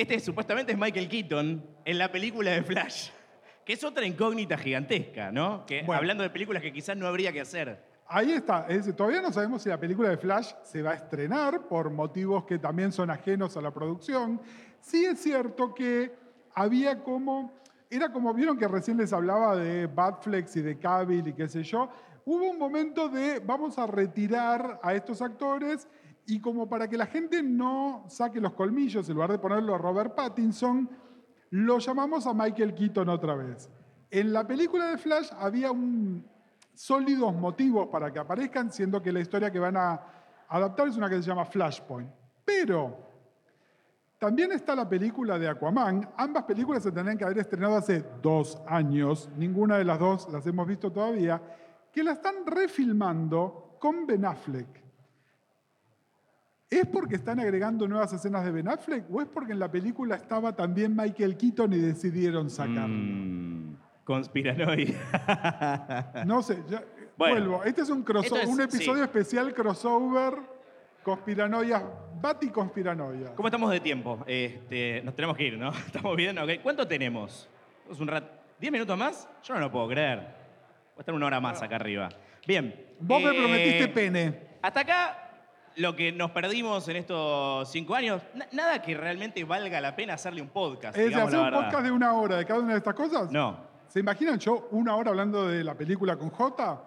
este 0.00 0.20
supuestamente 0.20 0.72
es 0.72 0.78
Michael 0.78 1.08
Keaton 1.08 1.66
en 1.84 1.98
la 1.98 2.12
película 2.12 2.52
de 2.52 2.62
Flash, 2.62 3.10
que 3.64 3.72
es 3.72 3.82
otra 3.82 4.06
incógnita 4.06 4.56
gigantesca, 4.56 5.32
¿no? 5.32 5.66
Que 5.66 5.82
Bueno. 5.82 5.98
hablando 5.98 6.22
de 6.22 6.30
películas 6.30 6.62
que 6.62 6.72
quizás 6.72 6.96
no 6.96 7.06
habría 7.06 7.32
que 7.32 7.40
hacer. 7.40 7.84
Ahí 8.06 8.32
está, 8.32 8.66
es 8.68 8.94
todavía 8.96 9.20
no 9.20 9.32
sabemos 9.32 9.62
si 9.62 9.68
la 9.68 9.78
película 9.78 10.08
de 10.08 10.16
Flash 10.16 10.52
se 10.62 10.82
va 10.82 10.92
a 10.92 10.94
estrenar 10.94 11.66
por 11.68 11.90
motivos 11.90 12.44
que 12.44 12.58
también 12.58 12.92
son 12.92 13.10
ajenos 13.10 13.56
a 13.56 13.60
la 13.60 13.72
producción. 13.72 14.40
Sí 14.80 15.04
es 15.04 15.20
cierto 15.20 15.74
que 15.74 16.12
había 16.54 17.02
como, 17.02 17.52
era 17.90 18.10
como, 18.10 18.32
vieron 18.32 18.56
que 18.56 18.68
recién 18.68 18.96
les 18.96 19.12
hablaba 19.12 19.56
de 19.56 19.86
Batflex 19.88 20.56
y 20.56 20.62
de 20.62 20.78
Cavill 20.78 21.28
y 21.28 21.32
qué 21.34 21.48
sé 21.48 21.62
yo, 21.64 21.90
hubo 22.24 22.48
un 22.48 22.58
momento 22.58 23.08
de 23.08 23.40
vamos 23.40 23.78
a 23.78 23.86
retirar 23.86 24.80
a 24.82 24.94
estos 24.94 25.20
actores 25.20 25.88
y 26.28 26.40
como 26.40 26.68
para 26.68 26.86
que 26.88 26.98
la 26.98 27.06
gente 27.06 27.42
no 27.42 28.04
saque 28.06 28.38
los 28.38 28.52
colmillos, 28.52 29.08
en 29.08 29.14
lugar 29.14 29.32
de 29.32 29.38
ponerlo 29.38 29.74
a 29.74 29.78
Robert 29.78 30.14
Pattinson, 30.14 30.88
lo 31.50 31.78
llamamos 31.78 32.26
a 32.26 32.34
Michael 32.34 32.74
Keaton 32.74 33.08
otra 33.08 33.34
vez. 33.34 33.70
En 34.10 34.34
la 34.34 34.46
película 34.46 34.90
de 34.90 34.98
Flash 34.98 35.30
había 35.38 35.72
un, 35.72 36.22
sólidos 36.74 37.34
motivos 37.34 37.88
para 37.88 38.12
que 38.12 38.18
aparezcan, 38.18 38.70
siendo 38.70 39.00
que 39.00 39.10
la 39.10 39.20
historia 39.20 39.50
que 39.50 39.58
van 39.58 39.78
a 39.78 40.02
adaptar 40.48 40.88
es 40.88 40.98
una 40.98 41.08
que 41.08 41.16
se 41.16 41.22
llama 41.22 41.46
Flashpoint. 41.46 42.10
Pero 42.44 42.94
también 44.18 44.52
está 44.52 44.76
la 44.76 44.86
película 44.86 45.38
de 45.38 45.48
Aquaman. 45.48 46.10
Ambas 46.18 46.44
películas 46.44 46.82
se 46.82 46.92
tendrían 46.92 47.16
que 47.16 47.24
haber 47.24 47.38
estrenado 47.38 47.74
hace 47.74 48.04
dos 48.20 48.60
años. 48.66 49.30
Ninguna 49.34 49.78
de 49.78 49.84
las 49.84 49.98
dos 49.98 50.28
las 50.30 50.46
hemos 50.46 50.66
visto 50.66 50.92
todavía. 50.92 51.40
Que 51.90 52.04
la 52.04 52.12
están 52.12 52.44
refilmando 52.44 53.78
con 53.80 54.06
Ben 54.06 54.26
Affleck. 54.26 54.87
¿Es 56.70 56.86
porque 56.86 57.16
están 57.16 57.40
agregando 57.40 57.88
nuevas 57.88 58.12
escenas 58.12 58.44
de 58.44 58.50
Ben 58.50 58.68
Affleck 58.68 59.04
o 59.10 59.22
es 59.22 59.28
porque 59.28 59.52
en 59.52 59.58
la 59.58 59.70
película 59.70 60.16
estaba 60.16 60.54
también 60.54 60.94
Michael 60.94 61.36
Keaton 61.36 61.72
y 61.72 61.78
decidieron 61.78 62.50
sacarlo? 62.50 62.88
Mm, 62.88 63.76
conspiranoia. 64.04 64.94
No 66.26 66.42
sé, 66.42 66.62
ya- 66.68 66.84
Bueno. 67.16 67.34
vuelvo. 67.34 67.64
Este 67.64 67.80
es 67.82 67.90
un, 67.90 68.04
es- 68.22 68.32
un 68.48 68.60
episodio 68.60 68.96
sí. 68.96 69.02
especial 69.02 69.54
crossover, 69.54 70.34
conspiranoia, 71.02 71.82
Bati 72.20 72.48
conspiranoia. 72.50 73.34
¿Cómo 73.34 73.48
estamos 73.48 73.70
de 73.70 73.80
tiempo? 73.80 74.22
Este, 74.26 75.00
nos 75.04 75.14
tenemos 75.14 75.36
que 75.36 75.44
ir, 75.46 75.56
¿no? 75.58 75.70
¿Estamos 75.86 76.16
bien? 76.16 76.36
Ok. 76.38 76.50
¿Cuánto 76.62 76.86
tenemos? 76.86 77.48
¿Es 77.90 77.98
un 78.00 78.08
rat- 78.08 78.28
¿Diez 78.60 78.72
minutos 78.72 78.98
más? 78.98 79.26
Yo 79.42 79.54
no 79.54 79.60
lo 79.60 79.70
puedo 79.70 79.88
creer. 79.88 80.18
Voy 80.18 80.98
a 80.98 81.00
estar 81.00 81.14
una 81.14 81.26
hora 81.26 81.40
más 81.40 81.62
acá 81.62 81.76
arriba. 81.76 82.08
Bien. 82.46 82.74
Vos 83.00 83.22
me 83.22 83.30
Eh, 83.30 83.34
prometiste 83.38 83.88
pene. 83.88 84.48
Hasta 84.60 84.80
acá, 84.80 85.27
lo 85.78 85.96
que 85.96 86.12
nos 86.12 86.30
perdimos 86.32 86.86
en 86.88 86.96
estos 86.96 87.70
cinco 87.70 87.94
años, 87.94 88.22
na- 88.34 88.46
nada 88.52 88.82
que 88.82 88.94
realmente 88.94 89.42
valga 89.44 89.80
la 89.80 89.96
pena 89.96 90.14
hacerle 90.14 90.42
un 90.42 90.48
podcast. 90.48 90.96
Es 90.96 91.06
digamos 91.06 91.28
hacer 91.28 91.38
la 91.40 91.44
un 91.46 91.50
verdad. 91.52 91.64
podcast 91.66 91.84
de 91.84 91.90
una 91.90 92.12
hora 92.12 92.36
de 92.36 92.44
cada 92.44 92.60
una 92.60 92.72
de 92.72 92.78
estas 92.78 92.94
cosas. 92.94 93.30
No. 93.30 93.66
¿Se 93.88 94.00
imaginan 94.00 94.38
yo 94.38 94.68
una 94.72 94.94
hora 94.96 95.10
hablando 95.10 95.48
de 95.48 95.64
la 95.64 95.74
película 95.74 96.16
con 96.16 96.30
J? 96.30 96.82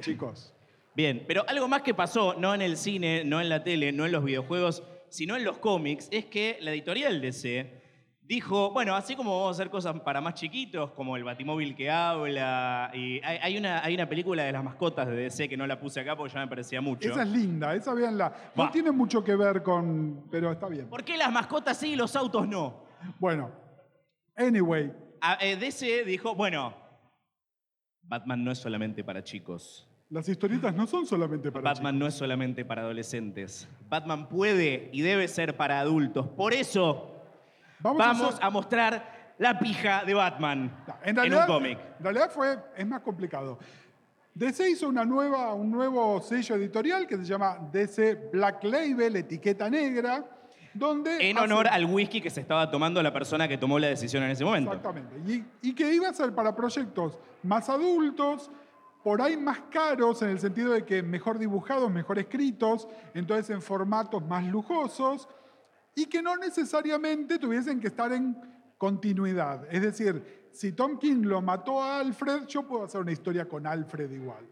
Chicos. 0.00 0.52
Bien, 0.94 1.24
pero 1.26 1.44
algo 1.48 1.66
más 1.68 1.82
que 1.82 1.94
pasó, 1.94 2.34
no 2.38 2.54
en 2.54 2.62
el 2.62 2.76
cine, 2.76 3.24
no 3.24 3.40
en 3.40 3.48
la 3.48 3.64
tele, 3.64 3.90
no 3.92 4.04
en 4.06 4.12
los 4.12 4.22
videojuegos, 4.22 4.82
sino 5.08 5.36
en 5.36 5.44
los 5.44 5.58
cómics, 5.58 6.08
es 6.12 6.26
que 6.26 6.58
la 6.60 6.70
editorial 6.72 7.20
DC 7.20 7.82
dijo, 8.26 8.70
bueno, 8.70 8.94
así 8.94 9.14
como 9.16 9.30
vamos 9.38 9.48
a 9.58 9.60
hacer 9.62 9.70
cosas 9.70 10.00
para 10.00 10.20
más 10.20 10.34
chiquitos, 10.34 10.90
como 10.92 11.16
el 11.16 11.24
Batimóvil 11.24 11.74
que 11.76 11.90
habla, 11.90 12.90
y 12.94 13.20
hay, 13.22 13.38
hay 13.42 13.58
una, 13.58 13.84
hay 13.84 13.94
una 13.94 14.08
película 14.08 14.44
de 14.44 14.52
las 14.52 14.64
mascotas 14.64 15.06
de 15.06 15.14
DC 15.14 15.48
que 15.48 15.56
no 15.56 15.66
la 15.66 15.78
puse 15.78 16.00
acá 16.00 16.16
porque 16.16 16.32
ya 16.34 16.40
me 16.40 16.48
parecía 16.48 16.80
mucho. 16.80 17.10
Esa 17.10 17.22
es 17.22 17.28
linda, 17.28 17.74
esa 17.74 17.92
véanla. 17.94 18.34
No 18.54 18.64
Va. 18.64 18.70
tiene 18.70 18.90
mucho 18.90 19.22
que 19.22 19.36
ver 19.36 19.62
con. 19.62 20.24
Pero 20.30 20.50
está 20.52 20.68
bien. 20.68 20.88
¿Por 20.88 21.04
qué 21.04 21.16
las 21.16 21.30
mascotas 21.30 21.76
sí 21.78 21.92
y 21.92 21.96
los 21.96 22.16
autos 22.16 22.48
no? 22.48 22.84
Bueno. 23.18 23.50
Anyway. 24.36 24.92
A- 25.20 25.38
eh, 25.40 25.56
DC 25.56 26.04
dijo, 26.04 26.34
bueno, 26.34 26.74
Batman 28.02 28.44
no 28.44 28.50
es 28.50 28.58
solamente 28.58 29.02
para 29.04 29.22
chicos. 29.22 29.88
Las 30.10 30.28
historietas 30.28 30.74
no 30.74 30.86
son 30.86 31.06
solamente 31.06 31.50
para 31.50 31.64
Batman 31.72 31.98
no 31.98 32.06
es 32.06 32.14
solamente 32.14 32.64
para 32.64 32.82
adolescentes. 32.82 33.66
Batman 33.88 34.28
puede 34.28 34.90
y 34.92 35.00
debe 35.00 35.26
ser 35.28 35.56
para 35.56 35.80
adultos. 35.80 36.28
Por 36.28 36.52
eso 36.52 37.13
chicos. 37.92 37.98
Vamos, 37.98 38.00
a 38.00 38.06
vamos 38.06 38.34
hacer- 38.34 38.44
a 38.44 38.50
mostrar 38.50 39.34
la 39.38 39.58
pija 39.58 40.04
de 40.04 40.14
Batman 40.14 40.84
No, 40.86 40.94
en, 41.02 41.08
en 41.10 41.16
realidad, 41.16 41.40
un 41.48 41.54
cómic. 41.54 41.78
En 41.98 42.04
realidad 42.04 42.30
fue, 42.30 42.58
es 42.76 42.86
más 42.86 43.00
complicado. 43.00 43.58
DC 44.34 44.68
hizo 44.70 44.88
una 44.88 45.04
nueva, 45.04 45.54
un 45.54 45.70
nuevo 45.70 46.20
sello 46.20 46.56
editorial 46.56 47.06
que 47.06 47.16
se 47.16 47.24
llama 47.24 47.56
DC 47.70 48.30
Black 48.32 48.64
Label, 48.64 49.14
etiqueta 49.16 49.70
negra, 49.70 50.24
donde... 50.72 51.30
En 51.30 51.38
honor 51.38 51.66
hace- 51.68 51.76
al 51.76 51.84
whisky 51.86 52.20
que 52.20 52.30
se 52.30 52.40
estaba 52.40 52.68
tomando 52.70 53.00
la 53.02 53.12
persona 53.12 53.46
que 53.46 53.58
tomó 53.58 53.78
la 53.78 53.86
decisión 53.88 54.24
en 54.24 54.30
ese 54.30 54.44
momento. 54.44 54.72
Exactamente. 54.72 55.20
Y, 55.62 55.68
y 55.68 55.72
que 55.74 55.92
iba 55.94 56.08
a 56.08 56.12
ser 56.12 56.34
para 56.34 56.54
proyectos 56.56 57.18
más 57.44 57.68
adultos, 57.68 58.50
por 59.04 59.20
ahí 59.22 59.36
más 59.36 59.60
caros, 59.70 60.20
en 60.22 60.30
el 60.30 60.40
sentido 60.40 60.72
de 60.72 60.84
que 60.84 61.00
mejor 61.02 61.38
dibujados, 61.38 61.88
mejor 61.90 62.18
escritos, 62.18 62.88
entonces 63.14 63.50
en 63.50 63.62
formatos 63.62 64.26
más 64.26 64.42
lujosos, 64.44 65.28
y 65.94 66.06
que 66.06 66.22
no 66.22 66.36
necesariamente 66.36 67.38
tuviesen 67.38 67.80
que 67.80 67.88
estar 67.88 68.12
en 68.12 68.36
continuidad. 68.78 69.66
Es 69.70 69.82
decir, 69.82 70.48
si 70.52 70.72
Tom 70.72 70.98
King 70.98 71.22
lo 71.22 71.40
mató 71.42 71.82
a 71.82 71.98
Alfred, 72.00 72.46
yo 72.46 72.66
puedo 72.66 72.84
hacer 72.84 73.00
una 73.00 73.12
historia 73.12 73.48
con 73.48 73.66
Alfred 73.66 74.10
igual. 74.10 74.46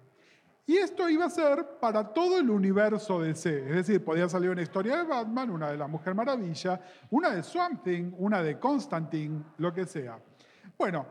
Y 0.64 0.76
esto 0.76 1.08
iba 1.08 1.24
a 1.24 1.30
ser 1.30 1.78
para 1.80 2.12
todo 2.12 2.38
el 2.38 2.48
universo 2.48 3.20
DC. 3.20 3.68
Es 3.68 3.74
decir, 3.74 4.04
podía 4.04 4.28
salir 4.28 4.50
una 4.50 4.62
historia 4.62 4.98
de 4.98 5.02
Batman, 5.02 5.50
una 5.50 5.70
de 5.70 5.76
la 5.76 5.88
Mujer 5.88 6.14
Maravilla, 6.14 6.80
una 7.10 7.30
de 7.30 7.42
Swamp 7.42 7.82
Thing, 7.82 8.12
una 8.18 8.42
de 8.42 8.58
Constantine, 8.58 9.42
lo 9.58 9.72
que 9.72 9.84
sea. 9.86 10.18
Bueno, 10.78 11.04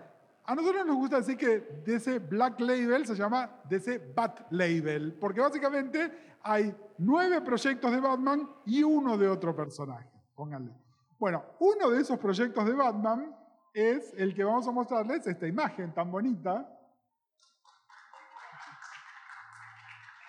a 0.46 0.56
nosotros 0.56 0.86
nos 0.86 0.96
gusta 0.96 1.18
decir 1.18 1.38
que 1.38 1.84
DC 1.86 2.20
Black 2.20 2.60
Label 2.62 3.06
se 3.06 3.16
llama 3.16 3.62
DC 3.70 4.14
Bat 4.16 4.52
Label, 4.52 5.14
porque 5.14 5.42
básicamente 5.42 6.36
hay 6.44 6.74
nueve 6.98 7.42
proyectos 7.42 7.92
de 7.92 8.00
Batman 8.00 8.50
y 8.66 8.84
uno 8.84 9.18
de 9.18 9.28
otro 9.28 9.56
personaje. 9.56 10.11
Pónganle. 10.42 10.74
Bueno, 11.20 11.46
uno 11.60 11.92
de 11.92 12.02
esos 12.02 12.18
proyectos 12.18 12.66
de 12.66 12.74
Batman 12.74 13.32
es 13.76 14.12
el 14.18 14.34
que 14.34 14.44
vamos 14.44 14.68
a 14.68 14.72
mostrarles, 14.72 15.28
esta 15.28 15.46
imagen 15.46 15.94
tan 15.94 16.10
bonita, 16.10 16.68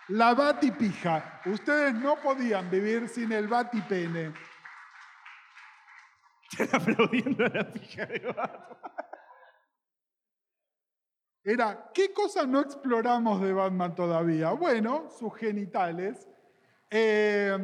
La 0.08 0.34
batipija. 0.34 1.40
Ustedes 1.46 1.94
no 1.94 2.16
podían 2.16 2.70
vivir 2.70 3.08
sin 3.08 3.32
el 3.32 3.48
batipene. 3.48 4.34
Aplaudiendo 6.72 7.46
a 7.46 7.48
la 7.48 7.72
pija 7.72 8.04
de 8.04 8.18
Batman. 8.18 8.78
Era, 11.42 11.90
¿qué 11.94 12.12
cosa 12.12 12.44
no 12.44 12.60
exploramos 12.60 13.40
de 13.40 13.54
Batman 13.54 13.94
todavía? 13.94 14.50
Bueno, 14.50 15.08
sus 15.08 15.34
genitales. 15.36 16.28
Eh, 16.90 17.56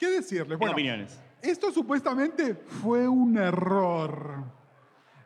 ¿Qué 0.00 0.08
decirles? 0.08 0.58
Bueno, 0.58 0.72
opiniones. 0.72 1.20
esto 1.42 1.70
supuestamente 1.70 2.54
fue 2.54 3.06
un 3.06 3.36
error. 3.36 4.58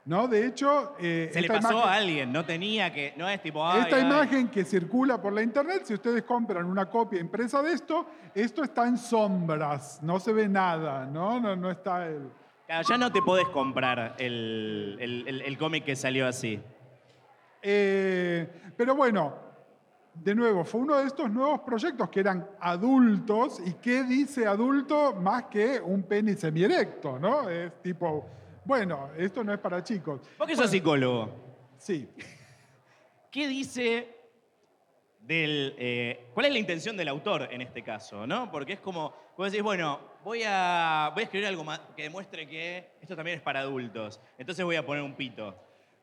¿No? 0.06 0.28
De 0.28 0.44
hecho, 0.46 0.96
eh, 0.98 1.30
Se 1.32 1.40
le 1.40 1.48
pasó 1.48 1.70
imagen- 1.70 1.88
a 1.88 1.94
alguien, 1.94 2.32
no 2.32 2.44
tenía 2.44 2.92
que. 2.92 3.14
No 3.16 3.26
es 3.26 3.40
tipo. 3.40 3.66
ay, 3.66 3.82
Esta 3.82 3.96
ay. 3.96 4.02
imagen 4.02 4.48
que 4.48 4.62
circula 4.64 5.22
por 5.22 5.32
la 5.32 5.40
internet, 5.42 5.82
si 5.84 5.94
ustedes 5.94 6.24
compran 6.24 6.66
una 6.66 6.90
copia 6.90 7.18
impresa 7.20 7.62
de 7.62 7.72
esto, 7.72 8.04
esto 8.34 8.62
está 8.64 8.86
en 8.86 8.98
sombras, 8.98 10.02
no 10.02 10.20
se 10.20 10.34
ve 10.34 10.46
nada, 10.46 11.06
¿no? 11.06 11.40
No, 11.40 11.56
no 11.56 11.70
está 11.70 12.06
el... 12.06 12.28
Claro, 12.66 12.86
ya 12.86 12.98
no 12.98 13.10
te 13.12 13.22
podés 13.22 13.48
comprar 13.48 14.16
el, 14.18 14.98
el- 15.00 15.24
el- 15.28 15.40
el 15.42 15.56
cómic 15.58 15.84
que 15.84 15.96
salió 15.96 16.26
así. 16.26 16.60
Eh, 17.62 18.46
pero 18.76 18.94
bueno, 18.94 19.34
de 20.14 20.34
nuevo, 20.34 20.64
fue 20.64 20.80
uno 20.80 20.96
de 20.98 21.06
estos 21.06 21.30
nuevos 21.30 21.60
proyectos 21.60 22.08
que 22.08 22.20
eran 22.20 22.48
adultos, 22.60 23.60
y 23.64 23.74
¿qué 23.74 24.04
dice 24.04 24.46
adulto 24.46 25.14
más 25.14 25.44
que 25.44 25.80
un 25.80 26.02
pene 26.04 26.34
semierecto, 26.34 27.18
¿no? 27.18 27.48
Es 27.50 27.82
tipo, 27.82 28.26
bueno, 28.64 29.10
esto 29.16 29.42
no 29.42 29.52
es 29.52 29.58
para 29.58 29.82
chicos. 29.82 30.20
Vos 30.38 30.46
que 30.48 30.56
sos 30.56 30.70
psicólogo, 30.70 31.42
Sí. 31.78 32.08
¿qué 33.30 33.48
dice 33.48 34.08
del. 35.20 35.74
eh, 35.78 36.28
¿Cuál 36.32 36.46
es 36.46 36.52
la 36.52 36.58
intención 36.58 36.96
del 36.96 37.08
autor 37.08 37.48
en 37.50 37.60
este 37.60 37.82
caso? 37.82 38.26
¿no? 38.26 38.50
Porque 38.50 38.74
es 38.74 38.80
como. 38.80 39.12
Vos 39.36 39.50
decís, 39.50 39.64
bueno, 39.64 39.98
voy 40.22 40.42
a, 40.46 41.10
voy 41.12 41.22
a 41.22 41.24
escribir 41.24 41.48
algo 41.48 41.64
más 41.64 41.80
que 41.96 42.04
demuestre 42.04 42.46
que 42.46 42.92
esto 43.00 43.16
también 43.16 43.38
es 43.38 43.42
para 43.42 43.60
adultos. 43.60 44.20
Entonces 44.38 44.64
voy 44.64 44.76
a 44.76 44.86
poner 44.86 45.02
un 45.02 45.14
pito. 45.14 45.54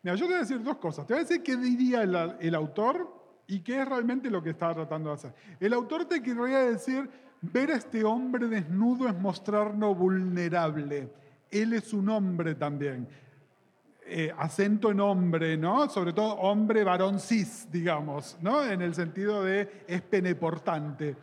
Mira, 0.03 0.16
yo 0.16 0.26
te 0.26 0.32
voy 0.32 0.36
a 0.36 0.39
decir 0.41 0.62
dos 0.62 0.78
cosas. 0.78 1.07
Te 1.07 1.14
voy 1.14 1.22
a 1.22 1.24
decir 1.24 1.41
qué 1.41 1.55
diría 1.55 2.01
el, 2.03 2.36
el 2.41 2.55
autor 2.55 3.20
y 3.52 3.60
qué 3.60 3.82
es 3.82 3.88
realmente 3.88 4.30
lo 4.30 4.41
que 4.41 4.52
estaba 4.52 4.74
tratando 4.74 5.10
de 5.10 5.16
hacer. 5.16 5.34
El 5.60 5.74
autor 5.74 6.06
te 6.06 6.24
querría 6.24 6.60
decir, 6.60 7.10
ver 7.41 7.72
a 7.72 7.76
este 7.76 8.02
hombre 8.06 8.47
desnudo 8.47 9.10
es 9.10 9.20
mostrarnos 9.20 9.97
vulnerable. 9.97 11.12
Él 11.52 11.74
es 11.74 11.91
un 11.91 12.08
hombre 12.08 12.56
también. 12.56 13.10
Eh, 14.06 14.34
acento 14.38 14.89
en 14.89 15.02
hombre, 15.02 15.58
¿no? 15.58 15.89
Sobre 15.89 16.14
todo 16.14 16.36
hombre 16.36 16.86
varón 16.86 17.20
cis, 17.20 17.68
digamos, 17.70 18.38
¿no? 18.41 18.64
En 18.64 18.82
el 18.82 18.95
sentido 18.95 19.43
de 19.43 19.84
es 19.86 20.02
peneportante. 20.02 21.18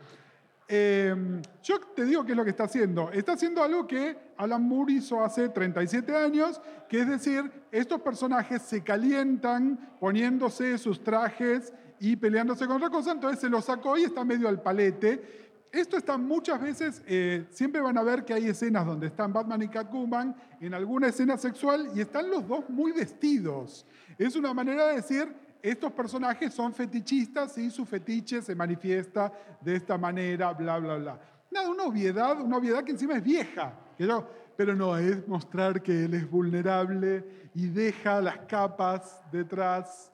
Eh, 0.67 1.41
yo 1.63 1.79
te 1.95 2.05
digo 2.05 2.23
qué 2.23 2.33
es 2.33 2.37
lo 2.37 2.43
que 2.43 2.51
está 2.51 2.65
haciendo. 2.65 3.11
Está 3.11 3.33
haciendo 3.33 3.63
algo 3.63 3.87
que 3.87 4.15
Alan 4.37 4.61
Moore 4.61 4.93
hizo 4.93 5.23
hace 5.23 5.49
37 5.49 6.15
años, 6.15 6.61
que 6.87 6.99
es 6.99 7.07
decir, 7.07 7.51
estos 7.71 7.99
personajes 8.01 8.61
se 8.61 8.83
calientan 8.83 9.95
poniéndose 9.99 10.77
sus 10.77 11.03
trajes 11.03 11.73
y 11.99 12.15
peleándose 12.15 12.65
con 12.65 12.77
otra 12.77 12.89
cosa, 12.89 13.11
entonces 13.11 13.39
se 13.39 13.49
los 13.49 13.65
sacó 13.65 13.97
y 13.97 14.03
está 14.03 14.23
medio 14.23 14.47
al 14.47 14.61
palete. 14.61 15.49
Esto 15.71 15.97
está 15.97 16.17
muchas 16.17 16.59
veces, 16.61 17.03
eh, 17.05 17.45
siempre 17.51 17.79
van 17.79 17.97
a 17.97 18.03
ver 18.03 18.25
que 18.25 18.33
hay 18.33 18.47
escenas 18.47 18.85
donde 18.85 19.07
están 19.07 19.31
Batman 19.31 19.61
y 19.61 19.67
Catwoman 19.67 20.35
en 20.59 20.73
alguna 20.73 21.07
escena 21.07 21.37
sexual 21.37 21.91
y 21.93 22.01
están 22.01 22.29
los 22.29 22.47
dos 22.47 22.67
muy 22.69 22.91
vestidos. 22.91 23.85
Es 24.17 24.35
una 24.35 24.53
manera 24.53 24.87
de 24.87 24.95
decir, 24.95 25.31
estos 25.61 25.91
personajes 25.91 26.53
son 26.53 26.73
fetichistas 26.73 27.57
y 27.57 27.69
su 27.69 27.85
fetiche 27.85 28.41
se 28.41 28.55
manifiesta 28.55 29.31
de 29.61 29.75
esta 29.75 29.97
manera, 29.97 30.53
bla, 30.53 30.79
bla, 30.79 30.97
bla. 30.97 31.21
Nada, 31.51 31.69
una 31.69 31.83
obviedad, 31.83 32.41
una 32.41 32.57
obviedad 32.57 32.83
que 32.83 32.91
encima 32.91 33.15
es 33.15 33.23
vieja. 33.23 33.73
que 33.97 34.07
pero 34.55 34.75
no, 34.75 34.97
es 34.97 35.27
mostrar 35.27 35.81
que 35.81 36.05
él 36.05 36.13
es 36.13 36.29
vulnerable 36.29 37.49
y 37.53 37.67
deja 37.67 38.21
las 38.21 38.39
capas 38.39 39.21
detrás. 39.31 40.11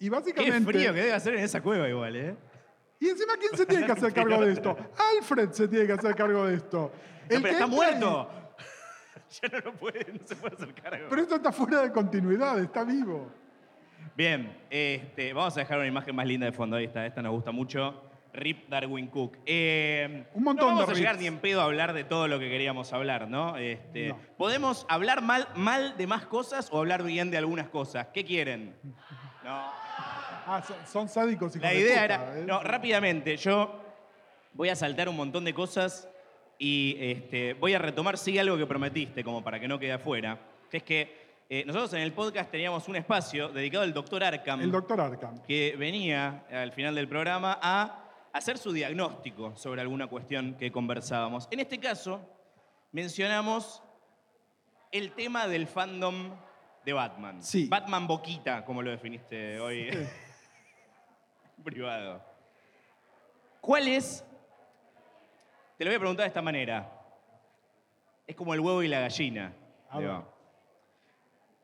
Y 0.00 0.04
Qué 0.04 0.10
básicamente... 0.10 0.72
frío 0.72 0.92
que 0.94 1.00
debe 1.00 1.12
hacer 1.12 1.34
en 1.34 1.44
esa 1.44 1.60
cueva 1.60 1.88
igual, 1.88 2.16
¿eh? 2.16 2.36
Y 3.00 3.08
encima, 3.08 3.34
¿quién 3.38 3.56
se 3.56 3.66
tiene 3.66 3.86
que 3.86 3.92
hacer 3.92 4.12
cargo 4.12 4.44
de 4.44 4.52
esto? 4.52 4.76
Alfred 5.16 5.50
se 5.52 5.68
tiene 5.68 5.86
que 5.86 5.92
hacer 5.92 6.14
cargo 6.14 6.46
de 6.46 6.56
esto. 6.56 6.92
No, 7.28 7.36
El 7.36 7.42
pero 7.42 7.54
está 7.54 7.66
muerto. 7.66 8.30
ya 9.42 9.48
no 9.48 9.58
lo 9.60 9.72
puede, 9.74 10.12
no 10.12 10.26
se 10.26 10.36
puede 10.36 10.56
hacer 10.56 10.74
cargo. 10.74 11.06
Pero 11.08 11.22
esto 11.22 11.36
está 11.36 11.52
fuera 11.52 11.82
de 11.82 11.92
continuidad, 11.92 12.58
está 12.60 12.84
vivo. 12.84 13.30
Bien, 14.16 14.56
este, 14.68 15.32
vamos 15.32 15.56
a 15.56 15.60
dejar 15.60 15.78
una 15.78 15.86
imagen 15.86 16.14
más 16.16 16.26
linda 16.26 16.46
de 16.46 16.52
fondo. 16.52 16.76
Ahí 16.76 16.86
está, 16.86 17.06
esta 17.06 17.22
nos 17.22 17.32
gusta 17.32 17.52
mucho. 17.52 18.02
Rip 18.32 18.68
Darwin 18.68 19.06
Cook. 19.08 19.38
Eh, 19.46 20.26
Un 20.34 20.42
montón 20.44 20.70
no 20.70 20.80
vamos 20.80 20.88
de 20.88 20.92
a 20.92 20.96
llegar 20.96 21.18
ni 21.18 21.26
en 21.26 21.38
pedo 21.38 21.60
a 21.60 21.64
hablar 21.64 21.92
de 21.92 22.04
todo 22.04 22.26
lo 22.28 22.38
que 22.38 22.48
queríamos 22.48 22.92
hablar, 22.92 23.28
¿no? 23.28 23.56
Este, 23.56 24.08
No. 24.08 24.18
¿Podemos 24.36 24.86
hablar 24.88 25.22
mal, 25.22 25.48
mal 25.54 25.96
de 25.96 26.06
más 26.06 26.26
cosas 26.26 26.68
o 26.72 26.78
hablar 26.78 27.04
bien 27.04 27.30
de 27.30 27.38
algunas 27.38 27.68
cosas? 27.68 28.08
¿Qué 28.12 28.24
quieren? 28.24 28.74
No. 29.48 29.72
Ah, 30.50 30.62
son, 30.66 30.76
son 30.86 31.08
sádicos 31.08 31.56
y 31.56 31.58
La 31.58 31.72
idea 31.72 32.04
era. 32.04 32.34
No, 32.46 32.62
rápidamente, 32.62 33.34
yo 33.38 33.80
voy 34.52 34.68
a 34.68 34.76
saltar 34.76 35.08
un 35.08 35.16
montón 35.16 35.42
de 35.44 35.54
cosas 35.54 36.06
y 36.58 36.96
este, 37.00 37.54
voy 37.54 37.72
a 37.72 37.78
retomar, 37.78 38.18
sí, 38.18 38.38
algo 38.38 38.58
que 38.58 38.66
prometiste, 38.66 39.24
como 39.24 39.42
para 39.42 39.58
que 39.58 39.66
no 39.66 39.78
quede 39.78 39.92
afuera. 39.92 40.38
Que 40.70 40.76
es 40.76 40.82
que 40.82 41.28
eh, 41.48 41.64
nosotros 41.64 41.94
en 41.94 42.00
el 42.00 42.12
podcast 42.12 42.50
teníamos 42.50 42.88
un 42.88 42.96
espacio 42.96 43.48
dedicado 43.48 43.84
al 43.84 43.94
doctor 43.94 44.22
Arkham, 44.22 44.60
El 44.60 44.70
doctor 44.70 45.00
Arkham. 45.00 45.42
que 45.44 45.74
venía 45.78 46.44
al 46.50 46.72
final 46.72 46.94
del 46.94 47.08
programa 47.08 47.58
a 47.62 48.04
hacer 48.34 48.58
su 48.58 48.70
diagnóstico 48.70 49.56
sobre 49.56 49.80
alguna 49.80 50.08
cuestión 50.08 50.56
que 50.58 50.70
conversábamos. 50.70 51.48
En 51.50 51.60
este 51.60 51.80
caso, 51.80 52.20
mencionamos 52.92 53.82
el 54.92 55.12
tema 55.12 55.48
del 55.48 55.66
fandom 55.66 56.32
de 56.88 56.94
Batman. 56.94 57.42
Sí. 57.42 57.68
Batman 57.68 58.06
Boquita, 58.06 58.64
como 58.64 58.80
lo 58.80 58.90
definiste 58.90 59.60
hoy 59.60 59.90
privado. 61.62 62.24
¿Cuál 63.60 63.88
es? 63.88 64.24
Te 65.76 65.84
lo 65.84 65.90
voy 65.90 65.96
a 65.96 65.98
preguntar 65.98 66.24
de 66.24 66.28
esta 66.28 66.40
manera. 66.40 66.90
Es 68.26 68.34
como 68.34 68.54
el 68.54 68.60
huevo 68.60 68.82
y 68.82 68.88
la 68.88 69.00
gallina. 69.00 69.52
A 69.90 69.98
ver. 69.98 70.22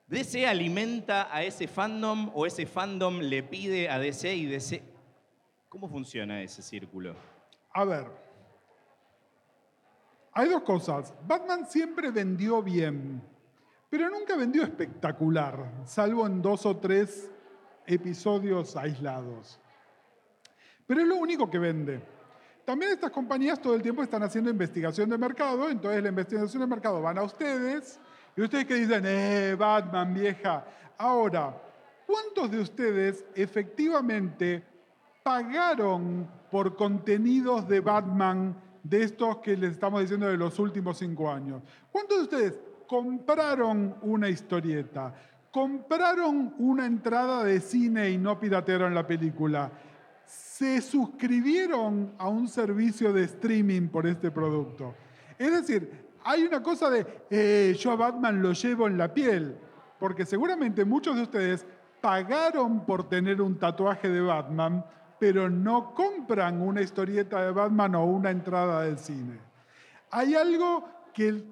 ¿DC 0.09 0.47
alimenta 0.47 1.35
a 1.35 1.43
ese 1.43 1.69
fandom 1.69 2.31
o 2.35 2.45
ese 2.45 2.67
fandom 2.67 3.21
le 3.21 3.43
pide 3.43 3.89
a 3.89 3.99
DC 3.99 4.35
y 4.35 4.45
DC? 4.45 4.83
¿Cómo 5.71 5.89
funciona 5.89 6.43
ese 6.43 6.61
círculo? 6.61 7.17
A 7.73 7.85
ver. 7.85 8.11
Hay 10.33 10.51
dos 10.51 10.65
cosas. 10.65 11.15
Batman 11.27 11.67
siempre 11.67 12.11
vendió 12.11 12.63
bien, 12.63 13.23
pero 13.97 14.11
nunca 14.11 14.35
vendió 14.35 14.65
espectacular, 14.65 15.71
salvo 15.85 16.27
en 16.27 16.43
dos 16.43 16.67
o 16.67 16.77
tres 16.79 17.31
episodios 17.87 18.75
aislados. 18.75 19.61
Pero 20.85 21.03
es 21.03 21.07
lo 21.07 21.15
único 21.15 21.49
que 21.49 21.61
vende. 21.61 22.03
También 22.65 22.91
estas 22.91 23.13
compañías 23.13 23.63
todo 23.63 23.77
el 23.77 23.83
tiempo 23.83 24.03
están 24.03 24.25
haciendo 24.25 24.51
investigación 24.51 25.09
de 25.11 25.17
mercado, 25.17 25.71
entonces 25.71 26.03
la 26.03 26.09
investigación 26.09 26.63
de 26.63 26.67
mercado 26.67 27.01
van 27.01 27.19
a 27.19 27.23
ustedes, 27.23 28.01
y 28.37 28.43
ustedes 28.43 28.65
que 28.65 28.75
dicen, 28.75 29.05
eh, 29.07 29.55
Batman 29.57 30.13
vieja. 30.13 30.65
Ahora, 30.99 31.57
¿cuántos 32.05 32.51
de 32.51 32.59
ustedes 32.59 33.25
efectivamente 33.37 34.65
pagaron 35.23 36.29
por 36.51 36.75
contenidos 36.75 37.69
de 37.69 37.79
Batman 37.79 38.61
de 38.83 39.05
estos 39.05 39.39
que 39.39 39.57
les 39.57 39.75
estamos 39.75 40.01
diciendo 40.01 40.27
de 40.27 40.37
los 40.37 40.59
últimos 40.59 40.99
cinco 40.99 41.31
años. 41.31 41.63
¿Cuántos 41.91 42.19
de 42.19 42.25
ustedes 42.25 42.61
compraron 42.87 43.97
una 44.03 44.29
historieta? 44.29 45.15
¿Compraron 45.51 46.55
una 46.59 46.87
entrada 46.87 47.45
de 47.45 47.61
cine 47.61 48.11
y 48.11 48.19
no 48.19 48.39
piratearon 48.41 48.95
la 48.95 49.07
película? 49.07 49.71
¿Se 50.25 50.81
suscribieron 50.81 52.13
a 52.19 52.29
un 52.29 52.49
servicio 52.49 53.13
de 53.13 53.25
streaming 53.25 53.89
por 53.89 54.07
este 54.07 54.31
producto? 54.31 54.95
Es 55.39 55.53
decir, 55.53 56.05
hay 56.25 56.43
una 56.45 56.63
cosa 56.63 56.91
de, 56.91 57.07
eh, 57.31 57.77
yo 57.79 57.93
a 57.93 57.97
Batman 57.97 58.43
lo 58.43 58.53
llevo 58.53 58.87
en 58.87 58.99
la 58.99 59.13
piel, 59.13 59.57
porque 59.99 60.25
seguramente 60.25 60.85
muchos 60.85 61.17
de 61.17 61.23
ustedes 61.23 61.67
pagaron 62.01 62.85
por 62.85 63.09
tener 63.09 63.41
un 63.41 63.59
tatuaje 63.59 64.09
de 64.09 64.21
Batman, 64.21 64.85
pero 65.19 65.49
no 65.49 65.95
compran 65.95 66.61
una 66.61 66.83
historieta 66.83 67.45
de 67.45 67.53
Batman 67.53 67.95
o 67.95 68.05
una 68.05 68.31
entrada 68.31 68.83
del 68.83 68.99
cine. 68.99 69.39
Hay 70.11 70.35
algo 70.35 70.89
que 71.13 71.45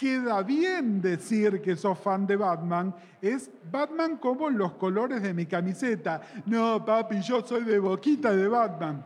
queda 0.00 0.42
bien 0.42 1.02
decir 1.02 1.60
que 1.60 1.76
sos 1.76 1.98
fan 1.98 2.26
de 2.26 2.34
Batman, 2.34 2.94
es 3.20 3.50
Batman 3.70 4.16
como 4.16 4.48
los 4.48 4.72
colores 4.72 5.22
de 5.22 5.34
mi 5.34 5.44
camiseta. 5.44 6.22
No, 6.46 6.82
papi, 6.82 7.20
yo 7.20 7.42
soy 7.42 7.64
de 7.64 7.78
boquita 7.78 8.34
de 8.34 8.48
Batman. 8.48 9.04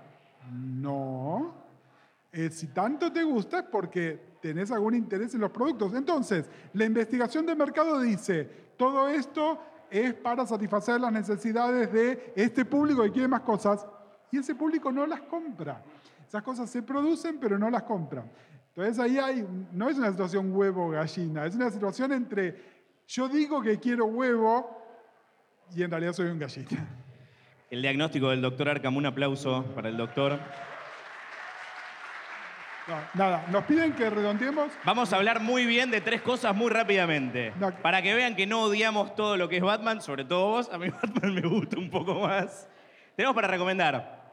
No. 0.53 1.53
Eh, 2.31 2.49
si 2.49 2.69
tanto 2.69 3.11
te 3.13 3.25
gusta 3.25 3.59
es 3.59 3.65
porque 3.65 4.37
tenés 4.41 4.71
algún 4.71 4.95
interés 4.95 5.35
en 5.35 5.41
los 5.41 5.51
productos. 5.51 5.95
Entonces, 5.95 6.49
la 6.73 6.85
investigación 6.85 7.45
de 7.45 7.57
mercado 7.57 7.99
dice, 7.99 8.45
todo 8.77 9.09
esto 9.09 9.59
es 9.91 10.15
para 10.15 10.47
satisfacer 10.47 11.01
las 11.01 11.13
necesidades 11.13 11.93
de 11.93 12.33
este 12.37 12.65
público 12.65 13.03
que 13.03 13.11
quiere 13.11 13.27
más 13.27 13.41
cosas 13.41 13.85
y 14.31 14.39
ese 14.39 14.55
público 14.55 14.93
no 14.93 15.07
las 15.07 15.23
compra. 15.23 15.83
Esas 16.25 16.45
cosas 16.45 16.71
se 16.71 16.83
producen 16.83 17.39
pero 17.41 17.59
no 17.59 17.69
las 17.69 17.83
compran. 17.83 18.31
Entonces 18.77 18.99
ahí 18.99 19.19
hay, 19.19 19.47
no 19.73 19.89
es 19.89 19.97
una 19.97 20.11
situación 20.11 20.53
huevo-gallina, 20.53 21.47
es 21.47 21.55
una 21.55 21.71
situación 21.71 22.13
entre 22.13 22.75
yo 23.07 23.29
digo 23.29 23.63
que 23.63 23.79
quiero 23.79 24.07
huevo 24.07 24.83
y 25.75 25.85
en 25.85 25.91
realidad 25.91 26.13
soy 26.13 26.27
un 26.27 26.41
gallina. 26.41 26.89
El 27.71 27.83
diagnóstico 27.83 28.31
del 28.31 28.43
doctor 28.43 28.69
Arcam, 28.69 28.97
un 28.97 29.07
aplauso 29.07 29.65
para 29.77 29.89
el 29.89 29.97
doctor. 29.97 30.41
No, 32.89 32.97
nada, 33.15 33.47
nos 33.51 33.65
piden 33.65 33.93
que 33.95 34.11
redondeemos. 34.11 34.73
Vamos 34.85 35.13
a 35.13 35.17
hablar 35.17 35.41
muy 35.41 35.67
bien 35.67 35.91
de 35.91 36.01
tres 36.01 36.21
cosas 36.21 36.55
muy 36.55 36.71
rápidamente. 36.71 37.53
No. 37.61 37.71
Para 37.81 38.03
que 38.03 38.13
vean 38.15 38.35
que 38.35 38.47
no 38.47 38.63
odiamos 38.63 39.15
todo 39.15 39.37
lo 39.37 39.49
que 39.49 39.59
es 39.59 39.63
Batman, 39.63 40.03
sobre 40.03 40.25
todo 40.25 40.49
vos. 40.49 40.71
A 40.73 40.79
mí 40.79 40.89
Batman 41.03 41.35
me 41.35 41.43
gusta 41.43 41.79
un 41.79 41.91
poco 41.91 42.15
más. 42.21 42.69
Tenemos 43.17 43.35
para 43.37 43.47
recomendar 43.47 44.24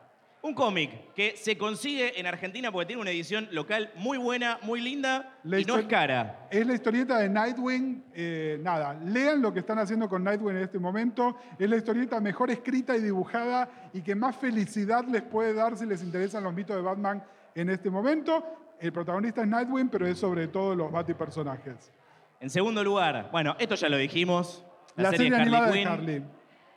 un 0.44 0.54
cómic 0.56 1.14
que 1.14 1.36
se 1.38 1.56
consigue 1.58 2.20
en 2.20 2.26
Argentina 2.26 2.72
porque 2.72 2.88
tiene 2.88 3.02
una 3.02 3.12
edición 3.12 3.48
local 3.52 3.92
muy 3.96 4.18
buena, 4.18 4.58
muy 4.64 4.82
linda 4.82 5.36
La 5.44 5.60
y 5.60 5.66
no 5.66 5.78
es 5.78 5.86
cara. 5.86 6.48
Es 6.50 6.66
la 6.66 6.74
historieta 6.74 7.18
de 7.20 7.30
Nightwing. 7.30 8.04
eh, 8.14 8.60
nada, 8.62 8.94
lean 9.06 9.42
lo 9.42 9.54
que 9.54 9.60
están 9.60 9.78
haciendo 9.80 10.10
con 10.10 10.24
Nightwing 10.24 10.58
en 10.58 10.64
este 10.64 10.80
momento. 10.80 11.38
Es 11.60 11.70
la 11.70 11.78
historieta 11.78 12.20
mejor 12.20 12.50
escrita 12.50 12.96
y 12.98 13.02
dibujada 13.02 13.70
y 13.94 14.02
que 14.02 14.16
más 14.16 14.36
felicidad 14.36 15.06
les 15.08 15.22
puede 15.22 15.54
dar 15.54 15.78
si 15.78 15.86
les 15.86 16.02
interesan 16.02 16.44
los 16.44 16.54
mitos 16.54 16.76
de 16.76 16.82
Batman 16.82 17.24
en 17.54 17.70
este 17.70 17.90
momento. 17.92 18.44
El 18.80 18.92
protagonista 18.92 19.42
es 19.42 19.48
Nightwing, 19.48 19.90
pero 19.90 20.08
es 20.08 20.18
sobre 20.18 20.48
todo 20.48 20.74
los 20.76 20.92
Bati-personajes. 20.92 21.92
En 22.40 22.50
segundo 22.50 22.84
lugar, 22.84 23.30
bueno, 23.32 23.56
esto 23.60 23.76
ya 23.76 23.90
lo 23.90 23.98
dijimos. 23.98 24.66
La, 24.96 25.04
La, 25.04 25.10
serie, 25.12 25.30
serie, 25.30 25.56
Harley 25.56 25.72
Quinn 25.72 25.84
de 25.84 25.90
Harley. 25.92 26.24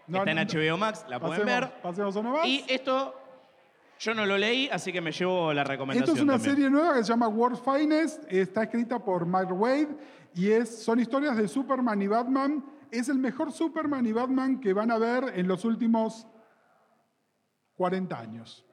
No, 0.06 0.18
está 0.18 0.30
en 0.32 0.36
HBO 0.46 0.76
Max, 0.76 1.06
la 1.08 1.18
pueden 1.18 1.46
pasemos- 1.46 1.60
ver. 1.70 1.80
Pasemos 1.82 2.16
uno 2.16 2.32
más. 2.32 2.46
Y 2.46 2.62
esto 2.68 3.14
yo 3.98 4.14
no 4.14 4.26
lo 4.26 4.36
leí, 4.36 4.68
así 4.70 4.92
que 4.92 5.00
me 5.00 5.12
llevo 5.12 5.52
la 5.52 5.64
recomendación. 5.64 6.04
Esto 6.04 6.16
es 6.16 6.22
una 6.22 6.34
también. 6.34 6.54
serie 6.54 6.70
nueva 6.70 6.94
que 6.94 7.04
se 7.04 7.10
llama 7.10 7.28
World's 7.28 7.60
Finest, 7.60 8.24
está 8.28 8.64
escrita 8.64 8.98
por 8.98 9.26
Mark 9.26 9.52
Wade 9.52 9.96
y 10.34 10.50
es, 10.50 10.82
son 10.82 11.00
historias 11.00 11.36
de 11.36 11.48
Superman 11.48 12.00
y 12.02 12.08
Batman. 12.08 12.64
Es 12.90 13.08
el 13.08 13.18
mejor 13.18 13.52
Superman 13.52 14.06
y 14.06 14.12
Batman 14.12 14.60
que 14.60 14.72
van 14.72 14.90
a 14.90 14.98
ver 14.98 15.32
en 15.34 15.48
los 15.48 15.64
últimos 15.64 16.26
40 17.76 18.18
años, 18.18 18.64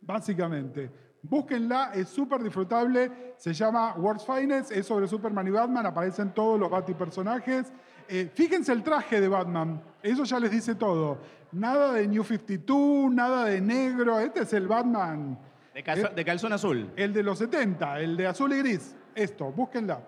básicamente. 0.00 0.90
Búsquenla, 1.22 1.92
es 1.94 2.08
súper 2.08 2.42
disfrutable, 2.42 3.34
se 3.36 3.52
llama 3.52 3.94
World's 3.96 4.24
Finest, 4.24 4.70
es 4.72 4.86
sobre 4.86 5.08
Superman 5.08 5.46
y 5.48 5.50
Batman, 5.50 5.86
aparecen 5.86 6.32
todos 6.32 6.58
los 6.58 6.70
Bati-personajes. 6.70 7.72
Eh, 8.08 8.30
fíjense 8.34 8.72
el 8.72 8.82
traje 8.82 9.20
de 9.20 9.28
Batman, 9.28 9.82
eso 10.02 10.24
ya 10.24 10.40
les 10.40 10.50
dice 10.50 10.74
todo. 10.74 11.18
Nada 11.52 11.92
de 11.92 12.06
New 12.08 12.24
52, 12.24 13.12
nada 13.12 13.44
de 13.46 13.60
negro, 13.60 14.18
este 14.18 14.40
es 14.42 14.52
el 14.52 14.66
Batman 14.66 15.38
De, 15.74 15.84
calzo- 15.84 16.10
Eh, 16.10 16.14
de 16.14 16.24
calzón 16.24 16.52
azul. 16.52 16.90
el 16.96 17.12
de 17.12 17.22
los 17.22 17.38
70, 17.38 18.00
el 18.00 18.16
de 18.16 18.26
azul 18.26 18.52
y 18.52 18.58
gris. 18.58 18.96
Esto, 19.14 19.52
búsquenla. 19.52 20.00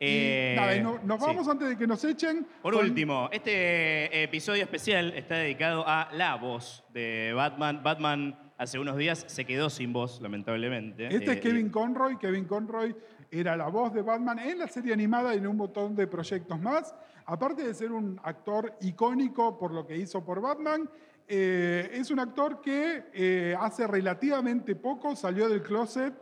Y 0.00 0.06
Eh, 0.08 0.54
nada, 0.56 0.76
no- 0.80 0.98
nos 1.04 1.20
sí. 1.20 1.26
vamos 1.26 1.48
antes 1.48 1.68
de 1.68 1.76
que 1.76 1.86
nos 1.86 2.02
echen. 2.04 2.46
Por 2.62 2.74
con- 2.74 2.84
último, 2.84 3.28
este 3.32 4.22
episodio 4.24 4.62
especial 4.62 5.12
está 5.14 5.36
dedicado 5.36 5.84
a 5.86 6.08
la 6.12 6.34
voz 6.36 6.84
de 6.92 7.32
Batman. 7.34 7.82
Batman 7.82 8.38
hace 8.58 8.78
unos 8.78 8.96
días 8.96 9.24
se 9.28 9.44
quedó 9.44 9.70
sin 9.70 9.92
voz, 9.92 10.20
lamentablemente. 10.20 11.06
Este 11.06 11.30
Eh, 11.30 11.34
es 11.34 11.40
Kevin 11.40 11.70
Conroy. 11.70 12.16
Kevin 12.18 12.44
Conroy 12.44 12.94
era 13.30 13.56
la 13.56 13.68
voz 13.68 13.92
de 13.94 14.02
Batman 14.02 14.38
en 14.40 14.58
la 14.58 14.68
serie 14.68 14.92
animada 14.92 15.34
y 15.34 15.38
en 15.38 15.46
un 15.46 15.56
montón 15.56 15.94
de 15.94 16.06
proyectos 16.06 16.60
más. 16.60 16.94
Aparte 17.26 17.66
de 17.66 17.74
ser 17.74 17.92
un 17.92 18.20
actor 18.22 18.74
icónico 18.80 19.56
por 19.56 19.72
lo 19.72 19.86
que 19.86 19.96
hizo 19.96 20.24
por 20.24 20.40
Batman, 20.40 20.88
eh, 21.26 21.90
es 21.94 22.10
un 22.10 22.18
actor 22.18 22.60
que 22.60 23.04
eh, 23.14 23.56
hace 23.58 23.86
relativamente 23.86 24.76
poco 24.76 25.16
salió 25.16 25.48
del 25.48 25.62
closet 25.62 26.12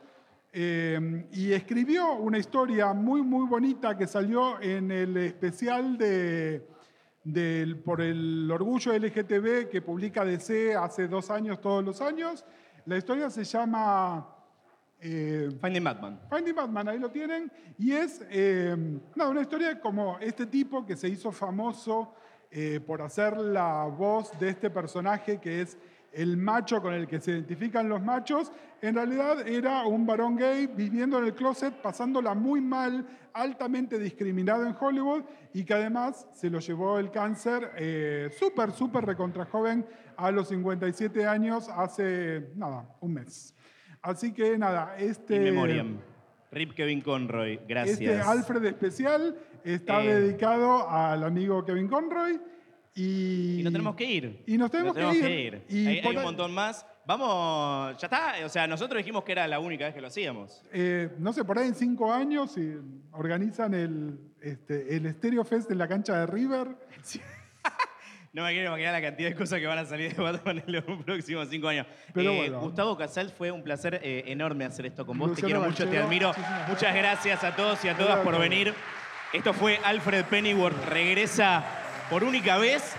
eh, 0.53 1.27
y 1.33 1.53
escribió 1.53 2.13
una 2.15 2.39
historia 2.39 2.93
muy, 2.93 3.23
muy 3.23 3.49
bonita 3.49 3.97
que 3.97 4.07
salió 4.07 4.61
en 4.61 4.93
el 4.93 5.17
especial 5.17 5.99
de, 5.99 6.63
por 7.85 8.01
el 8.01 8.49
orgullo 8.51 8.93
LGTB 8.93 9.69
que 9.69 9.83
publica 9.83 10.25
DC 10.25 10.77
hace 10.77 11.09
dos 11.09 11.31
años, 11.31 11.61
todos 11.61 11.83
los 11.83 12.01
años. 12.01 12.45
La 12.87 12.97
historia 12.97 13.29
se 13.29 13.43
llama 13.43 14.42
eh, 15.03 15.51
Finding 15.61 15.85
Batman. 15.85 16.21
Finding 16.31 16.55
Batman, 16.55 16.89
ahí 16.89 16.99
lo 16.99 17.11
tienen. 17.11 17.51
Y 17.77 17.93
es 17.93 18.25
eh, 18.31 18.77
una 19.17 19.41
historia 19.41 19.81
como 19.81 20.19
este 20.21 20.47
tipo 20.47 20.87
que 20.87 20.97
se 20.97 21.09
hizo 21.09 21.33
famoso 21.33 22.15
eh, 22.51 22.81
por 22.87 23.03
hacer 23.03 23.37
la 23.37 23.85
voz 23.85 24.39
de 24.39 24.51
este 24.51 24.71
personaje 24.71 25.39
que 25.39 25.63
es 25.63 25.77
el 26.13 26.37
macho 26.37 26.83
con 26.83 26.93
el 26.93 27.09
que 27.09 27.21
se 27.21 27.33
identifican 27.33 27.89
los 27.89 28.03
machos. 28.03 28.53
En 28.81 28.95
realidad 28.95 29.47
era 29.49 29.87
un 29.87 30.07
varón 30.07 30.37
gay 30.37 30.67
viviendo 30.67 31.19
en 31.19 31.25
el 31.25 31.35
closet, 31.35 31.75
pasándola 31.75 32.35
muy 32.35 32.61
mal, 32.61 33.07
altamente 33.33 33.99
discriminado 33.99 34.67
en 34.67 34.77
Hollywood 34.79 35.25
y 35.55 35.65
que 35.65 35.75
además 35.75 36.29
se 36.33 36.51
lo 36.51 36.61
llevó 36.61 36.99
el 36.99 37.11
cáncer 37.11 37.73
eh, 37.77 38.31
súper, 38.39 38.73
súper 38.73 39.05
recontra 39.07 39.47
joven 39.47 39.87
a 40.17 40.31
los 40.31 40.49
57 40.49 41.27
años 41.27 41.69
hace, 41.69 42.51
nada, 42.55 42.87
un 43.01 43.15
mes. 43.15 43.52
Así 44.03 44.33
que 44.33 44.59
nada, 44.59 44.97
este... 44.99 45.37
In 45.37 45.45
memoriam. 45.45 45.99
Rip 46.51 46.75
Kevin 46.75 47.01
Conroy, 47.01 47.61
gracias. 47.67 48.01
Este 48.01 48.21
Alfred 48.21 48.65
especial 48.67 49.35
está 49.65 50.03
Eh. 50.05 50.15
dedicado 50.17 50.89
al 50.91 51.25
amigo 51.25 51.65
Kevin 51.65 51.89
Conroy 51.89 52.39
y... 52.95 53.61
Y 53.61 53.63
nos 53.63 53.73
tenemos 53.73 53.97
que 53.97 54.05
ir. 54.05 54.43
Y 54.47 54.59
nos 54.59 54.71
tenemos, 54.71 54.95
Nos 54.95 55.17
que, 55.17 55.41
ir. 55.41 55.63
Y 55.71 55.87
hay, 55.87 56.17
un 56.17 56.23
montón 56.23 56.53
más. 56.53 56.85
Vamos, 57.07 57.97
ya 57.99 58.07
está. 58.07 58.35
O 58.45 58.49
sea, 58.51 58.67
nosotros 58.67 58.99
dijimos 58.99 59.25
que 59.25 59.33
era 59.33 59.49
la 59.49 59.61
única 59.61 59.87
vez 59.87 59.95
que 59.95 60.01
lo 60.03 60.09
hacíamos. 60.09 60.63
eh, 60.73 61.11
no 61.19 61.33
sé, 61.33 61.43
por 61.45 61.59
ahí 61.59 61.69
en 61.69 61.75
cinco 61.75 62.13
años 62.13 62.55
organizan 63.13 63.73
el, 63.75 64.19
este, 64.43 64.95
el 64.95 65.11
Stereo 65.15 65.45
Fest 65.45 65.71
en 65.71 65.79
la 65.79 65.89
cancha 65.89 66.19
de 66.21 66.27
River. 66.27 66.69
No 68.33 68.45
me 68.45 68.53
quiero 68.53 68.69
imaginar 68.69 68.95
la 68.95 69.03
cantidad 69.03 69.29
de 69.29 69.35
cosas 69.37 69.61
que 69.61 69.67
van 69.67 69.79
a 69.79 69.85
salir 69.85 70.15
de 70.17 70.23
Batman 70.23 70.63
en 70.67 70.73
los 70.73 70.85
próximos 71.05 71.49
cinco 71.51 71.69
años. 71.69 71.87
Pero 72.15 72.31
Eh, 72.33 72.37
bueno. 72.39 72.61
Gustavo 72.61 72.97
Casal, 72.97 73.31
fue 73.31 73.51
un 73.51 73.63
placer 73.63 74.01
eh, 74.03 74.25
enorme 74.29 74.65
hacer 74.65 74.87
esto 74.87 75.05
con 75.05 75.19
vos. 75.19 75.29
Luciano 75.29 75.47
te 75.49 75.53
quiero 75.55 75.69
mucho, 75.71 75.87
te 75.89 75.99
admiro. 75.99 76.33
Muchas 76.67 76.95
gracias 76.95 77.45
a 77.45 77.55
todos 77.55 77.85
y 77.85 77.89
a 77.89 77.97
todas 77.97 78.21
por 78.21 78.39
venir. 78.39 78.73
Esto 79.35 79.53
fue 79.53 79.79
Alfred 79.85 80.25
Pennyworth. 80.25 80.83
Regresa 80.89 81.63
por 82.09 82.25
única 82.25 82.57
vez. 82.57 82.97